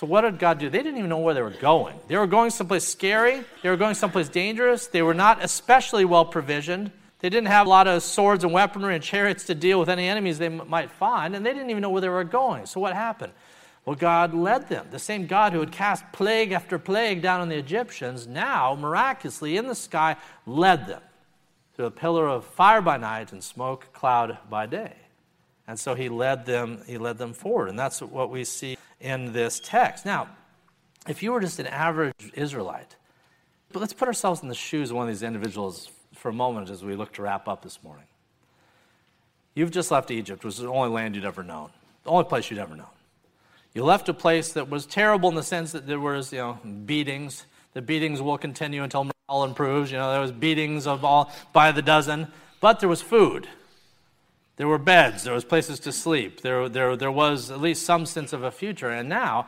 So, 0.00 0.06
what 0.06 0.22
did 0.22 0.38
God 0.38 0.56
do? 0.56 0.70
They 0.70 0.78
didn't 0.78 0.96
even 0.96 1.10
know 1.10 1.18
where 1.18 1.34
they 1.34 1.42
were 1.42 1.50
going. 1.50 1.94
They 2.08 2.16
were 2.16 2.26
going 2.26 2.48
someplace 2.48 2.88
scary, 2.88 3.44
they 3.62 3.68
were 3.68 3.76
going 3.76 3.94
someplace 3.94 4.30
dangerous, 4.30 4.86
they 4.86 5.02
were 5.02 5.12
not 5.12 5.44
especially 5.44 6.06
well 6.06 6.24
provisioned. 6.24 6.90
They 7.18 7.28
didn't 7.28 7.48
have 7.48 7.66
a 7.66 7.68
lot 7.68 7.86
of 7.86 8.02
swords 8.02 8.42
and 8.42 8.50
weaponry 8.50 8.94
and 8.94 9.04
chariots 9.04 9.44
to 9.44 9.54
deal 9.54 9.78
with 9.78 9.90
any 9.90 10.08
enemies 10.08 10.38
they 10.38 10.46
m- 10.46 10.62
might 10.68 10.90
find, 10.90 11.36
and 11.36 11.44
they 11.44 11.52
didn't 11.52 11.68
even 11.68 11.82
know 11.82 11.90
where 11.90 12.00
they 12.00 12.08
were 12.08 12.24
going. 12.24 12.64
So, 12.64 12.80
what 12.80 12.94
happened? 12.94 13.34
Well, 13.84 13.94
God 13.94 14.32
led 14.32 14.70
them. 14.70 14.86
The 14.90 14.98
same 14.98 15.26
God 15.26 15.52
who 15.52 15.60
had 15.60 15.70
cast 15.70 16.10
plague 16.12 16.52
after 16.52 16.78
plague 16.78 17.20
down 17.20 17.42
on 17.42 17.50
the 17.50 17.58
Egyptians 17.58 18.26
now, 18.26 18.74
miraculously 18.74 19.58
in 19.58 19.66
the 19.66 19.74
sky, 19.74 20.16
led 20.46 20.86
them 20.86 21.02
through 21.76 21.84
a 21.84 21.90
pillar 21.90 22.26
of 22.26 22.46
fire 22.46 22.80
by 22.80 22.96
night 22.96 23.32
and 23.32 23.44
smoke 23.44 23.92
cloud 23.92 24.38
by 24.48 24.64
day. 24.64 24.94
And 25.70 25.78
so 25.78 25.94
he 25.94 26.08
led 26.08 26.46
them, 26.46 26.82
he 26.84 26.98
led 26.98 27.16
them 27.16 27.32
forward. 27.32 27.68
And 27.68 27.78
that's 27.78 28.02
what 28.02 28.28
we 28.28 28.42
see 28.42 28.76
in 29.00 29.32
this 29.32 29.60
text. 29.60 30.04
Now, 30.04 30.26
if 31.06 31.22
you 31.22 31.30
were 31.30 31.40
just 31.40 31.60
an 31.60 31.68
average 31.68 32.12
Israelite, 32.34 32.96
but 33.72 33.78
let's 33.78 33.92
put 33.92 34.08
ourselves 34.08 34.42
in 34.42 34.48
the 34.48 34.54
shoes 34.56 34.90
of 34.90 34.96
one 34.96 35.06
of 35.06 35.14
these 35.14 35.22
individuals 35.22 35.88
for 36.12 36.30
a 36.30 36.32
moment 36.32 36.70
as 36.70 36.84
we 36.84 36.96
look 36.96 37.12
to 37.12 37.22
wrap 37.22 37.46
up 37.46 37.62
this 37.62 37.84
morning. 37.84 38.06
You've 39.54 39.70
just 39.70 39.92
left 39.92 40.10
Egypt, 40.10 40.44
which 40.44 40.54
is 40.54 40.60
the 40.60 40.66
only 40.66 40.90
land 40.90 41.14
you'd 41.14 41.24
ever 41.24 41.44
known, 41.44 41.70
the 42.02 42.10
only 42.10 42.24
place 42.24 42.50
you'd 42.50 42.58
ever 42.58 42.74
known. 42.74 42.90
You 43.72 43.84
left 43.84 44.08
a 44.08 44.14
place 44.14 44.52
that 44.54 44.68
was 44.68 44.86
terrible 44.86 45.28
in 45.28 45.36
the 45.36 45.44
sense 45.44 45.70
that 45.70 45.86
there 45.86 46.00
was, 46.00 46.32
you 46.32 46.40
know, 46.40 46.58
beatings. 46.84 47.46
The 47.74 47.82
beatings 47.82 48.20
will 48.20 48.38
continue 48.38 48.82
until 48.82 49.04
morale 49.04 49.44
improves. 49.44 49.92
You 49.92 49.98
know, 49.98 50.10
there 50.10 50.20
was 50.20 50.32
beatings 50.32 50.88
of 50.88 51.04
all 51.04 51.30
by 51.52 51.70
the 51.70 51.80
dozen, 51.80 52.26
but 52.60 52.80
there 52.80 52.88
was 52.88 53.02
food. 53.02 53.46
There 54.60 54.68
were 54.68 54.76
beds, 54.76 55.24
there 55.24 55.32
was 55.32 55.46
places 55.46 55.80
to 55.80 55.90
sleep, 55.90 56.42
there, 56.42 56.68
there, 56.68 56.94
there 56.94 57.10
was 57.10 57.50
at 57.50 57.62
least 57.62 57.86
some 57.86 58.04
sense 58.04 58.34
of 58.34 58.42
a 58.42 58.50
future. 58.50 58.90
And 58.90 59.08
now, 59.08 59.46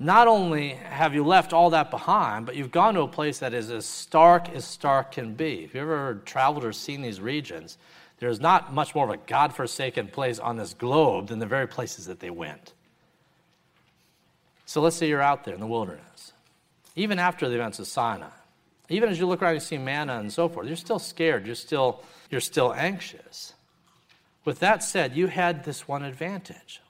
not 0.00 0.26
only 0.26 0.70
have 0.70 1.14
you 1.14 1.22
left 1.22 1.52
all 1.52 1.70
that 1.70 1.92
behind, 1.92 2.46
but 2.46 2.56
you've 2.56 2.72
gone 2.72 2.94
to 2.94 3.02
a 3.02 3.06
place 3.06 3.38
that 3.38 3.54
is 3.54 3.70
as 3.70 3.86
stark 3.86 4.48
as 4.48 4.64
stark 4.64 5.12
can 5.12 5.34
be. 5.34 5.62
If 5.62 5.76
you've 5.76 5.84
ever 5.84 6.20
traveled 6.24 6.64
or 6.64 6.72
seen 6.72 7.02
these 7.02 7.20
regions, 7.20 7.78
there's 8.18 8.40
not 8.40 8.74
much 8.74 8.96
more 8.96 9.04
of 9.04 9.10
a 9.10 9.16
God-forsaken 9.28 10.08
place 10.08 10.40
on 10.40 10.56
this 10.56 10.74
globe 10.74 11.28
than 11.28 11.38
the 11.38 11.46
very 11.46 11.68
places 11.68 12.06
that 12.06 12.18
they 12.18 12.30
went. 12.30 12.72
So 14.66 14.80
let's 14.80 14.96
say 14.96 15.08
you're 15.08 15.22
out 15.22 15.44
there 15.44 15.54
in 15.54 15.60
the 15.60 15.68
wilderness, 15.68 16.32
even 16.96 17.20
after 17.20 17.48
the 17.48 17.54
events 17.54 17.78
of 17.78 17.86
Sinai. 17.86 18.26
Even 18.88 19.08
as 19.08 19.20
you 19.20 19.26
look 19.28 19.40
around 19.40 19.54
and 19.54 19.62
see 19.62 19.78
manna 19.78 20.18
and 20.18 20.32
so 20.32 20.48
forth, 20.48 20.66
you're 20.66 20.74
still 20.74 20.98
scared. 20.98 21.46
You're 21.46 21.54
still, 21.54 22.02
you're 22.28 22.40
still 22.40 22.74
anxious. 22.74 23.54
With 24.44 24.58
that 24.58 24.82
said, 24.82 25.16
you 25.16 25.28
had 25.28 25.64
this 25.64 25.86
one 25.86 26.02
advantage. 26.02 26.80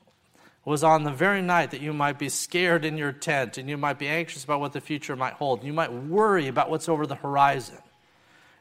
It 0.64 0.70
was 0.70 0.84
on 0.84 1.02
the 1.02 1.10
very 1.10 1.42
night 1.42 1.72
that 1.72 1.80
you 1.80 1.92
might 1.92 2.18
be 2.18 2.28
scared 2.28 2.84
in 2.84 2.96
your 2.96 3.12
tent 3.12 3.58
and 3.58 3.68
you 3.68 3.76
might 3.76 3.98
be 3.98 4.08
anxious 4.08 4.44
about 4.44 4.60
what 4.60 4.72
the 4.72 4.80
future 4.80 5.16
might 5.16 5.34
hold. 5.34 5.64
You 5.64 5.72
might 5.72 5.92
worry 5.92 6.46
about 6.46 6.70
what's 6.70 6.88
over 6.88 7.06
the 7.06 7.16
horizon. 7.16 7.78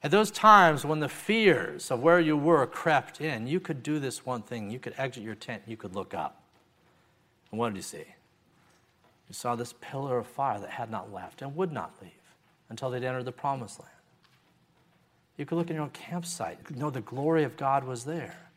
At 0.03 0.09
those 0.09 0.31
times 0.31 0.83
when 0.83 0.99
the 0.99 1.07
fears 1.07 1.91
of 1.91 2.01
where 2.01 2.19
you 2.19 2.35
were 2.35 2.65
crept 2.65 3.21
in, 3.21 3.45
you 3.45 3.59
could 3.59 3.83
do 3.83 3.99
this 3.99 4.25
one 4.25 4.41
thing. 4.41 4.71
You 4.71 4.79
could 4.79 4.95
exit 4.97 5.23
your 5.23 5.35
tent, 5.35 5.61
you 5.67 5.77
could 5.77 5.93
look 5.93 6.15
up. 6.15 6.41
And 7.51 7.59
what 7.59 7.69
did 7.69 7.77
you 7.77 7.83
see? 7.83 8.05
You 9.29 9.33
saw 9.33 9.55
this 9.55 9.73
pillar 9.79 10.17
of 10.17 10.27
fire 10.27 10.59
that 10.59 10.71
had 10.71 10.89
not 10.89 11.13
left 11.13 11.41
and 11.41 11.55
would 11.55 11.71
not 11.71 11.93
leave 12.01 12.11
until 12.69 12.89
they'd 12.89 13.03
entered 13.03 13.25
the 13.25 13.31
promised 13.31 13.79
land. 13.79 13.91
You 15.37 15.45
could 15.45 15.57
look 15.57 15.69
in 15.69 15.75
your 15.75 15.83
own 15.83 15.91
campsite, 15.91 16.57
you 16.69 16.75
know 16.75 16.89
the 16.89 17.01
glory 17.01 17.43
of 17.43 17.55
God 17.57 17.83
was 17.83 18.05
there. 18.05 18.50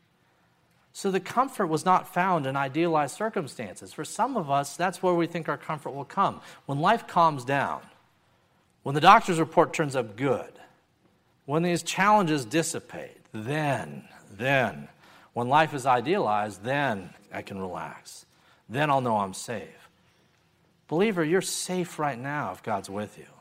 So 0.97 1.11
the 1.11 1.19
comfort 1.19 1.67
was 1.67 1.85
not 1.85 2.15
found 2.15 2.47
in 2.47 2.55
idealized 2.57 3.17
circumstances. 3.17 3.93
For 3.93 4.05
some 4.05 4.37
of 4.37 4.49
us, 4.49 4.77
that's 4.77 5.03
where 5.03 5.13
we 5.13 5.27
think 5.27 5.49
our 5.49 5.59
comfort 5.59 5.91
will 5.91 6.05
come. 6.05 6.41
When 6.67 6.79
life 6.79 7.09
calms 7.09 7.45
down, 7.45 7.83
when 8.85 8.95
the 8.95 9.01
doctor's 9.01 9.41
report 9.41 9.73
turns 9.73 9.97
up 9.97 10.15
good, 10.15 10.53
when 11.47 11.65
these 11.65 11.83
challenges 11.83 12.45
dissipate, 12.45 13.21
then, 13.33 14.05
then, 14.31 14.87
when 15.33 15.49
life 15.49 15.75
is 15.75 15.85
idealized, 15.85 16.63
then 16.63 17.11
I 17.33 17.43
can 17.43 17.59
relax. 17.59 18.25
Then 18.69 18.89
I'll 18.89 19.01
know 19.01 19.17
I'm 19.17 19.35
safe. 19.35 19.89
Believer, 20.87 21.25
you're 21.25 21.41
safe 21.41 21.99
right 21.99 22.19
now 22.19 22.53
if 22.53 22.63
God's 22.63 22.89
with 22.89 23.19
you. 23.19 23.34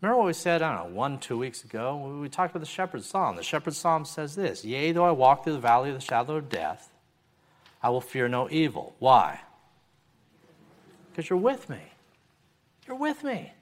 Remember 0.00 0.18
what 0.18 0.26
we 0.26 0.32
said, 0.34 0.62
I 0.62 0.76
don't 0.76 0.90
know, 0.90 0.96
one, 0.96 1.18
two 1.18 1.38
weeks 1.38 1.64
ago? 1.64 2.18
We 2.20 2.28
talked 2.28 2.54
about 2.54 2.60
the 2.60 2.70
shepherd's 2.70 3.06
psalm. 3.06 3.36
The 3.36 3.42
shepherd's 3.42 3.78
psalm 3.78 4.04
says 4.04 4.34
this 4.34 4.64
Yea, 4.64 4.92
though 4.92 5.04
I 5.04 5.10
walk 5.10 5.44
through 5.44 5.54
the 5.54 5.58
valley 5.58 5.88
of 5.90 5.96
the 5.96 6.04
shadow 6.04 6.36
of 6.36 6.48
death, 6.48 6.90
I 7.82 7.88
will 7.88 8.00
fear 8.00 8.28
no 8.28 8.48
evil. 8.50 8.94
Why? 8.98 9.40
Because 11.10 11.30
you're 11.30 11.38
with 11.38 11.70
me. 11.70 11.80
You're 12.86 12.96
with 12.96 13.24
me. 13.24 13.52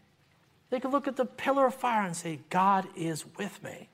They 0.70 0.80
could 0.80 0.90
look 0.90 1.06
at 1.06 1.16
the 1.16 1.24
pillar 1.24 1.66
of 1.66 1.74
fire 1.74 2.04
and 2.04 2.16
say, 2.16 2.40
God 2.50 2.88
is 2.96 3.24
with 3.38 3.62
me. 3.62 3.88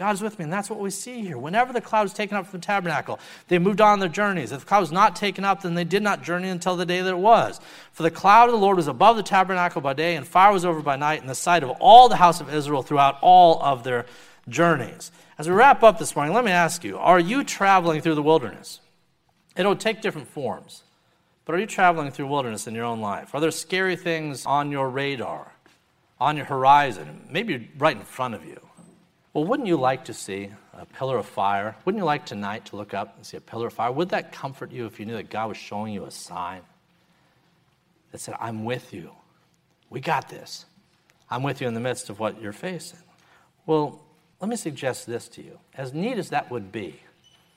God 0.00 0.14
is 0.14 0.22
with 0.22 0.38
me. 0.38 0.44
And 0.44 0.52
that's 0.52 0.70
what 0.70 0.78
we 0.78 0.88
see 0.88 1.20
here. 1.20 1.36
Whenever 1.36 1.74
the 1.74 1.80
cloud 1.82 2.04
was 2.04 2.14
taken 2.14 2.34
up 2.34 2.46
from 2.46 2.60
the 2.60 2.64
tabernacle, 2.64 3.20
they 3.48 3.58
moved 3.58 3.82
on 3.82 4.00
their 4.00 4.08
journeys. 4.08 4.50
If 4.50 4.60
the 4.60 4.66
cloud 4.66 4.80
was 4.80 4.92
not 4.92 5.14
taken 5.14 5.44
up, 5.44 5.60
then 5.60 5.74
they 5.74 5.84
did 5.84 6.02
not 6.02 6.22
journey 6.22 6.48
until 6.48 6.74
the 6.74 6.86
day 6.86 7.02
that 7.02 7.10
it 7.10 7.18
was. 7.18 7.60
For 7.92 8.02
the 8.02 8.10
cloud 8.10 8.48
of 8.48 8.52
the 8.52 8.58
Lord 8.58 8.78
was 8.78 8.88
above 8.88 9.18
the 9.18 9.22
tabernacle 9.22 9.82
by 9.82 9.92
day, 9.92 10.16
and 10.16 10.26
fire 10.26 10.54
was 10.54 10.64
over 10.64 10.80
by 10.80 10.96
night 10.96 11.20
in 11.20 11.26
the 11.26 11.34
sight 11.34 11.62
of 11.62 11.68
all 11.80 12.08
the 12.08 12.16
house 12.16 12.40
of 12.40 12.48
Israel 12.48 12.82
throughout 12.82 13.18
all 13.20 13.62
of 13.62 13.84
their 13.84 14.06
journeys. 14.48 15.12
As 15.36 15.46
we 15.46 15.54
wrap 15.54 15.82
up 15.82 15.98
this 15.98 16.16
morning, 16.16 16.32
let 16.32 16.46
me 16.46 16.50
ask 16.50 16.82
you 16.82 16.96
are 16.96 17.20
you 17.20 17.44
traveling 17.44 18.00
through 18.00 18.14
the 18.14 18.22
wilderness? 18.22 18.80
It'll 19.54 19.76
take 19.76 20.00
different 20.00 20.28
forms. 20.28 20.82
But 21.44 21.56
are 21.56 21.58
you 21.58 21.66
traveling 21.66 22.10
through 22.10 22.28
wilderness 22.28 22.66
in 22.66 22.74
your 22.74 22.86
own 22.86 23.02
life? 23.02 23.34
Are 23.34 23.40
there 23.42 23.50
scary 23.50 23.96
things 23.96 24.46
on 24.46 24.70
your 24.70 24.88
radar, 24.88 25.52
on 26.18 26.38
your 26.38 26.46
horizon, 26.46 27.28
maybe 27.30 27.68
right 27.76 27.98
in 27.98 28.02
front 28.02 28.34
of 28.34 28.46
you? 28.46 28.69
Well, 29.32 29.44
wouldn't 29.44 29.68
you 29.68 29.76
like 29.76 30.06
to 30.06 30.14
see 30.14 30.50
a 30.72 30.84
pillar 30.84 31.16
of 31.16 31.26
fire? 31.26 31.76
Wouldn't 31.84 32.00
you 32.00 32.04
like 32.04 32.26
tonight 32.26 32.64
to 32.66 32.76
look 32.76 32.94
up 32.94 33.16
and 33.16 33.24
see 33.24 33.36
a 33.36 33.40
pillar 33.40 33.68
of 33.68 33.72
fire? 33.72 33.92
Would 33.92 34.08
that 34.08 34.32
comfort 34.32 34.72
you 34.72 34.86
if 34.86 34.98
you 34.98 35.06
knew 35.06 35.14
that 35.14 35.30
God 35.30 35.48
was 35.48 35.56
showing 35.56 35.92
you 35.92 36.04
a 36.04 36.10
sign 36.10 36.62
that 38.10 38.20
said, 38.20 38.34
I'm 38.40 38.64
with 38.64 38.92
you? 38.92 39.12
We 39.88 40.00
got 40.00 40.28
this. 40.28 40.66
I'm 41.30 41.44
with 41.44 41.60
you 41.60 41.68
in 41.68 41.74
the 41.74 41.80
midst 41.80 42.10
of 42.10 42.18
what 42.18 42.40
you're 42.40 42.52
facing. 42.52 42.98
Well, 43.66 44.02
let 44.40 44.48
me 44.48 44.56
suggest 44.56 45.06
this 45.06 45.28
to 45.28 45.42
you. 45.42 45.58
As 45.74 45.94
neat 45.94 46.18
as 46.18 46.30
that 46.30 46.50
would 46.50 46.72
be 46.72 46.98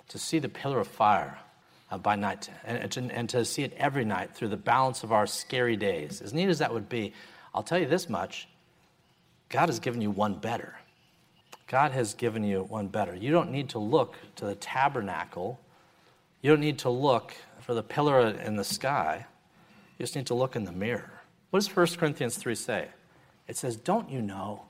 to 0.10 0.20
see 0.20 0.38
the 0.38 0.50
pillar 0.50 0.80
of 0.80 0.88
fire 0.88 1.40
uh, 1.90 1.98
by 1.98 2.16
night 2.16 2.50
and, 2.66 2.98
and, 2.98 3.12
and 3.12 3.30
to 3.30 3.44
see 3.46 3.64
it 3.64 3.74
every 3.78 4.06
night 4.06 4.36
through 4.36 4.50
the 4.50 4.58
balance 4.58 5.04
of 5.04 5.12
our 5.12 5.26
scary 5.26 5.76
days, 5.76 6.22
as 6.22 6.36
neat 6.36 6.50
as 6.50 6.60
that 6.60 6.72
would 6.72 6.88
be, 6.88 7.14
I'll 7.56 7.64
tell 7.64 7.80
you 7.80 7.88
this 7.88 8.10
much 8.10 8.48
God 9.50 9.70
has 9.70 9.80
given 9.80 10.02
you 10.02 10.12
one 10.12 10.36
better. 10.36 10.76
God 11.74 11.94
has 11.94 12.14
given 12.14 12.44
you 12.44 12.62
one 12.62 12.88
better. 12.88 13.16
You 13.16 13.32
don't 13.32 13.50
need 13.50 13.70
to 13.70 13.80
look 13.80 14.16
to 14.36 14.46
the 14.46 14.54
tabernacle. 14.54 15.60
You 16.44 16.52
don't 16.52 16.60
need 16.60 16.78
to 16.80 16.90
look 16.92 17.34
for 17.62 17.74
the 17.74 17.82
pillar 17.82 18.28
in 18.28 18.58
the 18.58 18.64
sky. 18.64 19.26
You 19.98 20.04
just 20.04 20.16
need 20.16 20.28
to 20.28 20.36
look 20.36 20.56
in 20.56 20.66
the 20.66 20.72
mirror. 20.72 21.24
What 21.50 21.64
does 21.64 21.76
1 21.76 21.98
Corinthians 21.98 22.38
3 22.38 22.54
say? 22.54 22.90
It 23.48 23.58
says, 23.58 23.76
Don't 23.76 24.08
you 24.08 24.22
know? 24.22 24.66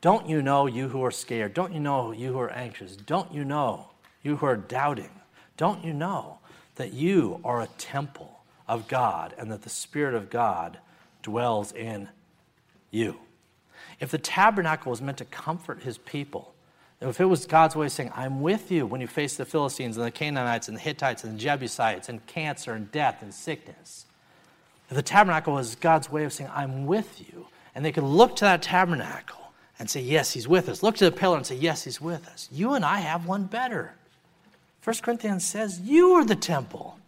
Don't 0.00 0.28
you 0.28 0.42
know, 0.42 0.66
you 0.66 0.88
who 0.88 1.04
are 1.04 1.12
scared? 1.12 1.54
Don't 1.54 1.72
you 1.72 1.78
know, 1.78 2.10
you 2.10 2.32
who 2.32 2.40
are 2.40 2.50
anxious? 2.50 2.96
Don't 2.96 3.32
you 3.32 3.44
know, 3.44 3.92
you 4.24 4.34
who 4.34 4.46
are 4.46 4.56
doubting? 4.56 5.20
Don't 5.56 5.84
you 5.84 5.92
know 5.92 6.40
that 6.74 6.92
you 6.92 7.40
are 7.44 7.60
a 7.60 7.68
temple 7.78 8.40
of 8.66 8.88
God 8.88 9.36
and 9.38 9.52
that 9.52 9.62
the 9.62 9.70
Spirit 9.70 10.14
of 10.14 10.30
God 10.30 10.80
dwells 11.22 11.70
in 11.70 12.08
you? 12.90 13.20
If 14.00 14.10
the 14.10 14.18
tabernacle 14.18 14.90
was 14.90 15.02
meant 15.02 15.18
to 15.18 15.24
comfort 15.24 15.82
his 15.82 15.98
people, 15.98 16.54
if 17.00 17.20
it 17.20 17.24
was 17.24 17.46
God's 17.46 17.74
way 17.74 17.86
of 17.86 17.92
saying, 17.92 18.12
I'm 18.14 18.42
with 18.42 18.70
you 18.70 18.86
when 18.86 19.00
you 19.00 19.06
face 19.06 19.36
the 19.36 19.46
Philistines 19.46 19.96
and 19.96 20.04
the 20.04 20.10
Canaanites 20.10 20.68
and 20.68 20.76
the 20.76 20.82
Hittites 20.82 21.24
and 21.24 21.34
the 21.34 21.38
Jebusites 21.38 22.08
and 22.08 22.24
cancer 22.26 22.74
and 22.74 22.92
death 22.92 23.22
and 23.22 23.32
sickness, 23.32 24.04
if 24.90 24.96
the 24.96 25.02
tabernacle 25.02 25.54
was 25.54 25.76
God's 25.76 26.10
way 26.10 26.24
of 26.24 26.32
saying, 26.32 26.50
I'm 26.54 26.86
with 26.86 27.20
you, 27.20 27.46
and 27.74 27.84
they 27.84 27.92
could 27.92 28.04
look 28.04 28.36
to 28.36 28.44
that 28.44 28.62
tabernacle 28.62 29.52
and 29.78 29.88
say, 29.88 30.00
Yes, 30.00 30.32
he's 30.32 30.46
with 30.46 30.68
us. 30.68 30.82
Look 30.82 30.96
to 30.96 31.04
the 31.04 31.12
pillar 31.12 31.36
and 31.36 31.46
say, 31.46 31.54
Yes, 31.54 31.84
he's 31.84 32.00
with 32.00 32.28
us. 32.28 32.48
You 32.52 32.74
and 32.74 32.84
I 32.84 32.98
have 32.98 33.26
one 33.26 33.44
better. 33.44 33.94
1 34.84 34.96
Corinthians 35.02 35.44
says, 35.44 35.80
You 35.80 36.12
are 36.12 36.24
the 36.24 36.36
temple. 36.36 36.98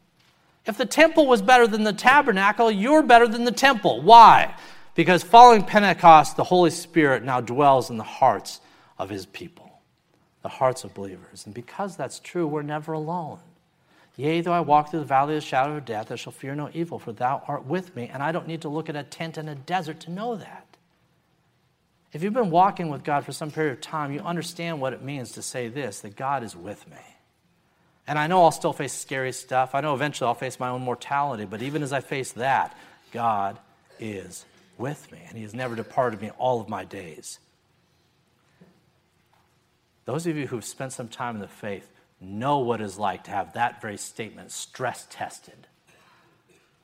If 0.64 0.78
the 0.78 0.86
temple 0.86 1.26
was 1.26 1.42
better 1.42 1.66
than 1.66 1.82
the 1.82 1.92
tabernacle, 1.92 2.70
you're 2.70 3.02
better 3.02 3.26
than 3.26 3.44
the 3.44 3.52
temple. 3.52 4.00
Why? 4.00 4.54
Because 4.94 5.22
following 5.22 5.64
Pentecost, 5.64 6.36
the 6.36 6.44
Holy 6.44 6.70
Spirit 6.70 7.24
now 7.24 7.40
dwells 7.40 7.88
in 7.90 7.96
the 7.96 8.02
hearts 8.02 8.60
of 8.98 9.08
his 9.08 9.24
people, 9.24 9.80
the 10.42 10.48
hearts 10.48 10.84
of 10.84 10.92
believers. 10.92 11.46
And 11.46 11.54
because 11.54 11.96
that's 11.96 12.20
true, 12.20 12.46
we're 12.46 12.62
never 12.62 12.92
alone. 12.92 13.38
Yea, 14.16 14.42
though 14.42 14.52
I 14.52 14.60
walk 14.60 14.90
through 14.90 15.00
the 15.00 15.06
valley 15.06 15.36
of 15.36 15.42
the 15.42 15.46
shadow 15.46 15.76
of 15.76 15.86
death, 15.86 16.12
I 16.12 16.16
shall 16.16 16.32
fear 16.32 16.54
no 16.54 16.68
evil, 16.74 16.98
for 16.98 17.12
thou 17.12 17.42
art 17.48 17.64
with 17.64 17.96
me. 17.96 18.10
And 18.12 18.22
I 18.22 18.32
don't 18.32 18.46
need 18.46 18.62
to 18.62 18.68
look 18.68 18.90
at 18.90 18.96
a 18.96 19.02
tent 19.02 19.38
in 19.38 19.48
a 19.48 19.54
desert 19.54 20.00
to 20.00 20.10
know 20.10 20.36
that. 20.36 20.66
If 22.12 22.22
you've 22.22 22.34
been 22.34 22.50
walking 22.50 22.90
with 22.90 23.04
God 23.04 23.24
for 23.24 23.32
some 23.32 23.50
period 23.50 23.72
of 23.72 23.80
time, 23.80 24.12
you 24.12 24.20
understand 24.20 24.82
what 24.82 24.92
it 24.92 25.02
means 25.02 25.32
to 25.32 25.42
say 25.42 25.68
this 25.68 26.00
that 26.00 26.16
God 26.16 26.42
is 26.42 26.54
with 26.54 26.86
me. 26.90 26.98
And 28.06 28.18
I 28.18 28.26
know 28.26 28.42
I'll 28.42 28.50
still 28.50 28.74
face 28.74 28.92
scary 28.92 29.32
stuff. 29.32 29.74
I 29.74 29.80
know 29.80 29.94
eventually 29.94 30.28
I'll 30.28 30.34
face 30.34 30.60
my 30.60 30.68
own 30.68 30.82
mortality, 30.82 31.46
but 31.46 31.62
even 31.62 31.82
as 31.82 31.92
I 31.92 32.00
face 32.00 32.32
that, 32.32 32.76
God 33.12 33.58
is 33.98 34.44
with 34.78 35.10
me, 35.12 35.20
and 35.28 35.36
He 35.36 35.42
has 35.42 35.54
never 35.54 35.76
departed 35.76 36.20
me 36.20 36.30
all 36.38 36.60
of 36.60 36.68
my 36.68 36.84
days. 36.84 37.38
Those 40.04 40.26
of 40.26 40.36
you 40.36 40.46
who've 40.46 40.64
spent 40.64 40.92
some 40.92 41.08
time 41.08 41.36
in 41.36 41.40
the 41.40 41.48
faith 41.48 41.88
know 42.20 42.58
what 42.58 42.80
it's 42.80 42.98
like 42.98 43.24
to 43.24 43.30
have 43.30 43.52
that 43.52 43.80
very 43.80 43.96
statement 43.96 44.50
stress 44.50 45.06
tested 45.10 45.66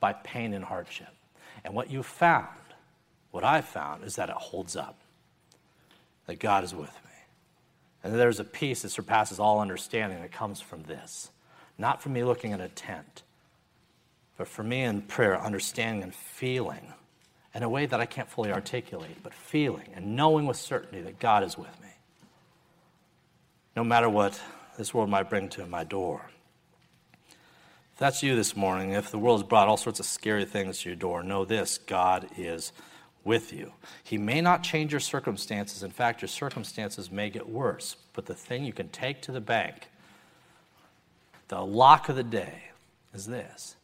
by 0.00 0.12
pain 0.12 0.52
and 0.52 0.64
hardship. 0.64 1.08
And 1.64 1.74
what 1.74 1.90
you 1.90 2.02
found, 2.02 2.46
what 3.30 3.44
I 3.44 3.60
found, 3.60 4.04
is 4.04 4.16
that 4.16 4.28
it 4.28 4.36
holds 4.36 4.76
up, 4.76 4.98
that 6.26 6.38
God 6.38 6.64
is 6.64 6.74
with 6.74 6.90
me. 6.90 7.10
And 8.04 8.14
there's 8.14 8.40
a 8.40 8.44
peace 8.44 8.82
that 8.82 8.90
surpasses 8.90 9.40
all 9.40 9.60
understanding 9.60 10.20
that 10.20 10.32
comes 10.32 10.60
from 10.60 10.84
this. 10.84 11.30
Not 11.76 12.02
from 12.02 12.12
me 12.12 12.24
looking 12.24 12.52
at 12.52 12.60
a 12.60 12.68
tent, 12.68 13.22
but 14.36 14.48
for 14.48 14.62
me 14.62 14.82
in 14.82 15.02
prayer, 15.02 15.40
understanding 15.40 16.02
and 16.02 16.14
feeling 16.14 16.92
in 17.54 17.62
a 17.62 17.68
way 17.68 17.86
that 17.86 18.00
I 18.00 18.06
can't 18.06 18.28
fully 18.28 18.52
articulate, 18.52 19.22
but 19.22 19.34
feeling 19.34 19.88
and 19.94 20.16
knowing 20.16 20.46
with 20.46 20.56
certainty 20.56 21.00
that 21.02 21.18
God 21.18 21.42
is 21.42 21.56
with 21.56 21.80
me. 21.80 21.88
No 23.74 23.84
matter 23.84 24.08
what 24.08 24.40
this 24.76 24.94
world 24.94 25.10
might 25.10 25.28
bring 25.28 25.48
to 25.50 25.66
my 25.66 25.84
door. 25.84 26.30
If 27.92 27.98
that's 27.98 28.22
you 28.22 28.36
this 28.36 28.54
morning, 28.54 28.92
if 28.92 29.10
the 29.10 29.18
world 29.18 29.40
has 29.40 29.48
brought 29.48 29.66
all 29.66 29.76
sorts 29.76 29.98
of 29.98 30.06
scary 30.06 30.44
things 30.44 30.80
to 30.80 30.88
your 30.88 30.96
door, 30.96 31.22
know 31.22 31.44
this 31.44 31.78
God 31.78 32.28
is 32.36 32.72
with 33.24 33.52
you. 33.52 33.72
He 34.04 34.18
may 34.18 34.40
not 34.40 34.62
change 34.62 34.92
your 34.92 35.00
circumstances. 35.00 35.82
In 35.82 35.90
fact, 35.90 36.22
your 36.22 36.28
circumstances 36.28 37.10
may 37.10 37.28
get 37.28 37.48
worse. 37.48 37.96
But 38.12 38.26
the 38.26 38.34
thing 38.34 38.64
you 38.64 38.72
can 38.72 38.88
take 38.88 39.20
to 39.22 39.32
the 39.32 39.40
bank, 39.40 39.88
the 41.48 41.60
lock 41.60 42.08
of 42.08 42.14
the 42.14 42.22
day, 42.22 42.70
is 43.12 43.26
this 43.26 43.74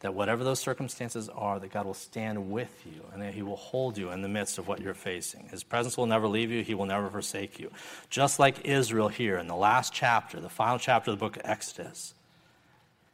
that 0.00 0.14
whatever 0.14 0.42
those 0.42 0.58
circumstances 0.58 1.28
are, 1.28 1.60
that 1.60 1.72
God 1.72 1.86
will 1.86 1.94
stand 1.94 2.50
with 2.50 2.84
you 2.86 3.02
and 3.12 3.22
that 3.22 3.34
He 3.34 3.42
will 3.42 3.56
hold 3.56 3.98
you 3.98 4.10
in 4.10 4.22
the 4.22 4.28
midst 4.28 4.58
of 4.58 4.66
what 4.66 4.80
you're 4.80 4.94
facing. 4.94 5.48
His 5.48 5.62
presence 5.62 5.96
will 5.96 6.06
never 6.06 6.26
leave 6.26 6.50
you, 6.50 6.62
He 6.62 6.74
will 6.74 6.86
never 6.86 7.08
forsake 7.10 7.58
you. 7.58 7.70
Just 8.08 8.38
like 8.38 8.64
Israel 8.64 9.08
here 9.08 9.36
in 9.36 9.46
the 9.46 9.56
last 9.56 9.92
chapter, 9.92 10.40
the 10.40 10.48
final 10.48 10.78
chapter 10.78 11.10
of 11.10 11.18
the 11.18 11.24
book 11.24 11.36
of 11.36 11.42
Exodus, 11.44 12.14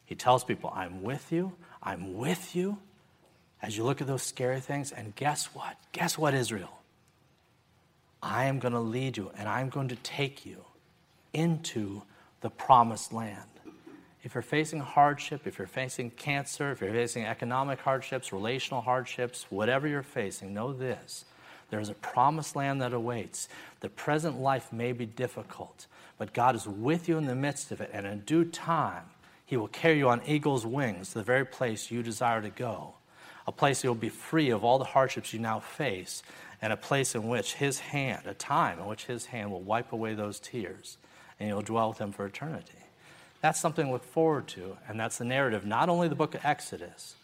He 0.04 0.14
tells 0.14 0.44
people, 0.44 0.72
I'm 0.74 1.02
with 1.02 1.32
you, 1.32 1.52
I'm 1.82 2.16
with 2.16 2.54
you 2.54 2.78
as 3.60 3.76
you 3.76 3.82
look 3.84 4.00
at 4.00 4.06
those 4.06 4.22
scary 4.22 4.60
things. 4.60 4.92
And 4.92 5.14
guess 5.16 5.46
what? 5.46 5.76
Guess 5.92 6.16
what, 6.16 6.34
Israel? 6.34 6.80
I 8.22 8.44
am 8.44 8.58
going 8.58 8.74
to 8.74 8.80
lead 8.80 9.16
you 9.16 9.30
and 9.36 9.48
I'm 9.48 9.68
going 9.68 9.88
to 9.88 9.96
take 9.96 10.46
you 10.46 10.64
into 11.32 12.02
the 12.40 12.50
promised 12.50 13.12
land. 13.12 13.40
If 14.26 14.34
you're 14.34 14.42
facing 14.42 14.80
hardship, 14.80 15.46
if 15.46 15.56
you're 15.56 15.68
facing 15.68 16.10
cancer, 16.10 16.72
if 16.72 16.80
you're 16.80 16.90
facing 16.90 17.24
economic 17.24 17.78
hardships, 17.78 18.32
relational 18.32 18.82
hardships, 18.82 19.46
whatever 19.50 19.86
you're 19.86 20.02
facing, 20.02 20.52
know 20.52 20.72
this. 20.72 21.24
There's 21.70 21.90
a 21.90 21.94
promised 21.94 22.56
land 22.56 22.82
that 22.82 22.92
awaits. 22.92 23.48
The 23.82 23.88
present 23.88 24.40
life 24.40 24.72
may 24.72 24.90
be 24.90 25.06
difficult, 25.06 25.86
but 26.18 26.32
God 26.32 26.56
is 26.56 26.66
with 26.66 27.08
you 27.08 27.18
in 27.18 27.26
the 27.26 27.36
midst 27.36 27.70
of 27.70 27.80
it, 27.80 27.90
and 27.92 28.04
in 28.04 28.22
due 28.22 28.44
time, 28.44 29.04
He 29.44 29.56
will 29.56 29.68
carry 29.68 29.98
you 29.98 30.08
on 30.08 30.20
eagle's 30.26 30.66
wings 30.66 31.10
to 31.10 31.18
the 31.18 31.24
very 31.24 31.44
place 31.44 31.92
you 31.92 32.02
desire 32.02 32.42
to 32.42 32.50
go. 32.50 32.94
A 33.46 33.52
place 33.52 33.82
that 33.82 33.88
will 33.88 33.94
be 33.94 34.08
free 34.08 34.50
of 34.50 34.64
all 34.64 34.80
the 34.80 34.86
hardships 34.86 35.32
you 35.32 35.38
now 35.38 35.60
face, 35.60 36.24
and 36.60 36.72
a 36.72 36.76
place 36.76 37.14
in 37.14 37.28
which 37.28 37.54
His 37.54 37.78
hand, 37.78 38.26
a 38.26 38.34
time 38.34 38.80
in 38.80 38.86
which 38.86 39.04
His 39.04 39.26
hand 39.26 39.52
will 39.52 39.62
wipe 39.62 39.92
away 39.92 40.14
those 40.14 40.40
tears, 40.40 40.98
and 41.38 41.48
you'll 41.48 41.62
dwell 41.62 41.90
with 41.90 41.98
Him 41.98 42.10
for 42.10 42.26
eternity. 42.26 42.85
That's 43.42 43.60
something 43.60 43.86
to 43.86 43.92
look 43.92 44.04
forward 44.04 44.48
to, 44.48 44.76
and 44.88 44.98
that's 44.98 45.18
the 45.18 45.24
narrative, 45.24 45.66
not 45.66 45.88
only 45.88 46.08
the 46.08 46.14
book 46.14 46.34
of 46.34 46.44
Exodus, 46.44 47.14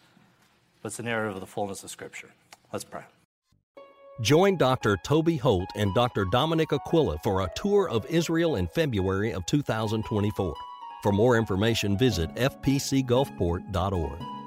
but 0.81 0.89
it's 0.89 0.97
the 0.97 1.03
narrative 1.03 1.35
of 1.35 1.41
the 1.41 1.47
fullness 1.47 1.83
of 1.83 1.91
Scripture. 1.91 2.31
Let's 2.73 2.85
pray. 2.85 3.03
Join 4.21 4.57
Dr. 4.57 4.99
Toby 5.05 5.37
Holt 5.37 5.69
and 5.75 5.95
Dr. 5.95 6.27
Dominic 6.27 6.73
Aquila 6.73 7.19
for 7.25 7.41
a 7.41 7.51
tour 7.57 7.89
of 7.89 8.05
Israel 8.07 8.57
in 8.57 8.69
February 8.69 9.33
of 9.33 9.47
2024. 9.47 10.55
For 11.03 11.13
more 11.13 11.37
information, 11.37 11.97
visit 11.97 12.33
fpcgulfport.org. 12.35 14.42